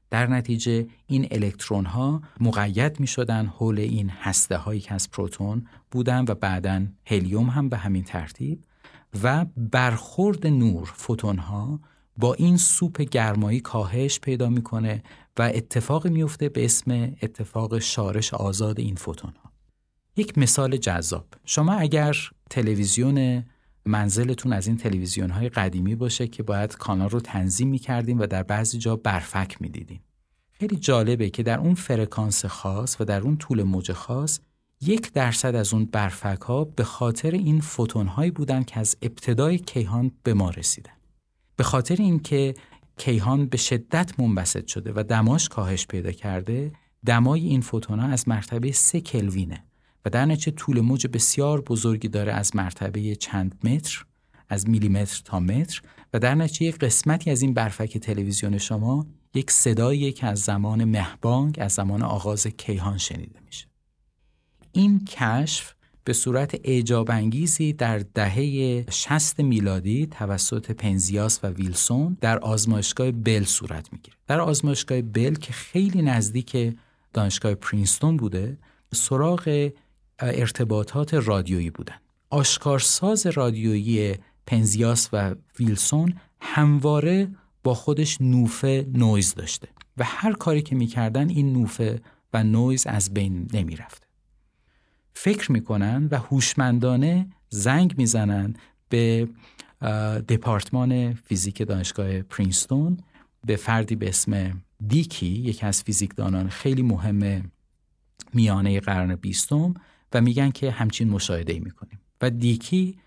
در 0.10 0.28
نتیجه 0.28 0.88
این 1.08 1.28
الکترون 1.32 1.86
ها 1.86 2.22
مقید 2.40 3.00
می 3.00 3.08
شدن 3.08 3.46
حول 3.46 3.80
این 3.80 4.10
هسته 4.10 4.58
هایی 4.58 4.80
که 4.80 4.94
از 4.94 5.12
پروتون 5.12 5.68
بودن 5.92 6.26
و 6.28 6.36
بعدا 6.36 6.86
هلیوم 7.06 7.50
هم 7.50 7.70
به 7.70 7.78
همین 7.78 8.04
ترتیب 8.04 8.64
و 9.24 9.46
برخورد 9.58 10.48
نور 10.48 10.92
فوتون 10.96 11.38
ها 11.38 11.80
با 12.18 12.34
این 12.34 12.58
سوپ 12.58 13.02
گرمایی 13.02 13.60
کاهش 13.60 14.20
پیدا 14.20 14.50
می‌کنه 14.50 15.04
و 15.38 15.42
اتفاقی 15.42 16.10
میفته 16.10 16.50
به 16.50 16.66
اسم 16.66 16.92
اتفاق 17.22 17.80
شارش 17.80 18.34
آزاد 18.34 18.80
این 18.80 18.96
فوتون 18.96 19.34
ها 19.44 19.49
یک 20.16 20.38
مثال 20.38 20.78
جذاب. 20.78 21.26
شما 21.46 21.74
اگر 21.74 22.18
تلویزیون 22.50 23.44
منزلتون 23.86 24.54
از 24.54 24.68
این 24.68 24.78
تلویزیون 24.78 25.30
های 25.30 25.50
قدیمی 25.50 25.96
باشه 25.96 26.28
که 26.28 26.44
باید 26.44 26.76
کانال 26.76 27.10
رو 27.10 27.20
تنظیم 27.20 27.68
می‌کردیم 27.68 28.20
و 28.20 28.26
در 28.26 28.44
بعضی 28.44 28.78
جا 28.78 28.96
برفک 28.96 29.62
می‌دیدیم 29.62 30.02
خیلی 30.52 30.76
جالبه 30.76 31.30
که 31.30 31.44
در 31.44 31.60
اون 31.60 31.76
فرکانس 31.76 32.46
خاص 32.46 33.02
و 33.02 33.06
در 33.06 33.22
اون 33.22 33.38
طول 33.38 33.64
موج 33.64 33.92
خاص 33.92 34.40
یک 34.82 35.14
درصد 35.14 35.56
از 35.56 35.74
اون 35.74 35.86
برفک 35.86 36.42
ها 36.42 36.64
به 36.64 36.84
خاطر 36.84 37.32
این 37.32 37.62
فوتون 37.62 38.08
هایی 38.08 38.32
بودن 38.32 38.64
که 38.64 38.80
از 38.80 38.98
ابتدای 39.02 39.58
کیهان 39.58 40.12
به 40.24 40.34
ما 40.34 40.50
رسیدن. 40.50 40.94
به 41.56 41.64
خاطر 41.64 41.96
اینکه 41.96 42.56
کیهان 42.98 43.46
به 43.46 43.58
شدت 43.58 44.20
منبسط 44.20 44.68
شده 44.68 44.94
و 44.96 45.04
دماش 45.04 45.50
کاهش 45.50 45.88
پیدا 45.88 46.12
کرده 46.12 46.72
دمای 47.06 47.42
این 47.42 47.62
فوتون 47.62 48.00
ها 48.00 48.08
از 48.08 48.28
مرتبه 48.28 48.72
سه 48.72 49.02
کلوینه. 49.02 49.64
و 50.06 50.10
در 50.10 50.26
نتیجه 50.26 50.52
طول 50.52 50.82
موج 50.82 51.08
بسیار 51.08 51.62
بزرگی 51.62 52.08
داره 52.08 52.34
از 52.34 52.56
مرتبه 52.56 53.16
چند 53.16 53.56
متر 53.64 54.06
از 54.50 54.70
میلیمتر 54.70 55.22
تا 55.26 55.40
متر 55.40 55.82
و 56.14 56.20
در 56.20 56.36
نتیجه 56.36 56.78
قسمتی 56.78 57.32
از 57.32 57.42
این 57.42 57.54
برفک 57.54 57.98
تلویزیون 57.98 58.58
شما 58.58 59.08
یک 59.34 59.52
صدایی 59.52 60.12
که 60.12 60.28
از 60.28 60.40
زمان 60.40 60.84
مهبانگ 60.84 61.58
از 61.62 61.74
زمان 61.74 62.02
آغاز 62.04 62.48
کیهان 62.48 62.98
شنیده 62.98 63.40
میشه 63.46 63.68
این 64.72 65.06
کشف 65.06 65.74
به 66.04 66.14
صورت 66.14 66.60
اعجاب 66.64 67.12
انگیزی 67.12 67.74
در 67.74 68.00
دهه 68.00 68.86
60 68.92 69.40
میلادی 69.40 70.08
توسط 70.08 70.72
پنزیاس 70.72 71.40
و 71.44 71.48
ویلسون 71.48 72.18
در 72.22 72.40
آزمایشگاه 72.40 73.12
بل 73.12 73.44
صورت 73.44 73.94
می‌گیره. 73.94 74.18
در 74.28 74.42
آزمایشگاه 74.42 75.02
بل 75.02 75.34
که 75.34 75.54
خیلی 75.54 76.02
نزدیک 76.02 76.78
دانشگاه 77.14 77.56
پرینستون 77.56 78.18
بوده، 78.18 78.58
سراغ 78.94 79.70
ارتباطات 80.22 81.14
رادیویی 81.14 81.70
بودن. 81.70 81.96
آشکارساز 82.30 83.28
رادیویی 83.28 84.16
پنزیاس 84.48 85.10
و 85.14 85.36
ویلسون 85.60 86.14
همواره 86.42 87.28
با 87.64 87.74
خودش 87.74 88.22
نوفه 88.22 88.86
نویز 88.94 89.36
داشته 89.36 89.68
و 89.98 90.04
هر 90.04 90.34
کاری 90.34 90.62
که 90.62 90.76
می‌کردن 90.76 91.30
این 91.30 91.54
نوفه 91.54 92.02
و 92.34 92.44
نویز 92.44 92.88
از 92.88 93.14
بین 93.14 93.48
نمی‌رفته. 93.54 94.08
فکر 95.14 95.52
می‌کنن 95.52 96.08
و 96.12 96.18
هوشمندانه 96.18 97.28
زنگ 97.50 97.98
می‌زنن 97.98 98.54
به 98.90 99.30
دپارتمان 100.30 101.14
فیزیک 101.14 101.68
دانشگاه 101.68 102.22
پرینستون 102.22 102.98
به 103.46 103.56
فردی 103.56 103.96
به 103.96 104.10
اسم 104.10 104.62
دیکی 104.88 105.28
یکی 105.28 105.66
از 105.66 105.84
فیزیکدانان 105.84 106.50
خیلی 106.50 106.82
مهم 106.82 107.52
میانه 108.34 108.80
قرن 108.80 109.16
بیستم 109.16 109.74
و 110.14 110.22
میگن 110.22 110.52
که 110.52 110.72
همچین 110.72 111.10
مشاهده 111.10 111.54
ای 111.54 111.60
می‌کنیم. 111.60 112.00
و 112.22 112.30
دیکی 112.30 112.98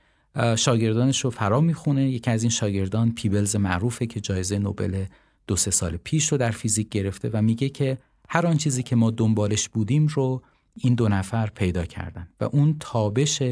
شاگردانش 0.56 1.20
رو 1.24 1.30
فرا 1.30 1.60
می‌خونه. 1.60 2.10
یکی 2.10 2.30
از 2.30 2.42
این 2.42 2.50
شاگردان 2.50 3.12
پیبلز 3.12 3.56
معروفه 3.56 4.06
که 4.06 4.20
جایزه 4.20 4.58
نوبل 4.58 5.04
دو 5.46 5.56
سه 5.56 5.70
سال 5.70 5.96
پیش 5.96 6.32
رو 6.32 6.38
در 6.38 6.50
فیزیک 6.50 6.88
گرفته 6.88 7.30
و 7.32 7.42
میگه 7.42 7.68
که 7.68 7.98
هر 8.28 8.46
آن 8.46 8.56
چیزی 8.56 8.82
که 8.82 8.96
ما 8.96 9.10
دنبالش 9.10 9.68
بودیم 9.68 10.06
رو 10.06 10.42
این 10.74 10.94
دو 10.94 11.08
نفر 11.08 11.46
پیدا 11.46 11.84
کردن. 11.84 12.28
و 12.40 12.44
اون 12.44 12.76
تابش 12.80 13.42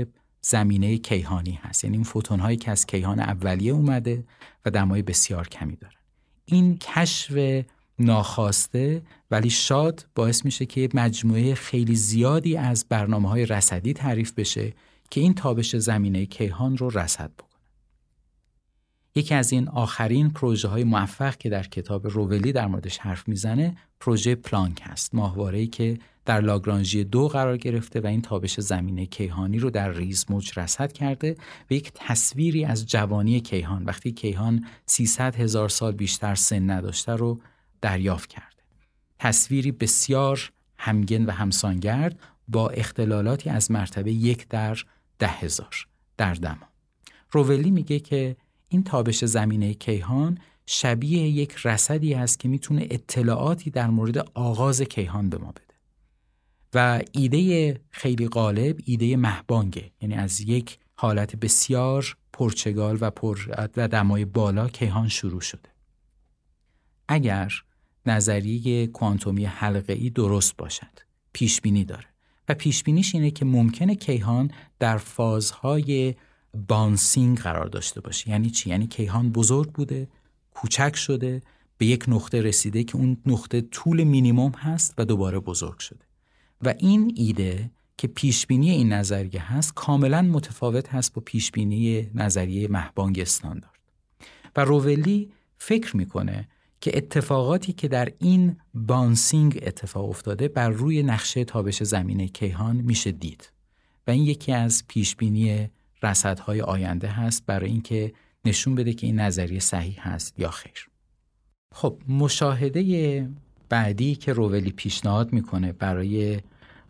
زمینه 0.41 0.99
کیهانی 0.99 1.61
هست. 1.63 1.85
یعنی 1.85 1.97
این 1.97 2.05
فوتون 2.05 2.41
هایی 2.41 2.57
که 2.57 2.71
از 2.71 2.87
کیهان 2.87 3.21
اولیه 3.21 3.73
اومده 3.73 4.25
و 4.65 4.71
دمای 4.71 5.03
بسیار 5.03 5.49
کمی 5.49 5.77
دارن. 5.77 5.95
این 6.45 6.79
کشف 6.79 7.65
ناخواسته 8.01 9.03
ولی 9.31 9.51
شاد 9.51 10.07
باعث 10.15 10.45
میشه 10.45 10.67
که 10.67 10.89
مجموعه 10.95 11.55
خیلی 11.55 11.95
زیادی 11.95 12.57
از 12.57 12.87
برنامه 12.89 13.29
های 13.29 13.47
رصدی 13.47 13.93
تعریف 13.93 14.33
بشه 14.33 14.73
که 15.11 15.21
این 15.21 15.35
تابش 15.35 15.77
زمینه 15.77 16.27
کیهان 16.27 16.77
رو 16.77 16.91
رصد 16.91 17.31
بکنه. 17.39 17.51
یکی 19.15 19.35
از 19.35 19.53
این 19.53 19.69
آخرین 19.69 20.31
پروژه 20.31 20.69
های 20.69 20.85
موفق 20.85 21.37
که 21.37 21.49
در 21.49 21.63
کتاب 21.63 22.07
روولی 22.07 22.53
در 22.53 22.67
موردش 22.67 22.99
حرف 22.99 23.29
می‌زنه 23.29 23.77
پروژه 24.01 24.35
پلانک 24.35 24.81
هست 24.83 25.15
ماهواره 25.15 25.67
که 25.67 25.99
در 26.25 26.41
لاگرانژی 26.41 27.05
دو 27.05 27.29
قرار 27.29 27.57
گرفته 27.57 28.01
و 28.01 28.07
این 28.07 28.23
تابش 28.23 28.61
زمینه 28.61 29.07
کیهانی 29.07 29.59
رو 29.59 29.71
در 29.71 29.93
ریز 29.93 30.27
موج 30.29 30.59
رصد 30.59 30.93
کرده 30.93 31.37
و 31.71 31.75
یک 31.75 31.93
تصویری 31.95 32.65
از 32.65 32.87
جوانی 32.87 33.41
کیهان 33.41 33.85
وقتی 33.85 34.13
کیهان 34.13 34.65
300 34.87 35.37
هزار 35.37 35.69
سال 35.69 35.93
بیشتر 35.93 36.35
سن 36.35 36.71
نداشته 36.71 37.13
رو 37.13 37.41
دریافت 37.83 38.29
کرده. 38.29 38.63
تصویری 39.19 39.73
بسیار 39.73 40.53
همگن 40.79 41.25
و 41.25 41.31
همسانگرد 41.31 42.19
با 42.49 42.69
اختلالاتی 42.69 43.51
از 43.51 43.71
مرتبه 43.71 44.13
یک 44.13 44.49
در 44.49 44.79
ده 45.19 45.29
هزار 45.29 45.87
در 46.17 46.35
دما. 46.35 46.69
روولی 47.31 47.71
میگه 47.71 48.01
که 48.01 48.37
این 48.69 48.85
تابش 48.85 49.25
زمینه 49.25 49.75
کیهان 49.75 50.39
شبیه 50.67 51.29
یک 51.29 51.57
رصدی 51.65 52.15
است 52.15 52.39
که 52.39 52.49
می‌تونه 52.49 52.87
اطلاعاتی 52.91 53.71
در 53.71 53.91
مورد 53.91 54.19
آغاز 54.35 54.83
کیهان 54.83 55.31
به 55.31 55.39
ما 55.39 55.53
بده. 55.53 55.75
و 56.75 57.03
ایده 57.13 57.81
خیلی 57.91 58.29
غالب 58.29 58.79
ایده 58.85 59.17
مهبانگه 59.17 59.91
یعنی 60.01 60.15
از 60.15 60.41
یک 60.41 60.79
حالت 60.95 61.37
بسیار 61.37 62.17
پرچگال 62.33 62.99
و 63.01 63.11
پر 63.11 63.39
و 63.77 63.89
دمای 63.89 64.25
بالا 64.25 64.69
کیهان 64.69 65.09
شروع 65.09 65.41
شده. 65.41 65.69
اگر 67.09 67.53
نظریه 68.07 68.87
کوانتومی 68.87 69.45
حلقه 69.45 69.93
ای 69.93 70.11
درست 70.11 70.57
باشد. 70.57 71.01
پیش 71.33 71.61
بینی 71.61 71.85
داره 71.85 72.07
و 72.49 72.55
پیش 72.55 72.83
بینیش 72.83 73.15
اینه 73.15 73.31
که 73.31 73.45
ممکنه 73.45 73.95
کیهان 73.95 74.51
در 74.79 74.99
فازهای 74.99 76.15
بانسینگ 76.69 77.39
قرار 77.39 77.67
داشته 77.67 78.01
باشه. 78.01 78.31
یعنی 78.31 78.51
چی؟ 78.51 78.71
یعنی 78.71 78.87
کیهان 78.87 79.33
بزرگ 79.33 79.73
بوده 79.73 80.09
کوچک 80.51 80.97
شده 80.97 81.43
به 81.79 81.87
یک 81.87 82.05
نقطه 82.09 82.43
رسیده 82.43 82.85
که 82.85 82.97
اون 82.97 83.17
نقطه 83.27 83.61
طول 83.61 84.05
مینیموم 84.05 84.53
هست 84.53 84.95
و 84.99 85.05
دوباره 85.05 85.39
بزرگ 85.39 85.79
شده. 85.79 86.05
و 86.63 86.75
این 86.79 87.13
ایده 87.17 87.71
که 87.97 88.09
پیشبینی 88.09 88.71
این 88.71 88.93
نظریه 88.93 89.53
هست 89.53 89.75
کاملا 89.75 90.23
متفاوت 90.23 90.89
هست 90.89 91.15
با 91.15 91.23
پیشبینی 91.27 92.11
نظریه 92.15 92.69
مهبانگ 92.69 93.19
استاندارد 93.19 93.79
و 94.57 94.65
روولی 94.65 95.33
فکر 95.59 95.97
می‌کنه 95.97 96.49
که 96.81 96.97
اتفاقاتی 96.97 97.73
که 97.73 97.89
در 97.89 98.09
این 98.19 98.57
بانسینگ 98.75 99.61
اتفاق 99.63 100.09
افتاده 100.09 100.49
بر 100.49 100.69
روی 100.69 101.03
نقشه 101.03 101.45
تابش 101.45 101.83
زمینه 101.83 102.29
کیهان 102.29 102.77
میشه 102.77 103.13
دید. 103.13 103.53
و 104.07 104.11
این 104.11 104.23
یکی 104.23 104.53
از 104.53 104.85
پیشبینی 104.89 105.71
رصدهای 106.03 106.61
آینده 106.61 107.09
هست 107.09 107.47
برای 107.47 107.71
اینکه 107.71 108.13
نشون 108.45 108.75
بده 108.75 108.93
که 108.93 109.07
این 109.07 109.21
نظریه 109.21 109.61
صحیح 109.61 110.09
هست 110.09 110.39
یا 110.39 110.51
خیر. 110.51 110.89
خب 111.75 111.99
مشاهده 112.09 113.29
بعدی 113.69 114.15
که 114.15 114.33
روولی 114.33 114.73
پیشنهاد 114.73 115.33
می‌کنه 115.33 115.73
برای 115.73 116.41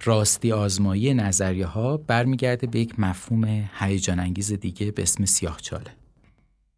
راستی 0.05 0.53
آزمایی 0.53 1.15
نظریه 1.15 1.67
ها 1.67 1.97
برمیگرده 1.97 2.67
به 2.67 2.81
یک 2.81 3.01
مفهوم 3.01 3.69
هیجان 3.79 4.21
انگیز 4.21 4.53
دیگه 4.53 4.91
به 4.91 5.03
اسم 5.03 5.25
سیاهچاله. 5.25 5.91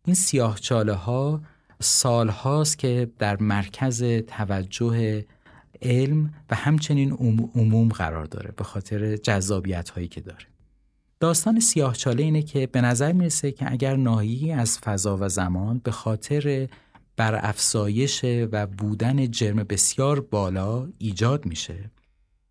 این 0.05 0.15
سیاهچاله 0.15 0.93
ها 0.93 1.41
سال 1.83 2.29
هاست 2.29 2.79
که 2.79 3.11
در 3.19 3.37
مرکز 3.43 4.05
توجه 4.27 5.25
علم 5.83 6.35
و 6.51 6.55
همچنین 6.55 7.13
عموم 7.55 7.89
قرار 7.89 8.25
داره 8.25 8.53
به 8.57 8.65
خاطر 8.65 9.17
جذابیت 9.17 9.91
هایی 9.91 10.09
که 10.09 10.21
داره. 10.21 10.47
داستان 11.21 11.61
سیاهچاله 11.61 12.23
اینه 12.23 12.43
که 12.43 12.67
به 12.67 12.81
نظر 12.81 13.13
می‌رسه 13.13 13.53
که 13.53 13.73
اگر 13.73 13.97
ناحیه‌ای 13.97 14.53
از 14.53 14.79
فضا 14.79 15.17
و 15.21 15.29
زمان 15.29 15.79
به 15.79 15.91
خاطر 15.91 16.69
بر 17.17 17.41
افزایش 17.43 18.21
و 18.25 18.67
بودن 18.67 19.31
جرم 19.31 19.57
بسیار 19.57 20.21
بالا 20.21 20.89
ایجاد 20.99 21.47
میشه 21.47 21.91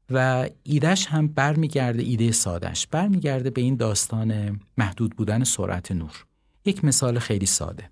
و 0.09 0.49
ایدهش 0.63 1.05
هم 1.05 1.27
برمیگرده 1.27 2.03
ایده 2.03 2.31
سادش 2.31 2.87
برمیگرده 2.87 3.49
به 3.49 3.61
این 3.61 3.75
داستان 3.75 4.59
محدود 4.77 5.15
بودن 5.15 5.43
سرعت 5.43 5.91
نور. 5.91 6.25
یک 6.65 6.85
مثال 6.85 7.19
خیلی 7.19 7.45
ساده. 7.45 7.89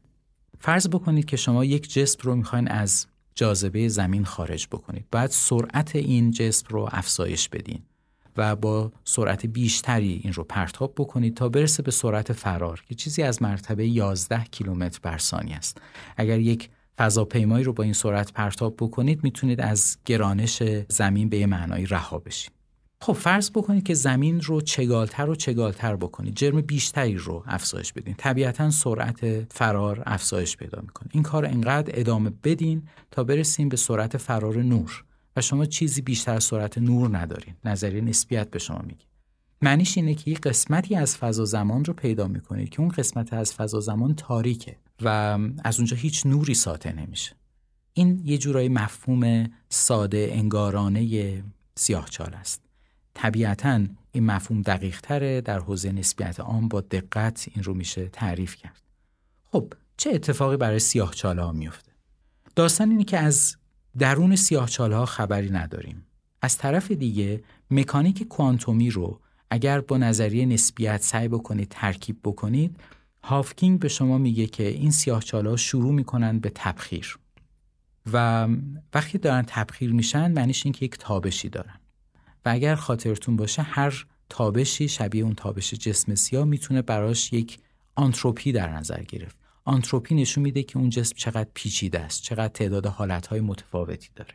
فرض 0.60 0.88
بکنید 0.88 1.26
که 1.26 1.38
شما 1.38 1.66
یک 1.66 1.94
جسم 1.94 2.20
رو 2.22 2.36
می‌خواین 2.36 2.68
از 2.68 3.08
جاذبه 3.36 3.88
زمین 3.88 4.26
خارج 4.26 4.68
بکنید. 4.68 5.06
بعد 5.12 5.30
سرعت 5.30 5.96
این 5.96 6.32
جسم 6.32 6.68
رو 6.70 6.90
افزایش 6.92 7.50
بدین 7.50 7.82
و 8.38 8.56
با 8.56 8.92
سرعت 9.04 9.46
بیشتری 9.46 10.22
این 10.24 10.34
رو 10.34 10.44
پرتاب 10.44 10.94
بکنید 10.98 11.36
تا 11.36 11.50
برسه 11.50 11.84
به 11.84 11.92
سرعت 11.92 12.34
فرار 12.34 12.84
که 12.88 12.96
چیزی 12.96 13.24
از 13.24 13.42
مرتبه 13.42 13.88
11 13.88 14.44
کیلومتر 14.44 15.00
بر 15.04 15.18
ثانیه 15.18 15.56
است. 15.56 15.82
اگر 16.18 16.40
یک 16.40 16.70
فضاپیمایی 16.98 17.64
رو 17.64 17.74
با 17.74 17.84
این 17.84 17.94
سرعت 17.94 18.34
پرتاب 18.34 18.76
بکنید 18.80 19.24
می‌تونید 19.24 19.62
از 19.62 19.98
گرانش 20.06 20.64
زمین 20.90 21.30
به 21.30 21.38
یه 21.38 21.46
معنایی 21.46 21.86
رها 21.86 22.20
بشید 22.20 22.59
خب 23.02 23.14
فرض 23.14 23.52
بکنید 23.52 23.84
که 23.84 23.94
زمین 23.94 24.42
رو 24.42 24.62
چگالتر 24.62 25.30
و 25.30 25.36
چگالتر 25.36 25.96
بکنید. 25.96 26.36
جرم 26.36 26.62
بیشتری 26.62 27.18
رو 27.18 27.44
افزایش 27.48 27.94
بدین. 27.94 28.16
طبیعتا 28.18 28.72
سرعت 28.72 29.54
فرار 29.54 30.04
افزایش 30.06 30.58
پیدا 30.58 30.82
می‌کنه. 30.82 31.10
این 31.12 31.24
کار 31.24 31.46
انقدر 31.46 32.00
ادامه 32.00 32.32
بدین 32.44 32.84
تا 33.12 33.24
برسیم 33.24 33.70
به 33.70 33.78
سرعت 33.78 34.18
فرار 34.18 34.58
نور. 34.58 35.04
و 35.36 35.42
شما 35.42 35.66
چیزی 35.66 36.02
بیشتر 36.02 36.34
از 36.34 36.44
سرعت 36.44 36.78
نور 36.78 37.18
ندارین. 37.18 37.56
نظریه 37.66 38.02
نسبیت 38.02 38.52
به 38.52 38.60
شما 38.60 38.82
میگه. 38.88 39.06
معنیش 39.62 39.98
اینه 39.98 40.14
که 40.14 40.32
یک 40.32 40.42
قسمتی 40.42 40.96
از 40.96 41.18
فضا 41.18 41.46
زمان 41.46 41.86
رو 41.86 41.94
پیدا 41.94 42.28
می‌کنید 42.28 42.70
که 42.70 42.80
اون 42.80 42.90
قسمت 42.90 43.34
از 43.34 43.54
فضا 43.54 43.80
زمان 43.80 44.16
تاریکه 44.16 44.76
و 45.02 45.40
از 45.64 45.78
اونجا 45.78 45.98
هیچ 45.98 46.26
نوری 46.26 46.54
ساطع 46.54 46.92
نمیشه. 46.92 47.36
این 47.94 48.22
یه 48.26 48.38
جورایی 48.38 48.70
مفهوم 48.70 49.50
ساده 49.70 50.30
انگارانه 50.32 51.44
سیاهچال 51.76 52.34
است. 52.34 52.69
طبیعتا 53.14 53.86
این 54.12 54.26
مفهوم 54.26 54.62
دقیق 54.62 55.02
تره 55.02 55.42
در 55.42 55.60
حوزه 55.60 55.92
نسبیت 55.92 56.40
عام 56.40 56.68
با 56.68 56.82
دقت 56.82 57.50
این 57.56 57.64
رو 57.64 57.74
میشه 57.74 58.08
تعریف 58.08 58.56
کرد. 58.56 58.82
خب 59.52 59.74
چه 59.98 60.10
اتفاقی 60.14 60.58
برای 60.58 60.80
سیاهچاله 60.80 61.42
ها 61.44 61.52
میفته؟ 61.52 61.92
داستان 62.56 62.92
اینه 62.92 63.04
که 63.04 63.18
از 63.18 63.56
درون 63.98 64.36
سیاهچاله 64.36 64.96
ها 64.96 65.06
خبری 65.06 65.50
نداریم. 65.50 66.06
از 66.42 66.58
طرف 66.58 66.92
دیگه 66.92 67.44
مکانیک 67.72 68.24
کوانتومی 68.24 68.90
رو 68.90 69.22
اگر 69.50 69.82
با 69.82 69.98
نظریه 69.98 70.46
نسبیت 70.46 71.02
سعی 71.02 71.28
بکنید 71.28 71.68
ترکیب 71.70 72.20
بکنید 72.24 72.80
هافکینگ 73.24 73.80
به 73.80 73.88
شما 73.88 74.18
میگه 74.18 74.48
که 74.48 74.68
این 74.68 74.92
سیاهچاله 74.92 75.50
ها 75.50 75.56
شروع 75.56 75.94
می‌کنن 75.94 76.40
به 76.40 76.52
تبخیر. 76.56 77.20
و 78.14 78.48
وقتی 78.94 79.18
دارن 79.18 79.44
تبخیر 79.48 79.94
میشن 79.94 80.32
معنیش 80.32 80.66
این 80.66 80.74
که 80.74 80.86
یک 80.86 80.98
تابشی 80.98 81.50
دارن. 81.50 81.79
اگر 82.50 82.76
خاطرتون 82.76 83.36
باشه 83.36 83.62
هر 83.62 84.06
تابشی 84.30 84.88
شبیه 84.88 85.24
اون 85.24 85.36
تابش 85.36 85.74
جسم 85.74 86.16
سیاه 86.16 86.46
می‌تونه 86.46 86.82
براش 86.82 87.34
یک 87.34 87.60
آنتروپی 87.96 88.52
در 88.52 88.70
نظر 88.70 89.04
گرفت. 89.04 89.38
آنتروپی 89.66 90.16
نشون 90.16 90.44
میده 90.44 90.64
که 90.64 90.78
اون 90.78 90.90
جسم 90.90 91.16
چقدر 91.16 91.50
پیچیده 91.54 92.00
است 92.00 92.22
چقدر 92.22 92.48
تعداد 92.48 92.86
حالتهای 92.86 93.42
متفاوتی 93.42 94.10
داره. 94.16 94.34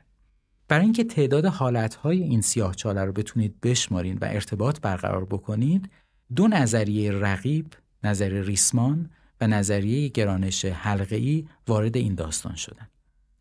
برای 0.69 0.85
اینکه 0.85 1.05
تعداد 1.05 1.47
حالتهای 1.47 2.23
این 2.23 2.41
سیاه 2.41 2.75
چاله 2.75 3.05
رو 3.05 3.13
بتونید 3.13 3.61
بشمارین 3.61 4.19
و 4.21 4.25
ارتباط 4.25 4.81
برقرار 4.81 5.25
بکنید 5.25 5.91
دو 6.37 6.49
نظریه 6.49 7.13
رقیب 7.13 7.67
نظریه 8.05 8.43
ریسمان 8.43 9.11
و 9.41 9.47
نظریه 9.47 10.09
گرانش 10.09 10.65
حلقه‌ای 10.65 11.49
وارد 11.69 11.97
این 11.97 12.15
داستان 12.15 12.55
شدن. 12.57 12.89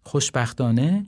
خوشبختانه 0.04 1.06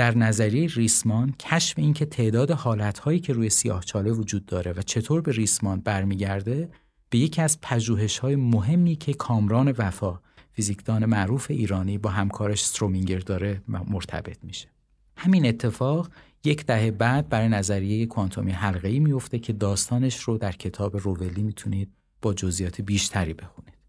در 0.00 0.18
نظریه 0.18 0.68
ریسمان 0.68 1.34
کشف 1.38 1.78
اینکه 1.78 2.04
تعداد 2.04 2.50
حالتهایی 2.50 3.20
که 3.20 3.32
روی 3.32 3.50
سیاهچاله 3.50 4.10
وجود 4.10 4.46
داره 4.46 4.72
و 4.72 4.82
چطور 4.82 5.20
به 5.20 5.32
ریسمان 5.32 5.80
برمیگرده 5.80 6.68
به 7.10 7.18
یکی 7.18 7.42
از 7.42 7.60
پژوهش‌های 7.60 8.36
مهمی 8.36 8.96
که 8.96 9.12
کامران 9.12 9.74
وفا 9.78 10.20
فیزیکدان 10.52 11.06
معروف 11.06 11.50
ایرانی 11.50 11.98
با 11.98 12.10
همکارش 12.10 12.64
سترومینگر 12.64 13.18
داره 13.18 13.62
مرتبط 13.68 14.44
میشه. 14.44 14.68
همین 15.16 15.46
اتفاق 15.46 16.10
یک 16.44 16.66
دهه 16.66 16.90
بعد 16.90 17.28
برای 17.28 17.48
نظریه 17.48 18.06
کوانتومی 18.06 18.52
حلقه‌ای 18.52 18.98
میفته 18.98 19.38
که 19.38 19.52
داستانش 19.52 20.20
رو 20.20 20.38
در 20.38 20.52
کتاب 20.52 20.96
روولی 20.96 21.42
می‌تونید 21.42 21.92
با 22.22 22.34
جزئیات 22.34 22.80
بیشتری 22.80 23.34
بخونید. 23.34 23.79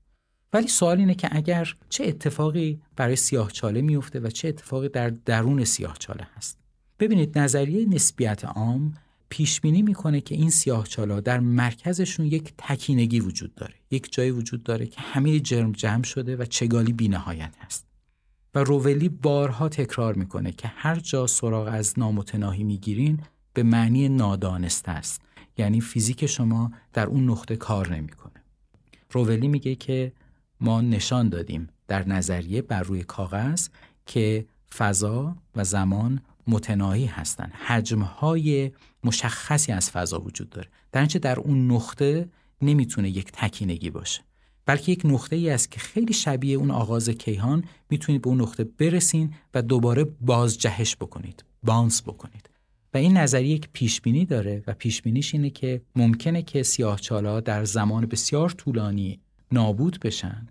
ولی 0.53 0.67
سوال 0.67 0.97
اینه 0.97 1.15
که 1.15 1.29
اگر 1.31 1.75
چه 1.89 2.03
اتفاقی 2.03 2.81
برای 2.95 3.15
سیاهچاله 3.15 3.81
میفته 3.81 4.19
و 4.19 4.29
چه 4.29 4.47
اتفاقی 4.47 4.89
در 4.89 5.09
درون 5.09 5.63
سیاهچاله 5.63 6.27
هست. 6.35 6.57
ببینید 6.99 7.37
نظریه 7.37 7.85
نسبیت 7.85 8.45
عام 8.45 8.93
پیش 9.29 9.61
بینی 9.61 9.81
می‌کنه 9.81 10.21
که 10.21 10.35
این 10.35 10.49
سیاهچالا 10.49 11.19
در 11.19 11.39
مرکزشون 11.39 12.25
یک 12.25 12.53
تکینگی 12.57 13.19
وجود 13.19 13.55
داره. 13.55 13.73
یک 13.91 14.13
جایی 14.13 14.31
وجود 14.31 14.63
داره 14.63 14.85
که 14.85 15.01
همه 15.01 15.39
جرم 15.39 15.71
جمع 15.71 16.03
شده 16.03 16.35
و 16.35 16.45
چگالی 16.45 16.93
بینهایت 16.93 17.55
هست. 17.59 17.85
و 18.55 18.63
روولی 18.63 19.09
بارها 19.09 19.69
تکرار 19.69 20.13
می‌کنه 20.13 20.51
که 20.51 20.67
هر 20.67 20.95
جا 20.95 21.27
سراغ 21.27 21.67
از 21.71 21.99
نامتناهی 21.99 22.63
می‌گیرین 22.63 23.19
به 23.53 23.63
معنی 23.63 24.09
نادانسته 24.09 24.91
است. 24.91 25.21
یعنی 25.57 25.81
فیزیک 25.81 26.25
شما 26.25 26.71
در 26.93 27.07
اون 27.07 27.29
نقطه 27.29 27.55
کار 27.55 27.95
نمی‌کنه. 27.95 28.43
روولی 29.11 29.47
میگه 29.47 29.75
که 29.75 30.11
ما 30.61 30.81
نشان 30.81 31.29
دادیم 31.29 31.69
در 31.87 32.09
نظریه 32.09 32.61
بر 32.61 32.83
روی 32.83 33.03
کاغذ 33.03 33.67
که 34.05 34.45
فضا 34.77 35.35
و 35.55 35.63
زمان 35.63 36.21
متناهی 36.47 37.05
هستند. 37.05 37.53
حجمهای 37.53 38.71
مشخصی 39.03 39.71
از 39.71 39.91
فضا 39.91 40.21
وجود 40.21 40.49
داره. 40.49 40.67
در 40.91 41.05
در 41.05 41.39
اون 41.39 41.71
نقطه 41.71 42.29
نمی‌تونه 42.61 43.09
یک 43.09 43.31
تکینگی 43.31 43.89
باشه. 43.89 44.21
بلکه 44.65 44.91
یک 44.91 45.01
نقطه 45.05 45.35
ای 45.35 45.49
است 45.49 45.71
که 45.71 45.79
خیلی 45.79 46.13
شبیه 46.13 46.57
اون 46.57 46.71
آغاز 46.71 47.09
کیهان. 47.09 47.63
می‌تونید 47.89 48.21
به 48.21 48.27
اون 48.27 48.41
نقطه 48.41 48.63
برسین 48.63 49.33
و 49.53 49.61
دوباره 49.61 50.03
بازجهش 50.03 50.95
بکنید 50.95 51.43
بانس 51.63 52.01
بکنید. 52.01 52.49
و 52.93 52.97
این 52.97 53.17
نظریه 53.17 53.49
یک 53.49 53.69
پیش 53.73 54.01
بینی 54.01 54.25
داره 54.25 54.63
و 54.67 54.73
پیش 54.73 55.01
بینیش 55.01 55.33
اینه 55.33 55.49
که 55.49 55.81
ممکنه 55.95 56.41
که 56.41 56.63
سیاهچالا 56.63 57.39
در 57.39 57.65
زمان 57.65 58.05
بسیار 58.05 58.49
طولانی 58.49 59.19
نابود 59.51 59.99
بشن 60.03 60.47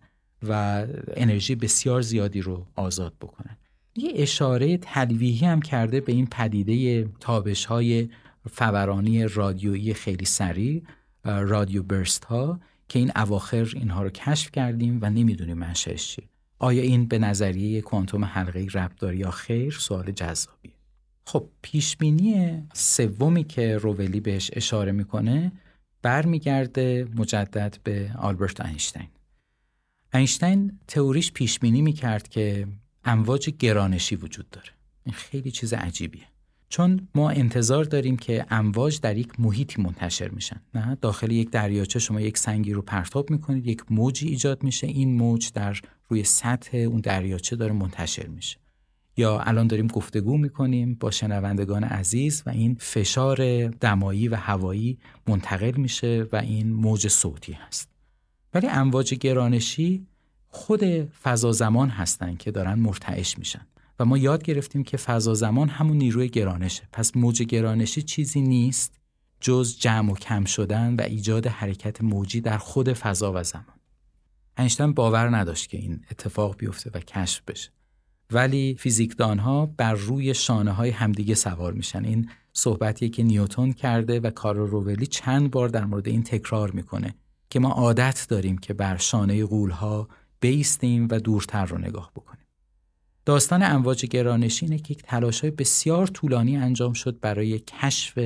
و 0.48 0.84
انرژی 1.16 1.54
بسیار 1.54 2.00
زیادی 2.00 2.40
رو 2.40 2.66
آزاد 2.76 3.14
بکنن. 3.20 3.56
یه 3.96 4.12
اشاره 4.14 4.76
تلویحی 4.76 5.46
هم 5.46 5.62
کرده 5.62 6.00
به 6.00 6.12
این 6.12 6.26
پدیده 6.26 7.08
تابش 7.20 7.64
های 7.64 8.08
فورانی 8.50 9.24
رادیویی 9.24 9.94
خیلی 9.94 10.24
سریع 10.24 10.82
رادیو 11.24 11.82
برست 11.82 12.24
ها 12.24 12.60
که 12.88 12.98
این 12.98 13.12
اواخر 13.16 13.68
اینها 13.74 14.02
رو 14.02 14.10
کشف 14.10 14.50
کردیم 14.50 14.98
و 15.02 15.10
نمی‌دونیم 15.10 15.58
منشأش 15.58 16.08
چیه. 16.08 16.24
آیا 16.58 16.82
این 16.82 17.06
به 17.08 17.18
نظریه 17.18 17.80
کوانتوم 17.80 18.24
حلقه‌ای 18.24 18.68
ربط 18.68 18.98
داره 18.98 19.16
یا 19.16 19.30
خیر؟ 19.30 19.72
سوال 19.72 20.10
جذابیه. 20.10 20.72
خب 21.26 21.48
پیش 21.62 21.96
بینی 21.96 22.62
سومی 22.72 23.44
که 23.44 23.76
روولی 23.76 24.20
بهش 24.20 24.50
اشاره 24.52 24.92
می‌کنه 24.92 25.52
برمیگرده 26.02 27.08
مجدد 27.16 27.76
به 27.84 28.10
آلبرت 28.18 28.60
اینشتین. 28.60 29.08
اینشتین 30.14 30.78
تئوریش 30.88 31.32
پیش 31.32 31.58
بینی 31.58 31.82
می‌کرد 31.82 32.28
که 32.28 32.66
امواج 33.04 33.50
گرانشی 33.50 34.16
وجود 34.16 34.50
داره. 34.50 34.68
این 35.04 35.14
خیلی 35.14 35.50
چیز 35.50 35.72
عجیبیه. 35.72 36.24
چون 36.68 37.08
ما 37.14 37.30
انتظار 37.30 37.84
داریم 37.84 38.16
که 38.16 38.46
امواج 38.50 39.00
در 39.00 39.16
یک 39.16 39.40
محیطی 39.40 39.82
منتشر 39.82 40.28
میشن. 40.28 40.60
نه؟ 40.74 40.94
داخل 41.00 41.32
یک 41.32 41.50
دریاچه 41.50 41.98
شما 41.98 42.20
یک 42.20 42.38
سنگی 42.38 42.72
رو 42.72 42.82
پرتاب 42.82 43.30
می‌کنید 43.30 43.66
یک 43.66 43.82
موجی 43.90 44.28
ایجاد 44.28 44.62
میشه. 44.62 44.86
این 44.86 45.14
موج 45.14 45.52
در 45.52 45.80
روی 46.08 46.24
سطح 46.24 46.76
اون 46.76 47.00
دریاچه 47.00 47.56
داره 47.56 47.72
منتشر 47.72 48.26
میشه. 48.26 48.59
یا 49.20 49.40
الان 49.40 49.66
داریم 49.66 49.86
گفتگو 49.86 50.38
می‌کنیم 50.38 50.94
با 50.94 51.10
شنوندگان 51.10 51.84
عزیز 51.84 52.42
و 52.46 52.50
این 52.50 52.76
فشار 52.80 53.68
دمایی 53.68 54.28
و 54.28 54.36
هوایی 54.36 54.98
منتقل 55.28 55.76
میشه 55.76 56.26
و 56.32 56.36
این 56.36 56.72
موج 56.72 57.08
صوتی 57.08 57.52
هست. 57.52 57.88
ولی 58.54 58.66
امواج 58.66 59.14
گرانشی 59.14 60.06
خود 60.48 60.84
فضا 61.22 61.52
زمان 61.52 61.88
هستن 61.88 62.36
که 62.36 62.50
دارن 62.50 62.74
مرتعش 62.74 63.38
میشن 63.38 63.66
و 63.98 64.04
ما 64.04 64.18
یاد 64.18 64.42
گرفتیم 64.42 64.82
که 64.84 64.96
فضا 64.96 65.34
زمان 65.34 65.68
همون 65.68 65.96
نیروی 65.96 66.28
گرانشه. 66.28 66.88
پس 66.92 67.16
موج 67.16 67.42
گرانشی 67.42 68.02
چیزی 68.02 68.40
نیست 68.40 69.00
جز 69.40 69.78
جمع 69.78 70.12
و 70.12 70.14
کم 70.14 70.44
شدن 70.44 70.94
و 70.94 71.02
ایجاد 71.02 71.46
حرکت 71.46 72.02
موجی 72.02 72.40
در 72.40 72.58
خود 72.58 72.92
فضا 72.92 73.32
و 73.34 73.42
زمان. 73.42 73.64
اینشتین 74.58 74.92
باور 74.92 75.36
نداشت 75.36 75.70
که 75.70 75.76
این 75.76 76.04
اتفاق 76.10 76.56
بیفته 76.56 76.90
و 76.94 77.00
کشف 77.00 77.42
بشه. 77.48 77.70
ولی 78.32 78.76
فیزیکدان 78.78 79.38
ها 79.38 79.66
بر 79.66 79.94
روی 79.94 80.34
شانه 80.34 80.72
های 80.72 80.90
همدیگه 80.90 81.34
سوار 81.34 81.72
میشن. 81.72 82.04
این 82.04 82.30
صحبتیه 82.52 83.08
که 83.08 83.22
نیوتون 83.22 83.72
کرده 83.72 84.20
و 84.20 84.30
کارل 84.30 84.66
روولی 84.66 85.06
چند 85.06 85.50
بار 85.50 85.68
در 85.68 85.84
مورد 85.84 86.08
این 86.08 86.22
تکرار 86.22 86.70
می‌کنه 86.70 87.14
که 87.50 87.60
ما 87.60 87.70
عادت 87.70 88.26
داریم 88.28 88.58
که 88.58 88.74
بر 88.74 88.96
شانه 88.96 89.44
غول 89.44 89.70
ها 89.70 90.08
بایستیم 90.40 91.08
و 91.10 91.18
دورتر 91.18 91.64
رو 91.64 91.78
نگاه 91.78 92.10
بکنیم. 92.16 92.46
داستان 93.24 93.62
امواج 93.62 94.06
گرانشی 94.06 94.66
اینه 94.66 94.78
که 94.78 94.94
تلاش 94.94 95.40
های 95.40 95.50
بسیار 95.50 96.06
طولانی 96.06 96.56
انجام 96.56 96.92
شد 96.92 97.20
برای 97.20 97.58
کشف 97.58 98.18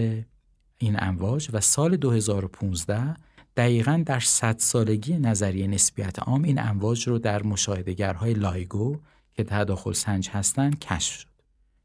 این 0.79 0.97
امواج 0.99 1.51
و 1.53 1.61
سال 1.61 1.97
2015 1.97 3.15
دقیقا 3.57 4.03
در 4.07 4.21
صد 4.21 4.59
سالگی 4.59 5.19
نظریه 5.19 5.67
نسبیت 5.67 6.19
عام 6.19 6.43
این 6.43 6.59
امواج 6.59 7.09
رو 7.09 7.19
در 7.19 7.43
مشاهدگرهای 7.43 8.35
لایگو 8.35 8.97
که 9.35 9.45
تداخل 9.45 9.93
سنج 9.93 10.29
هستند 10.29 10.79
کشف 10.79 11.19
شد. 11.21 11.29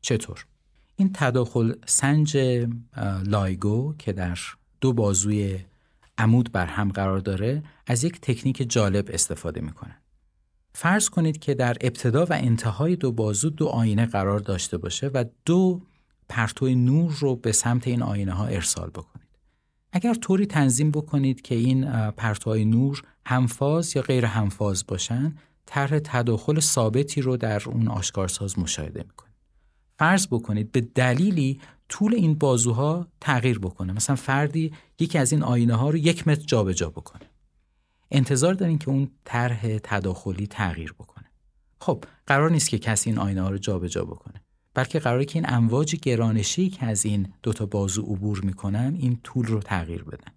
چطور؟ 0.02 0.46
این 0.96 1.12
تداخل 1.14 1.74
سنج 1.86 2.38
لایگو 3.26 3.94
که 3.98 4.14
در 4.14 4.40
دو 4.82 4.94
بازوی 4.94 5.60
عمود 6.18 6.52
بر 6.52 6.66
هم 6.66 6.90
قرار 6.90 7.20
داره 7.20 7.64
از 7.88 8.04
یک 8.04 8.22
تکنیک 8.22 8.72
جالب 8.72 9.10
استفاده 9.14 9.62
می‌کنن. 9.62 9.96
فرض 10.74 11.10
کنید 11.10 11.40
که 11.40 11.54
در 11.54 11.78
ابتدا 11.82 12.26
و 12.26 12.34
انتهای 12.34 12.96
دو 12.96 13.12
بازو 13.12 13.50
دو 13.50 13.68
آینه 13.68 14.06
قرار 14.06 14.40
داشته 14.40 14.78
باشه 14.78 15.08
و 15.08 15.26
دو 15.46 15.82
پرتو 16.30 16.70
نور 16.70 17.12
رو 17.20 17.36
به 17.36 17.52
سمت 17.52 17.88
این 17.88 18.02
آینه 18.02 18.34
ها 18.34 18.46
ارسال 18.46 18.90
بکنید. 18.90 19.28
اگر 19.92 20.14
طوری 20.14 20.46
تنظیم 20.46 20.92
بکنید 20.92 21.42
که 21.42 21.56
این 21.56 22.12
پرتوهای 22.12 22.66
نور 22.66 23.04
همفاز 23.26 23.96
یا 23.96 24.02
غیر 24.02 24.26
همفاز 24.26 24.88
باشن 24.88 25.36
طرح 25.70 26.00
تداخل 26.00 26.60
ثابتی 26.60 27.22
رو 27.22 27.38
در 27.38 27.62
اون 27.66 27.88
آشکارساز 27.88 28.60
مشاهده 28.60 29.04
می‌کنید. 29.04 29.34
فرض 30.00 30.28
بکنید 30.28 30.72
به 30.72 30.82
دلیلی 30.82 31.60
طول 31.90 32.16
این 32.16 32.36
بازوها 32.36 33.08
تغییر 33.22 33.60
بکنه. 33.60 33.94
مثلا 33.94 34.16
فردی 34.16 34.74
یکی 35.00 35.18
از 35.18 35.32
این 35.32 35.44
آینه 35.44 35.76
ها 35.76 35.90
رو 35.90 35.98
یک 35.98 36.28
متر 36.28 36.42
جابجا 36.42 36.74
جا 36.74 36.90
بکنه. 36.90 37.30
انتظار 38.12 38.54
دارین 38.54 38.78
که 38.78 38.90
اون 38.90 39.12
طرح 39.26 39.78
تداخلی 39.78 40.48
تغییر 40.48 40.94
بکنه. 40.94 41.26
خب 41.82 42.04
قرار 42.28 42.52
نیست 42.52 42.70
که 42.70 42.80
کسی 42.80 43.10
این 43.10 43.20
آینه 43.20 43.42
ها 43.42 43.50
رو 43.50 43.58
جابجا 43.58 43.88
جا 43.88 44.06
بکنه. 44.06 44.42
بلکه 44.74 45.00
قراره 45.00 45.26
که 45.26 45.40
این 45.40 45.50
امواج 45.50 45.96
گرانشی 45.96 46.70
که 46.70 46.86
از 46.86 47.06
این 47.06 47.34
دوتا 47.44 47.66
بازو 47.66 48.02
عبور 48.02 48.42
می‌کنن 48.42 48.98
این 49.00 49.20
طول 49.24 49.46
رو 49.46 49.60
تغییر 49.60 50.04
بدن. 50.04 50.34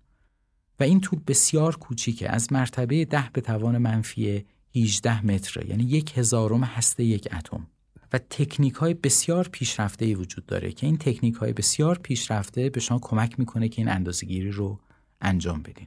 و 0.80 0.82
این 0.82 1.00
طول 1.00 1.20
بسیار 1.26 1.76
کوچیکه. 1.76 2.28
از 2.28 2.52
مرتبه 2.52 3.04
ده 3.04 3.30
به 3.32 3.40
توان 3.40 3.78
منفی 3.78 4.46
18 4.74 5.26
متره 5.26 5.68
یعنی 5.68 5.84
یک 5.84 6.18
هزارم 6.18 6.64
هسته 6.64 7.04
یک 7.04 7.28
اتم. 7.32 7.66
و 8.12 8.18
تکنیک 8.18 8.74
های 8.74 8.94
بسیار 8.94 9.48
پیشرفته 9.48 10.04
ای 10.04 10.14
وجود 10.14 10.46
داره 10.46 10.72
که 10.72 10.86
این 10.86 10.98
تکنیک 10.98 11.34
های 11.34 11.52
بسیار 11.52 11.98
پیشرفته 11.98 12.70
به 12.70 12.80
شما 12.80 12.98
کمک 13.02 13.38
می‌کنه 13.38 13.68
که 13.68 13.82
این 13.82 13.88
اندازهگیری 13.88 14.50
رو 14.50 14.80
انجام 15.20 15.62
بدین. 15.62 15.86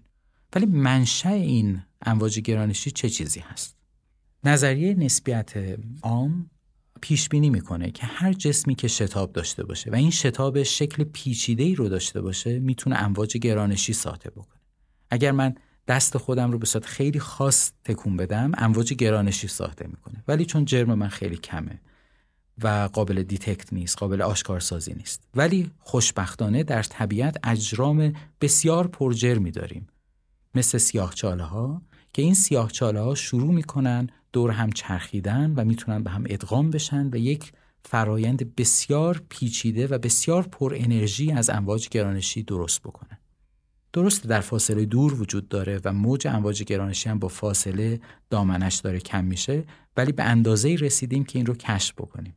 ولی 0.56 0.66
منشأ 0.66 1.30
این 1.30 1.82
امواج 2.02 2.40
گرانشی 2.40 2.92
چه 2.92 3.10
چیزی 3.10 3.40
هست؟ 3.40 3.76
نظریه 4.44 4.94
نسبیت 4.94 5.54
عام 6.02 6.50
پیش 7.02 7.30
بینی 7.30 7.50
می‌کنه 7.50 7.92
که 7.92 8.06
هر 8.06 8.34
جسمی 8.34 8.76
که 8.76 8.88
شتاب 8.88 9.32
داشته 9.34 9.64
باشه 9.64 9.92
و 9.92 9.96
این 9.96 10.12
شتاب 10.12 10.64
شکل 10.64 11.04
پیچیده 11.04 11.64
ای 11.64 11.76
رو 11.76 11.90
داشته 11.90 12.22
باشه 12.22 12.60
می‌تونه 12.60 13.04
امواج 13.04 13.38
گرانشی 13.38 13.94
ساطع 13.94 14.30
بکنه. 14.30 14.62
اگر 15.10 15.32
من 15.32 15.56
دست 15.88 16.18
خودم 16.18 16.52
رو 16.52 16.58
به 16.58 16.66
صورت 16.66 16.86
خیلی 16.86 17.20
خاص 17.20 17.72
تکون 17.84 18.18
بدم 18.18 18.52
امواج 18.58 18.94
گرانشی 18.94 19.48
ساطع 19.48 19.88
می‌کنه. 19.88 20.24
ولی 20.28 20.46
چون 20.46 20.66
جرم 20.66 20.94
من 20.94 21.08
خیلی 21.08 21.38
کمه 21.38 21.82
و 22.64 22.90
قابل 22.94 23.24
detect 23.24 23.74
نیست 23.74 23.98
قابل 23.98 24.22
آشکارسازی 24.22 24.94
نیست. 24.94 25.24
ولی 25.36 25.72
خوشبختانه 25.80 26.64
در 26.64 26.84
طبیعت 26.84 27.38
اجرام 27.44 28.14
بسیار 28.42 28.88
پرجرمی 28.88 29.52
داریم. 29.52 29.88
مثل 30.56 30.78
سیاهچاله 30.78 31.44
ها 31.44 31.82
که 32.14 32.22
این 32.22 32.34
سیاهچاله 32.34 33.00
ها 33.00 33.16
شروع 33.16 33.54
می‌کنن 33.54 34.10
دور 34.34 34.52
هم 34.52 34.72
چرخیدن 34.72 35.54
و 35.56 35.66
می‌تونن 35.66 36.04
به 36.04 36.10
هم 36.10 36.24
ادغام 36.30 36.72
بشن 36.72 37.10
و 37.12 37.16
یک 37.16 37.52
فرایند 37.86 38.56
بسیار 38.56 39.24
پیچیده 39.30 39.88
و 39.88 39.98
بسیار 39.98 40.44
پر 40.44 40.74
انرژی 40.78 41.32
از 41.32 41.50
امواج 41.50 41.90
گرانشی 41.90 42.44
درست 42.44 42.82
بکنن. 42.82 43.18
درست 43.96 44.28
در 44.28 44.42
فاصله 44.42 44.86
دور 44.86 45.22
وجود 45.22 45.50
داره 45.50 45.80
و 45.84 45.94
موج 45.94 46.28
امواج 46.28 46.64
گرانشی 46.64 47.10
هم 47.10 47.20
با 47.20 47.28
فاصله 47.28 48.00
دامنش 48.30 48.76
داره 48.76 49.00
کم 49.00 49.24
میشه 49.26 49.64
ولی 49.98 50.12
به 50.12 50.24
اندازه 50.24 50.76
رسیدیم 50.76 51.24
که 51.24 51.40
این 51.40 51.46
رو 51.46 51.54
کشف 51.54 51.94
بکنیم 51.94 52.36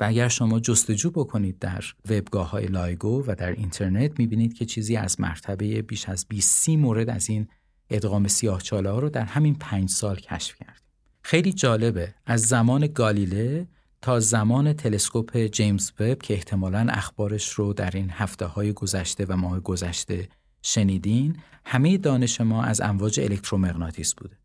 و 0.00 0.04
اگر 0.04 0.28
شما 0.28 0.60
جستجو 0.60 1.10
بکنید 1.10 1.58
در 1.58 1.84
وبگاه 2.10 2.50
های 2.50 2.66
لایگو 2.66 3.24
و 3.26 3.34
در 3.34 3.52
اینترنت 3.52 4.18
می‌بینید 4.18 4.54
که 4.54 4.64
چیزی 4.64 4.96
از 4.96 5.20
مرتبه 5.20 5.82
بیش 5.82 6.08
از 6.08 6.26
20 6.28 6.68
مورد 6.68 7.10
از 7.10 7.30
این 7.30 7.48
ادغام 7.90 8.28
سیاه 8.28 8.62
چاله 8.62 8.90
ها 8.90 8.98
رو 8.98 9.10
در 9.10 9.24
همین 9.24 9.54
پنج 9.54 9.90
سال 9.90 10.16
کشف 10.16 10.56
کردیم. 10.56 10.82
خیلی 11.22 11.52
جالبه 11.52 12.14
از 12.26 12.42
زمان 12.42 12.86
گالیله 12.86 13.68
تا 14.02 14.20
زمان 14.20 14.72
تلسکوپ 14.72 15.36
جیمز 15.46 15.92
وب 16.00 16.18
که 16.18 16.34
احتمالا 16.34 16.86
اخبارش 16.90 17.48
رو 17.48 17.72
در 17.72 17.90
این 17.94 18.10
هفته 18.10 18.46
های 18.46 18.72
گذشته 18.72 19.26
و 19.28 19.36
ماه 19.36 19.60
گذشته 19.60 20.28
شنیدین 20.62 21.36
همه 21.64 21.98
دانش 21.98 22.40
ما 22.40 22.62
از 22.62 22.80
امواج 22.80 23.20
الکترومغناطیس 23.20 24.14
بوده. 24.14 24.36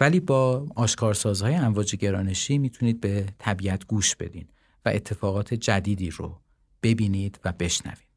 ولی 0.00 0.20
با 0.20 0.66
آشکارسازهای 0.76 1.54
امواج 1.54 1.96
گرانشی 1.96 2.58
می‌تونید 2.58 3.00
به 3.00 3.26
طبیعت 3.38 3.86
گوش 3.86 4.16
بدین 4.16 4.46
و 4.84 4.88
اتفاقات 4.88 5.54
جدیدی 5.54 6.10
رو 6.10 6.40
ببینید 6.82 7.40
و 7.44 7.52
بشنوید. 7.52 8.12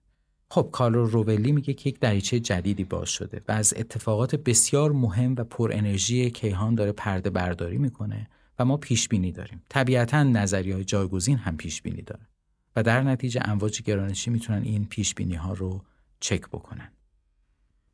خب 0.50 0.70
کارلو 0.72 1.06
روولی 1.06 1.52
میگه 1.52 1.74
که 1.74 1.90
یک 1.90 2.00
دریچه 2.00 2.40
جدیدی 2.40 2.84
باز 2.84 3.10
شده 3.10 3.42
و 3.48 3.52
از 3.52 3.74
اتفاقات 3.78 4.36
بسیار 4.36 4.92
مهم 4.92 5.36
و 5.38 5.44
پر 5.44 5.72
انرژی 5.74 6.30
کیهان 6.30 6.76
داره 6.76 6.92
پرده 6.92 7.30
برداری 7.30 7.78
می‌کنه 7.78 8.28
و 8.60 8.66
ما 8.66 8.78
پیش 8.78 9.08
بینی 9.08 9.32
داریم. 9.32 9.62
طبیعتا 9.70 10.24
نظریه 10.24 10.84
جایگزین 10.84 11.38
هم 11.38 11.58
پیش 11.58 11.82
بینی 11.82 12.02
داره 12.02 12.28
و 12.76 12.84
در 12.84 13.04
نتیجه 13.04 13.42
امواج 13.44 13.82
گرانشی 13.82 14.30
می‌تونن 14.30 14.64
این 14.64 14.86
پیش 14.86 15.16
بینی 15.16 15.36
ها 15.36 15.54
رو 15.54 15.84
چک 16.20 16.42
بکنن. 16.48 16.92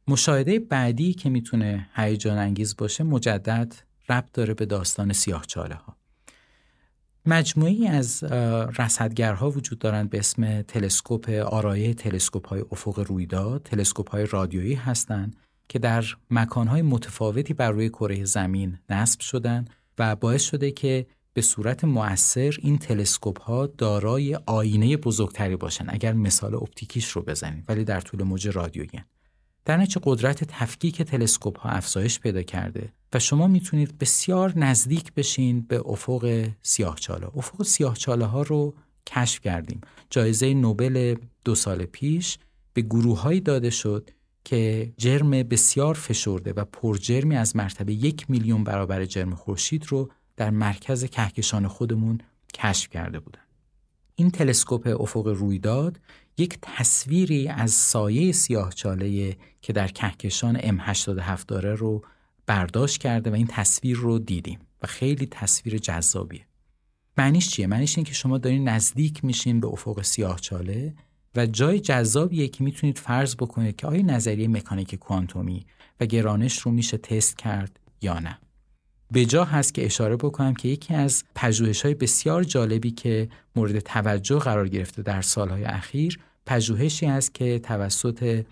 مشاهده 0.07 0.59
بعدی 0.59 1.13
که 1.13 1.29
می‌تونه 1.29 1.89
هیجان 1.95 2.37
انگیز 2.37 2.75
باشه 2.77 3.03
مجدد 3.03 3.75
ربط 4.09 4.31
داره 4.33 4.53
به 4.53 4.65
داستان 4.65 5.13
سیاه 5.13 5.45
چاله 5.45 5.75
ها 5.75 5.97
مجموعی 7.25 7.87
از 7.87 8.23
رصدگرها 8.77 9.51
وجود 9.51 9.79
دارند 9.79 10.09
به 10.09 10.19
اسم 10.19 10.61
تلسکوپ 10.61 11.29
آرایه 11.29 11.93
تلسکوپ 11.93 12.47
های 12.47 12.63
افق 12.71 12.99
رویداد 12.99 13.63
تلسکوپ 13.63 14.11
های 14.11 14.25
رادیویی 14.25 14.73
هستند 14.73 15.35
که 15.69 15.79
در 15.79 16.05
مکانهای 16.31 16.81
متفاوتی 16.81 17.53
بر 17.53 17.71
روی 17.71 17.89
کره 17.89 18.25
زمین 18.25 18.79
نصب 18.89 19.19
شدن 19.19 19.65
و 20.01 20.15
باعث 20.15 20.41
شده 20.41 20.71
که 20.71 21.05
به 21.33 21.41
صورت 21.41 21.83
مؤثر 21.83 22.57
این 22.61 22.77
تلسکوپ 22.77 23.41
ها 23.41 23.67
دارای 23.67 24.39
آینه 24.45 24.97
بزرگتری 24.97 25.55
باشن. 25.55 25.85
اگر 25.89 26.13
مثال 26.13 26.55
اپتیکیش 26.55 27.07
رو 27.09 27.21
بزنید 27.21 27.65
ولی 27.67 27.83
در 27.83 28.01
طول 28.01 28.23
موج 28.23 28.47
رادیویی 28.47 28.89
در 29.65 29.77
نتیجه 29.77 30.01
قدرت 30.03 30.43
تفکیک 30.43 31.01
تلسکوپ 31.01 31.59
ها 31.59 31.69
افزایش 31.69 32.19
پیدا 32.19 32.41
کرده 32.41 32.93
و 33.13 33.19
شما 33.19 33.47
می‌تونید 33.47 33.97
بسیار 33.97 34.59
نزدیک 34.59 35.13
بشین 35.13 35.61
به 35.61 35.81
افق 35.85 36.49
سیاهچاله. 36.61 37.27
افق 37.37 37.63
سیاهچاله 37.63 38.25
ها 38.25 38.41
رو 38.41 38.75
کشف 39.07 39.41
کردیم. 39.41 39.81
جایزه 40.09 40.53
نوبل 40.53 41.15
دو 41.45 41.55
سال 41.55 41.85
پیش 41.85 42.37
به 42.73 42.81
گروههایی 42.81 43.39
داده 43.39 43.69
شد 43.69 44.09
که 44.43 44.93
جرم 44.97 45.29
بسیار 45.29 45.93
فشرده 45.93 46.53
و 46.53 46.65
پرجرمی 46.65 47.35
از 47.35 47.55
مرتبه 47.55 47.93
یک 47.93 48.29
میلیون 48.29 48.63
برابر 48.63 49.05
جرم 49.05 49.35
خورشید 49.35 49.85
رو 49.87 50.11
در 50.37 50.49
مرکز 50.49 51.05
کهکشان 51.05 51.67
خودمون 51.67 52.21
کشف 52.53 52.89
کرده 52.89 53.19
بودن. 53.19 53.41
این 54.15 54.31
تلسکوپ 54.31 55.01
افق 55.01 55.27
رویداد 55.27 55.99
یک 56.37 56.57
تصویری 56.61 57.47
از 57.47 57.71
سایه 57.71 58.31
سیاهچاله 58.31 59.37
که 59.61 59.73
در 59.73 59.87
کهکشان 59.87 60.59
M87 60.59 61.45
داره 61.47 61.75
رو 61.75 62.01
برداشت 62.45 63.01
کرده 63.01 63.31
و 63.31 63.33
این 63.33 63.47
تصویر 63.47 63.97
رو 63.97 64.19
دیدیم 64.19 64.59
و 64.81 64.87
خیلی 64.87 65.25
تصویر 65.25 65.77
جذابیه. 65.77 66.45
معنیش 67.17 67.49
چیه؟ 67.49 67.67
معنیش 67.67 67.97
این 67.97 68.05
که 68.05 68.13
شما 68.13 68.37
دارین 68.37 68.69
نزدیک 68.69 69.25
میشین 69.25 69.59
به 69.59 69.67
افق 69.67 70.01
سیاهچاله 70.01 70.93
و 71.35 71.45
جای 71.45 71.79
جذابیه 71.79 72.47
که 72.47 72.63
می‌تونید 72.63 72.97
فرض 72.97 73.35
بکنید 73.35 73.75
که 73.75 73.87
آیا 73.87 74.01
نظریه 74.01 74.47
مکانیک 74.47 74.95
کوانتومی 74.95 75.65
و 75.99 76.05
گرانش 76.05 76.59
رو 76.59 76.71
میشه 76.71 76.97
تست 76.97 77.37
کرد 77.37 77.79
یا 78.01 78.19
نه. 78.19 78.37
به 79.11 79.25
جا 79.25 79.43
هست 79.43 79.73
که 79.73 79.85
اشاره 79.85 80.15
بکنم 80.15 80.53
که 80.53 80.67
یکی 80.67 80.93
از 80.93 81.23
پژوهش 81.35 81.81
های 81.81 81.93
بسیار 81.93 82.43
جالبی 82.43 82.91
که 82.91 83.29
مورد 83.55 83.79
توجه 83.79 84.39
قرار 84.39 84.67
گرفته 84.67 85.01
در 85.01 85.21
سالهای 85.21 85.63
اخیر 85.63 86.19
پژوهشی 86.45 87.05
است 87.05 87.33
که 87.33 87.59
توسط 87.59 88.45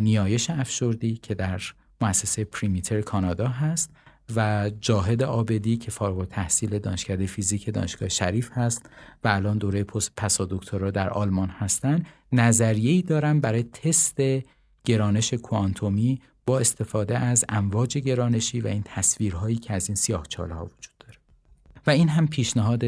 نیایش 0.00 0.50
افشوردی 0.50 1.16
که 1.16 1.34
در 1.34 1.62
مؤسسه 2.00 2.44
پریمیتر 2.44 3.00
کانادا 3.00 3.48
هست 3.48 3.90
و 4.36 4.70
جاهد 4.80 5.22
آبدی 5.22 5.76
که 5.76 5.90
فارغ 5.90 6.24
تحصیل 6.24 6.78
دانشکده 6.78 7.26
فیزیک 7.26 7.74
دانشگاه 7.74 8.08
شریف 8.08 8.50
هست 8.52 8.90
و 9.24 9.28
الان 9.28 9.58
دوره 9.58 9.84
پسا 10.16 10.44
دکترا 10.44 10.90
در 10.90 11.10
آلمان 11.10 11.48
هستند 11.48 12.06
نظریه‌ای 12.32 13.02
دارن 13.02 13.40
برای 13.40 13.62
تست 13.62 14.20
گرانش 14.84 15.34
کوانتومی 15.34 16.20
با 16.46 16.58
استفاده 16.58 17.18
از 17.18 17.44
امواج 17.48 17.98
گرانشی 17.98 18.60
و 18.60 18.66
این 18.66 18.82
تصویرهایی 18.84 19.56
که 19.56 19.74
از 19.74 19.88
این 19.88 19.96
سیاه 19.96 20.24
ها 20.38 20.64
وجود 20.64 20.94
داره. 21.00 21.18
و 21.86 21.90
این 21.90 22.08
هم 22.08 22.28
پیشنهاد 22.28 22.82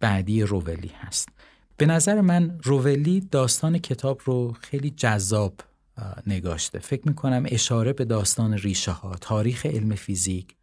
بعدی 0.00 0.42
روولی 0.42 0.90
هست. 1.00 1.28
به 1.76 1.86
نظر 1.86 2.20
من 2.20 2.58
روولی 2.62 3.20
داستان 3.20 3.78
کتاب 3.78 4.20
رو 4.24 4.52
خیلی 4.60 4.90
جذاب 4.90 5.54
نگاشته. 6.26 6.78
فکر 6.78 7.08
می‌کنم 7.08 7.44
اشاره 7.48 7.92
به 7.92 8.04
داستان 8.04 8.54
ریشه 8.54 8.92
ها 8.92 9.16
تاریخ 9.20 9.66
علم 9.66 9.94
فیزیک 9.94 10.54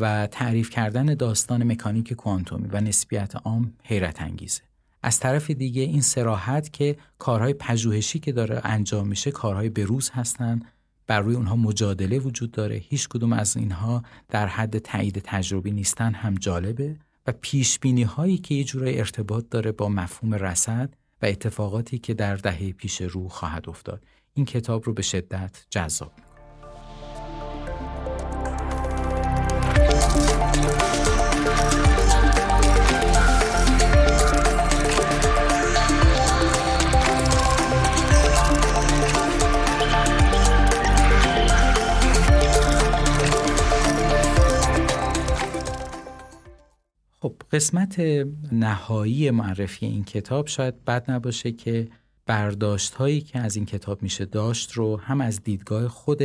و 0.00 0.26
تعریف 0.26 0.70
کردن 0.70 1.14
داستان 1.14 1.72
مکانیک 1.72 2.12
کوانتومی 2.12 2.68
و 2.72 2.80
نسبیت 2.80 3.36
عام 3.36 3.72
حیرت 3.84 4.22
انگیزه. 4.22 4.62
از 5.02 5.20
طرف 5.20 5.50
دیگه 5.50 5.82
این 5.82 6.00
سراحت 6.00 6.72
که 6.72 6.96
کارهای 7.18 7.52
پژوهشی 7.52 8.18
که 8.18 8.32
داره 8.32 8.60
انجام 8.64 9.08
میشه 9.08 9.30
کارهای 9.30 9.68
بروز 9.68 10.10
هستند 10.10 10.64
بر 11.06 11.20
روی 11.20 11.34
اونها 11.34 11.56
مجادله 11.56 12.18
وجود 12.18 12.50
داره. 12.50 12.76
هیچ 12.76 13.08
کدوم 13.08 13.32
از 13.32 13.56
اینها 13.56 14.02
در 14.28 14.46
حد 14.46 14.78
تایید 14.78 15.18
تجربی 15.18 15.70
نیستن 15.70 16.14
هم 16.14 16.34
جالبه. 16.34 16.96
و 17.26 17.32
پیش 17.40 17.78
بینی 17.78 18.02
هایی 18.02 18.38
که 18.38 18.54
یه 18.54 18.64
جورای 18.64 18.98
ارتباط 18.98 19.44
داره 19.50 19.72
با 19.72 19.88
مفهوم 19.88 20.34
رسد 20.34 20.94
و 21.22 21.26
اتفاقاتی 21.26 21.98
که 21.98 22.14
در 22.14 22.36
دهه 22.36 22.72
پیش 22.72 23.00
رو 23.00 23.28
خواهد 23.28 23.68
افتاد. 23.68 24.04
این 24.34 24.46
کتاب 24.46 24.86
رو 24.86 24.92
به 24.92 25.02
شدت 25.02 25.66
جذاب 25.70 26.25
خب 47.20 47.42
قسمت 47.52 48.00
نهایی 48.52 49.30
معرفی 49.30 49.86
این 49.86 50.04
کتاب 50.04 50.46
شاید 50.46 50.84
بد 50.84 51.10
نباشه 51.10 51.52
که 51.52 51.88
برداشت 52.26 52.94
هایی 52.94 53.20
که 53.20 53.38
از 53.38 53.56
این 53.56 53.66
کتاب 53.66 54.02
میشه 54.02 54.24
داشت 54.24 54.72
رو 54.72 54.96
هم 54.96 55.20
از 55.20 55.42
دیدگاه 55.42 55.88
خود 55.88 56.22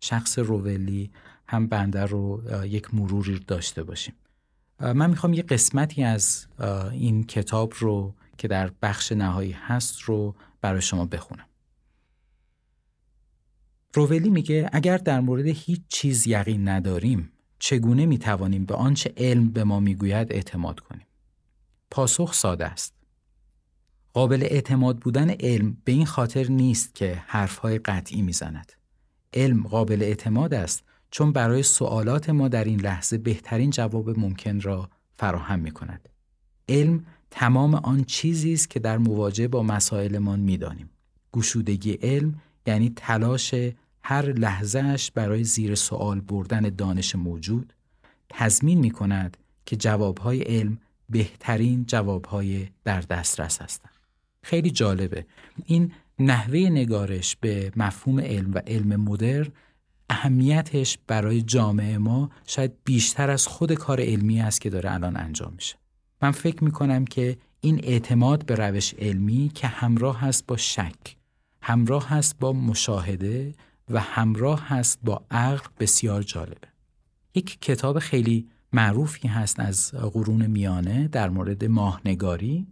شخص 0.00 0.38
روولی 0.38 1.10
هم 1.48 1.66
بنده 1.66 2.04
رو 2.04 2.42
یک 2.64 2.94
مروری 2.94 3.38
داشته 3.38 3.82
باشیم. 3.82 4.14
من 4.80 5.10
می‌خوام 5.10 5.32
یه 5.32 5.42
قسمتی 5.42 6.02
از 6.02 6.46
این 6.92 7.24
کتاب 7.24 7.72
رو 7.78 8.14
که 8.38 8.48
در 8.48 8.70
بخش 8.82 9.12
نهایی 9.12 9.52
هست 9.52 10.00
رو 10.00 10.34
برای 10.60 10.82
شما 10.82 11.04
بخونم. 11.04 11.46
روولی 13.94 14.30
میگه 14.30 14.70
اگر 14.72 14.96
در 14.96 15.20
مورد 15.20 15.46
هیچ 15.46 15.80
چیز 15.88 16.26
یقین 16.26 16.68
نداریم 16.68 17.32
چگونه 17.58 18.06
می‌توانیم 18.06 18.64
به 18.64 18.74
آنچه 18.74 19.12
علم 19.16 19.50
به 19.50 19.64
ما 19.64 19.80
می‌گوید 19.80 20.32
اعتماد 20.32 20.80
کنیم 20.80 21.06
پاسخ 21.90 22.34
ساده 22.34 22.66
است 22.66 22.94
قابل 24.12 24.42
اعتماد 24.42 24.98
بودن 24.98 25.30
علم 25.30 25.76
به 25.84 25.92
این 25.92 26.06
خاطر 26.06 26.48
نیست 26.48 26.94
که 26.94 27.22
حرفهای 27.26 27.78
قطعی 27.78 28.22
می‌زند 28.22 28.72
علم 29.34 29.62
قابل 29.62 30.02
اعتماد 30.02 30.54
است 30.54 30.84
چون 31.10 31.32
برای 31.32 31.62
سوالات 31.62 32.30
ما 32.30 32.48
در 32.48 32.64
این 32.64 32.80
لحظه 32.80 33.18
بهترین 33.18 33.70
جواب 33.70 34.18
ممکن 34.18 34.60
را 34.60 34.90
فراهم 35.16 35.58
می 35.58 35.70
کند. 35.70 36.08
علم 36.68 37.04
تمام 37.30 37.74
آن 37.74 38.04
چیزی 38.04 38.52
است 38.52 38.70
که 38.70 38.80
در 38.80 38.98
مواجهه 38.98 39.48
با 39.48 39.62
مسائلمان 39.62 40.40
می‌دانیم. 40.40 40.90
گشودگی 41.32 41.92
علم 41.92 42.40
یعنی 42.66 42.92
تلاش 42.96 43.54
هر 44.08 44.32
لحظهش 44.32 45.10
برای 45.10 45.44
زیر 45.44 45.74
سوال 45.74 46.20
بردن 46.20 46.60
دانش 46.60 47.14
موجود 47.14 47.72
تضمین 48.28 48.78
می 48.78 48.90
کند 48.90 49.36
که 49.66 49.76
جوابهای 49.76 50.42
علم 50.42 50.78
بهترین 51.08 51.84
جوابهای 51.86 52.68
در 52.84 53.00
دسترس 53.00 53.62
هستند. 53.62 53.92
خیلی 54.42 54.70
جالبه. 54.70 55.26
این 55.64 55.92
نحوه 56.18 56.58
نگارش 56.58 57.36
به 57.36 57.72
مفهوم 57.76 58.20
علم 58.20 58.54
و 58.54 58.58
علم 58.66 59.00
مدرن 59.00 59.48
اهمیتش 60.10 60.98
برای 61.06 61.42
جامعه 61.42 61.98
ما 61.98 62.30
شاید 62.46 62.72
بیشتر 62.84 63.30
از 63.30 63.46
خود 63.46 63.72
کار 63.72 64.00
علمی 64.00 64.40
است 64.40 64.60
که 64.60 64.70
داره 64.70 64.92
الان 64.92 65.16
انجام 65.16 65.52
میشه. 65.54 65.76
من 66.22 66.30
فکر 66.30 66.64
می‌کنم 66.64 67.04
که 67.04 67.36
این 67.60 67.80
اعتماد 67.82 68.46
به 68.46 68.54
روش 68.54 68.94
علمی 68.94 69.50
که 69.54 69.66
همراه 69.66 70.20
هست 70.20 70.46
با 70.46 70.56
شک، 70.56 71.16
همراه 71.62 72.08
هست 72.08 72.38
با 72.38 72.52
مشاهده 72.52 73.54
و 73.90 74.00
همراه 74.00 74.68
هست 74.68 74.98
با 75.04 75.26
عقل 75.30 75.68
بسیار 75.80 76.22
جالبه. 76.22 76.68
یک 77.34 77.60
کتاب 77.60 77.98
خیلی 77.98 78.48
معروفی 78.72 79.28
هست 79.28 79.60
از 79.60 79.90
قرون 79.90 80.46
میانه 80.46 81.08
در 81.08 81.28
مورد 81.28 81.64
ماهنگاری 81.64 82.66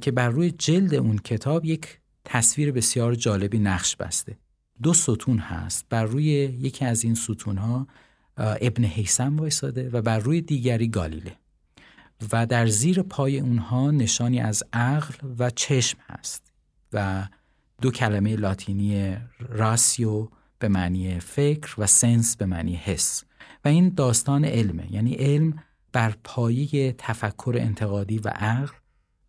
که 0.00 0.10
بر 0.10 0.28
روی 0.28 0.50
جلد 0.50 0.94
اون 0.94 1.18
کتاب 1.18 1.64
یک 1.64 1.98
تصویر 2.24 2.72
بسیار 2.72 3.14
جالبی 3.14 3.58
نقش 3.58 3.96
بسته. 3.96 4.38
دو 4.82 4.94
ستون 4.94 5.38
هست 5.38 5.86
بر 5.88 6.04
روی 6.04 6.24
یکی 6.60 6.84
از 6.84 7.04
این 7.04 7.14
ستون 7.14 7.58
ها 7.58 7.86
ابن 8.36 8.84
حیسم 8.84 9.36
وایساده 9.36 9.90
و 9.90 10.02
بر 10.02 10.18
روی 10.18 10.40
دیگری 10.40 10.88
گالیله 10.88 11.36
و 12.32 12.46
در 12.46 12.66
زیر 12.66 13.02
پای 13.02 13.40
اونها 13.40 13.90
نشانی 13.90 14.40
از 14.40 14.62
عقل 14.72 15.14
و 15.38 15.50
چشم 15.50 15.98
هست 16.08 16.52
و 16.92 17.28
دو 17.80 17.90
کلمه 17.90 18.36
لاتینی 18.36 19.16
راسیو 19.48 20.28
به 20.58 20.68
معنی 20.68 21.20
فکر 21.20 21.74
و 21.78 21.86
سنس 21.86 22.36
به 22.36 22.46
معنی 22.46 22.74
حس. 22.74 23.24
و 23.64 23.68
این 23.68 23.88
داستان 23.88 24.44
علمه. 24.44 24.92
یعنی 24.92 25.14
علم 25.14 25.62
بر 25.92 26.14
پایه 26.24 26.92
تفکر 26.92 27.56
انتقادی 27.58 28.18
و 28.18 28.28
عقل 28.28 28.74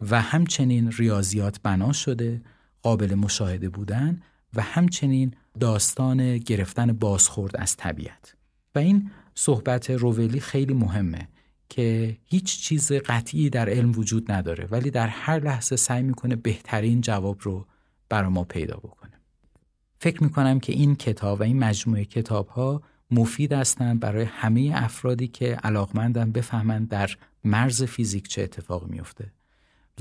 و 0.09 0.21
همچنین 0.21 0.91
ریاضیات 0.91 1.59
بنا 1.63 1.91
شده 1.91 2.41
قابل 2.81 3.15
مشاهده 3.15 3.69
بودن 3.69 4.21
و 4.53 4.61
همچنین 4.61 5.33
داستان 5.59 6.37
گرفتن 6.37 6.93
بازخورد 6.93 7.57
از 7.57 7.77
طبیعت. 7.77 8.35
و 8.75 8.79
این 8.79 9.11
صحبت 9.35 9.89
روولی 9.89 10.39
خیلی 10.39 10.73
مهمه 10.73 11.27
که 11.69 12.17
هیچ 12.25 12.61
چیز 12.61 12.91
قطعی 12.91 13.49
در 13.49 13.69
علم 13.69 13.91
وجود 13.91 14.31
نداره 14.31 14.67
ولی 14.71 14.91
در 14.91 15.07
هر 15.07 15.39
لحظه 15.39 15.75
سعی 15.75 16.03
می‌کنه 16.03 16.35
بهترین 16.35 17.01
جواب 17.01 17.37
رو 17.41 17.67
برای 18.11 18.29
ما 18.29 18.43
پیدا 18.43 18.77
بکنه. 18.77 19.11
فکر 19.99 20.23
می‌کنم 20.23 20.59
که 20.59 20.73
این 20.73 20.95
کتاب 20.95 21.39
و 21.39 21.43
این 21.43 21.59
مجموعه 21.59 22.05
کتاب 22.05 22.47
ها 22.47 22.81
مفید 23.11 23.53
هستند 23.53 23.99
برای 23.99 24.23
همه 24.23 24.71
افرادی 24.75 25.27
که 25.27 25.55
علاقمندن 25.63 26.31
بفهمند 26.31 26.89
در 26.89 27.09
مرز 27.43 27.83
فیزیک 27.83 28.27
چه 28.27 28.41
اتفاق 28.41 28.87
میفته 28.87 29.31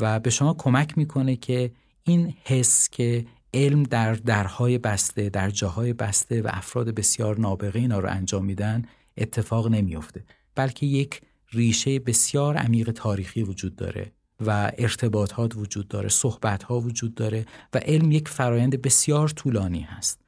و 0.01 0.21
به 0.21 0.31
شما 0.31 0.55
کمک 0.55 0.99
می‌کنه 0.99 1.37
که 1.37 1.71
این 2.05 2.35
حس 2.45 2.89
که 2.89 3.27
علم 3.55 3.83
در 3.83 4.15
درهای 4.15 4.79
بسته 4.79 5.29
در 5.29 5.51
جاهای 5.51 5.93
بسته 5.93 6.43
و 6.43 6.49
افراد 6.51 6.89
بسیار 6.89 7.41
نابغه 7.41 7.79
اینا 7.79 7.99
رو 7.99 8.09
انجام 8.09 8.45
میدن 8.45 8.85
اتفاق 9.17 9.69
نمیافته. 9.69 10.25
بلکه 10.55 10.87
یک 10.87 11.21
ریشه 11.53 11.99
بسیار 11.99 12.57
عمیق 12.57 12.91
تاریخی 12.91 13.43
وجود 13.43 13.77
داره. 13.77 14.13
و 14.47 14.72
ارتباطات 14.78 15.57
وجود 15.57 15.88
داره 15.88 16.09
صحبت 16.09 16.62
ها 16.62 16.80
وجود 16.80 17.14
داره 17.14 17.47
و 17.74 17.78
علم 17.78 18.12
یک 18.12 18.28
فرایند 18.28 18.82
بسیار 18.82 19.28
طولانی 19.28 19.80
هست. 19.80 20.20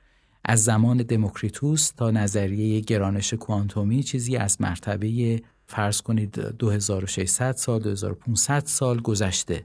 از 0.45 0.65
زمان 0.65 0.97
دموکریتوس 0.97 1.91
تا 1.91 2.11
نظریه 2.11 2.81
گرانش 2.81 3.35
کوانتومی 3.35 4.03
چیزی 4.03 4.37
از 4.37 4.61
مرتبه 4.61 5.43
فرض 5.67 6.01
کنید 6.01 6.35
2600 6.41 7.57
سال 7.57 7.81
2500 7.81 8.67
سال 8.67 9.01
گذشته 9.01 9.65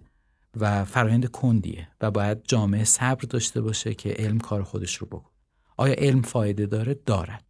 و 0.60 0.86
فرایند 0.86 1.26
کندیه 1.26 1.88
و 2.02 2.12
باید 2.12 2.38
جامعه 2.44 2.84
صبر 2.84 3.22
داشته 3.30 3.62
باشه 3.62 3.94
که 3.94 4.10
علم 4.10 4.40
کار 4.40 4.64
خودش 4.64 4.96
رو 4.96 5.08
بکنه 5.08 5.32
آیا 5.78 5.96
علم 5.98 6.22
فایده 6.22 6.66
داره؟ 6.66 7.00
دارد 7.06 7.44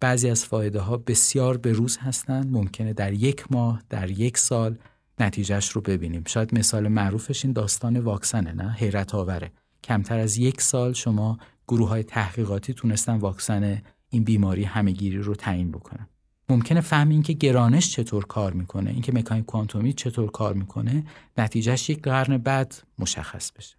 بعضی 0.00 0.30
از 0.30 0.44
فایده 0.44 0.80
ها 0.80 0.96
بسیار 0.96 1.56
به 1.56 1.72
روز 1.72 1.96
هستند 1.96 2.52
ممکنه 2.52 2.92
در 2.92 3.12
یک 3.12 3.52
ماه 3.52 3.82
در 3.90 4.10
یک 4.10 4.38
سال 4.38 4.78
نتیجهش 5.20 5.68
رو 5.68 5.80
ببینیم. 5.80 6.24
شاید 6.26 6.58
مثال 6.58 6.88
معروفش 6.88 7.44
این 7.44 7.52
داستان 7.52 7.96
واکسنه 7.96 8.52
نه؟ 8.52 8.72
حیرت 8.72 9.14
آوره. 9.14 9.52
کمتر 9.84 10.18
از 10.18 10.36
یک 10.36 10.60
سال 10.60 10.92
شما 10.92 11.38
گروه 11.68 11.88
های 11.88 12.02
تحقیقاتی 12.02 12.74
تونستن 12.74 13.16
واکسن 13.16 13.82
این 14.08 14.24
بیماری 14.24 14.64
همهگیری 14.64 15.18
رو 15.18 15.34
تعیین 15.34 15.70
بکنن. 15.72 16.08
ممکنه 16.48 16.80
فهم 16.80 17.08
این 17.08 17.22
که 17.22 17.32
گرانش 17.32 17.90
چطور 17.90 18.24
کار 18.24 18.52
می‌کنه 18.52 18.90
اینکه 18.90 19.12
مکانیک 19.12 19.44
کوانتومی 19.44 19.92
چطور 19.92 20.30
کار 20.30 20.54
می‌کنه 20.54 21.04
نتیجهش 21.38 21.90
یک 21.90 22.02
قرن 22.02 22.38
بعد 22.38 22.74
مشخص 22.98 23.52
بشه. 23.52 23.76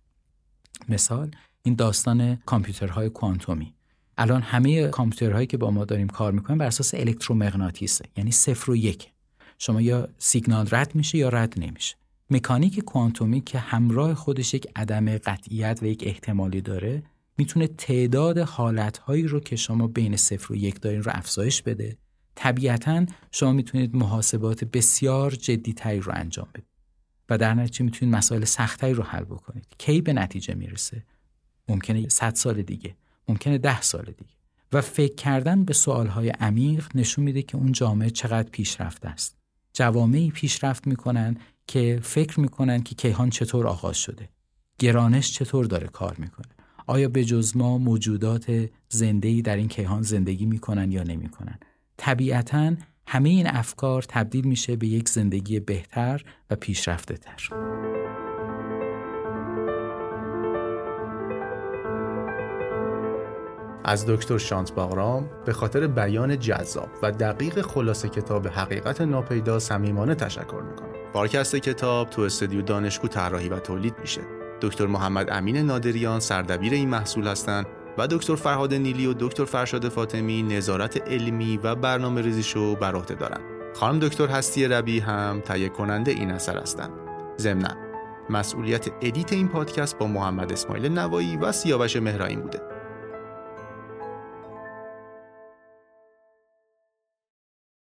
مثال 0.89 1.31
این 1.63 1.75
داستان 1.75 2.35
کامپیوترهای 2.35 3.09
کوانتومی. 3.09 3.73
الان 4.17 4.41
همه 4.41 4.87
کامپیوترهایی 4.87 5.47
که 5.47 5.57
با 5.57 5.71
ما 5.71 5.85
داریم 5.85 6.07
کار 6.07 6.31
می‌کنیم 6.31 6.57
بر 6.57 6.65
اساس 6.65 6.93
الکترومغناطیسه 6.93 8.05
یعنی 8.17 8.31
صفر 8.31 8.71
و 8.71 8.75
یک. 8.75 9.12
شما 9.65 9.81
یا 9.81 10.09
سیگنال 10.17 10.67
رد 10.71 10.95
میشه 10.95 11.17
یا 11.17 11.29
رد 11.29 11.53
نمیشه. 11.57 11.95
مکانیک 12.29 12.79
کوانتومی 12.79 13.41
که 13.41 13.59
همراه 13.59 14.13
خودش 14.13 14.53
یک 14.53 14.67
عدم 14.75 15.17
قطعیت 15.17 15.79
و 15.81 15.85
یک 15.85 16.03
احتمالی 16.05 16.61
داره 16.61 17.03
می‌تونه 17.37 17.67
تعداد 17.67 18.37
حالتهایی 18.37 19.27
رو 19.27 19.39
که 19.39 19.55
شما 19.55 19.87
بین 19.87 20.17
صفر 20.17 20.53
و 20.53 20.55
یک 20.55 20.81
دارین 20.81 21.03
رو 21.03 21.11
افزایش 21.15 21.61
بده. 21.61 21.97
طبیعتا 22.35 23.05
شما 23.31 23.51
می‌تونید 23.51 23.95
محاسبات 23.95 24.63
بسیار 24.63 25.31
جدی 25.31 25.73
تری 25.73 25.99
رو 25.99 26.11
انجام 26.15 26.47
بدید. 26.53 26.65
و 27.29 27.37
در 27.37 27.53
نتیجه 27.53 27.85
می‌تونید 27.85 28.15
مسائل 28.15 28.45
سختری 28.45 28.93
رو 28.93 29.03
حل 29.03 29.23
بکنید. 29.23 29.67
کی 29.77 30.01
به 30.01 30.13
نتیجه 30.13 30.53
می‌رسه؟ 30.53 31.03
ممکنه 31.69 32.09
100 32.09 32.35
سال 32.35 32.61
دیگه. 32.61 32.95
ممکنه 33.27 33.57
ده 33.57 33.81
سال 33.81 34.05
دیگه. 34.05 34.33
و 34.73 34.81
فکر 34.81 35.15
کردن 35.15 35.65
به 35.65 35.73
سوالهای 35.73 36.29
عمیق 36.29 36.87
نشون 36.95 37.23
میده 37.25 37.41
که 37.41 37.57
اون 37.57 37.71
جامعه 37.71 38.09
چقدر 38.09 38.49
پیشرفته 38.49 39.09
است. 39.09 39.42
جوامعی 39.73 40.31
پیشرفت 40.31 40.87
می‌کنن 40.87 41.37
که 41.67 41.99
فکر 42.03 42.39
می‌کنن 42.39 42.83
که 42.83 42.95
کیهان 42.95 43.29
چطور 43.29 43.67
آغاز 43.67 43.97
شده. 43.97 44.29
گرانش 44.79 45.31
چطور 45.31 45.65
داره 45.65 45.87
کار 45.87 46.15
می‌کنه. 46.17 46.47
آیا 46.87 47.09
به 47.09 47.25
جز 47.25 47.57
ما 47.57 47.77
موجودات 47.77 48.69
زندهی 48.89 49.41
در 49.41 49.55
این 49.55 49.67
کیهان 49.67 50.01
زندگی 50.01 50.45
می‌کنن 50.45 50.91
یا 50.91 51.03
نمی‌کنن؟ 51.03 51.59
طبیعتا 51.97 52.75
همه 53.07 53.29
این 53.29 53.47
افکار 53.47 54.01
تبدیل 54.01 54.45
میشه 54.45 54.75
به 54.75 54.87
یک 54.87 55.09
زندگی 55.09 55.59
بهتر 55.59 56.23
و 56.49 56.55
پیشرفته 56.55 57.17
تر. 57.17 57.49
از 63.85 64.05
دکتر 64.07 64.37
شانت 64.37 64.73
باغرام 64.73 65.29
به 65.45 65.53
خاطر 65.53 65.87
بیان 65.87 66.39
جذاب 66.39 66.89
و 67.01 67.11
دقیق 67.11 67.61
خلاصه 67.61 68.09
کتاب 68.09 68.47
حقیقت 68.47 69.01
ناپیدا 69.01 69.59
صمیمانه 69.59 70.15
تشکر 70.15 70.61
می‌کنم. 70.69 70.89
پادکست 71.13 71.55
کتاب 71.55 72.09
تو 72.09 72.21
استودیو 72.21 72.61
دانشگو 72.61 73.07
طراحی 73.07 73.49
و 73.49 73.59
تولید 73.59 73.95
میشه. 74.01 74.21
دکتر 74.61 74.85
محمد 74.85 75.29
امین 75.31 75.57
نادریان 75.57 76.19
سردبیر 76.19 76.73
این 76.73 76.89
محصول 76.89 77.27
هستند 77.27 77.65
و 77.97 78.07
دکتر 78.07 78.35
فرهاد 78.35 78.73
نیلی 78.73 79.07
و 79.07 79.13
دکتر 79.13 79.45
فرشاد 79.45 79.89
فاطمی 79.89 80.43
نظارت 80.43 81.07
علمی 81.07 81.59
و 81.63 81.75
برنامه 81.75 82.21
ریزیشو 82.21 82.75
بر 82.75 82.95
عهده 82.95 83.13
دارند. 83.13 83.41
خانم 83.75 83.99
دکتر 83.99 84.27
هستی 84.27 84.67
ربی 84.67 84.99
هم 84.99 85.41
تهیه 85.45 85.69
کننده 85.69 86.11
این 86.11 86.31
اثر 86.31 86.57
هستند. 86.57 86.91
ضمنا 87.37 87.75
مسئولیت 88.29 88.87
edit 89.01 89.33
این 89.33 89.47
پادکست 89.47 89.97
با 89.97 90.07
محمد 90.07 90.51
اسماعیل 90.51 90.99
نوایی 90.99 91.37
و 91.37 91.51
سیاوش 91.51 91.95
مهرائین 91.95 92.41
بوده. 92.41 92.72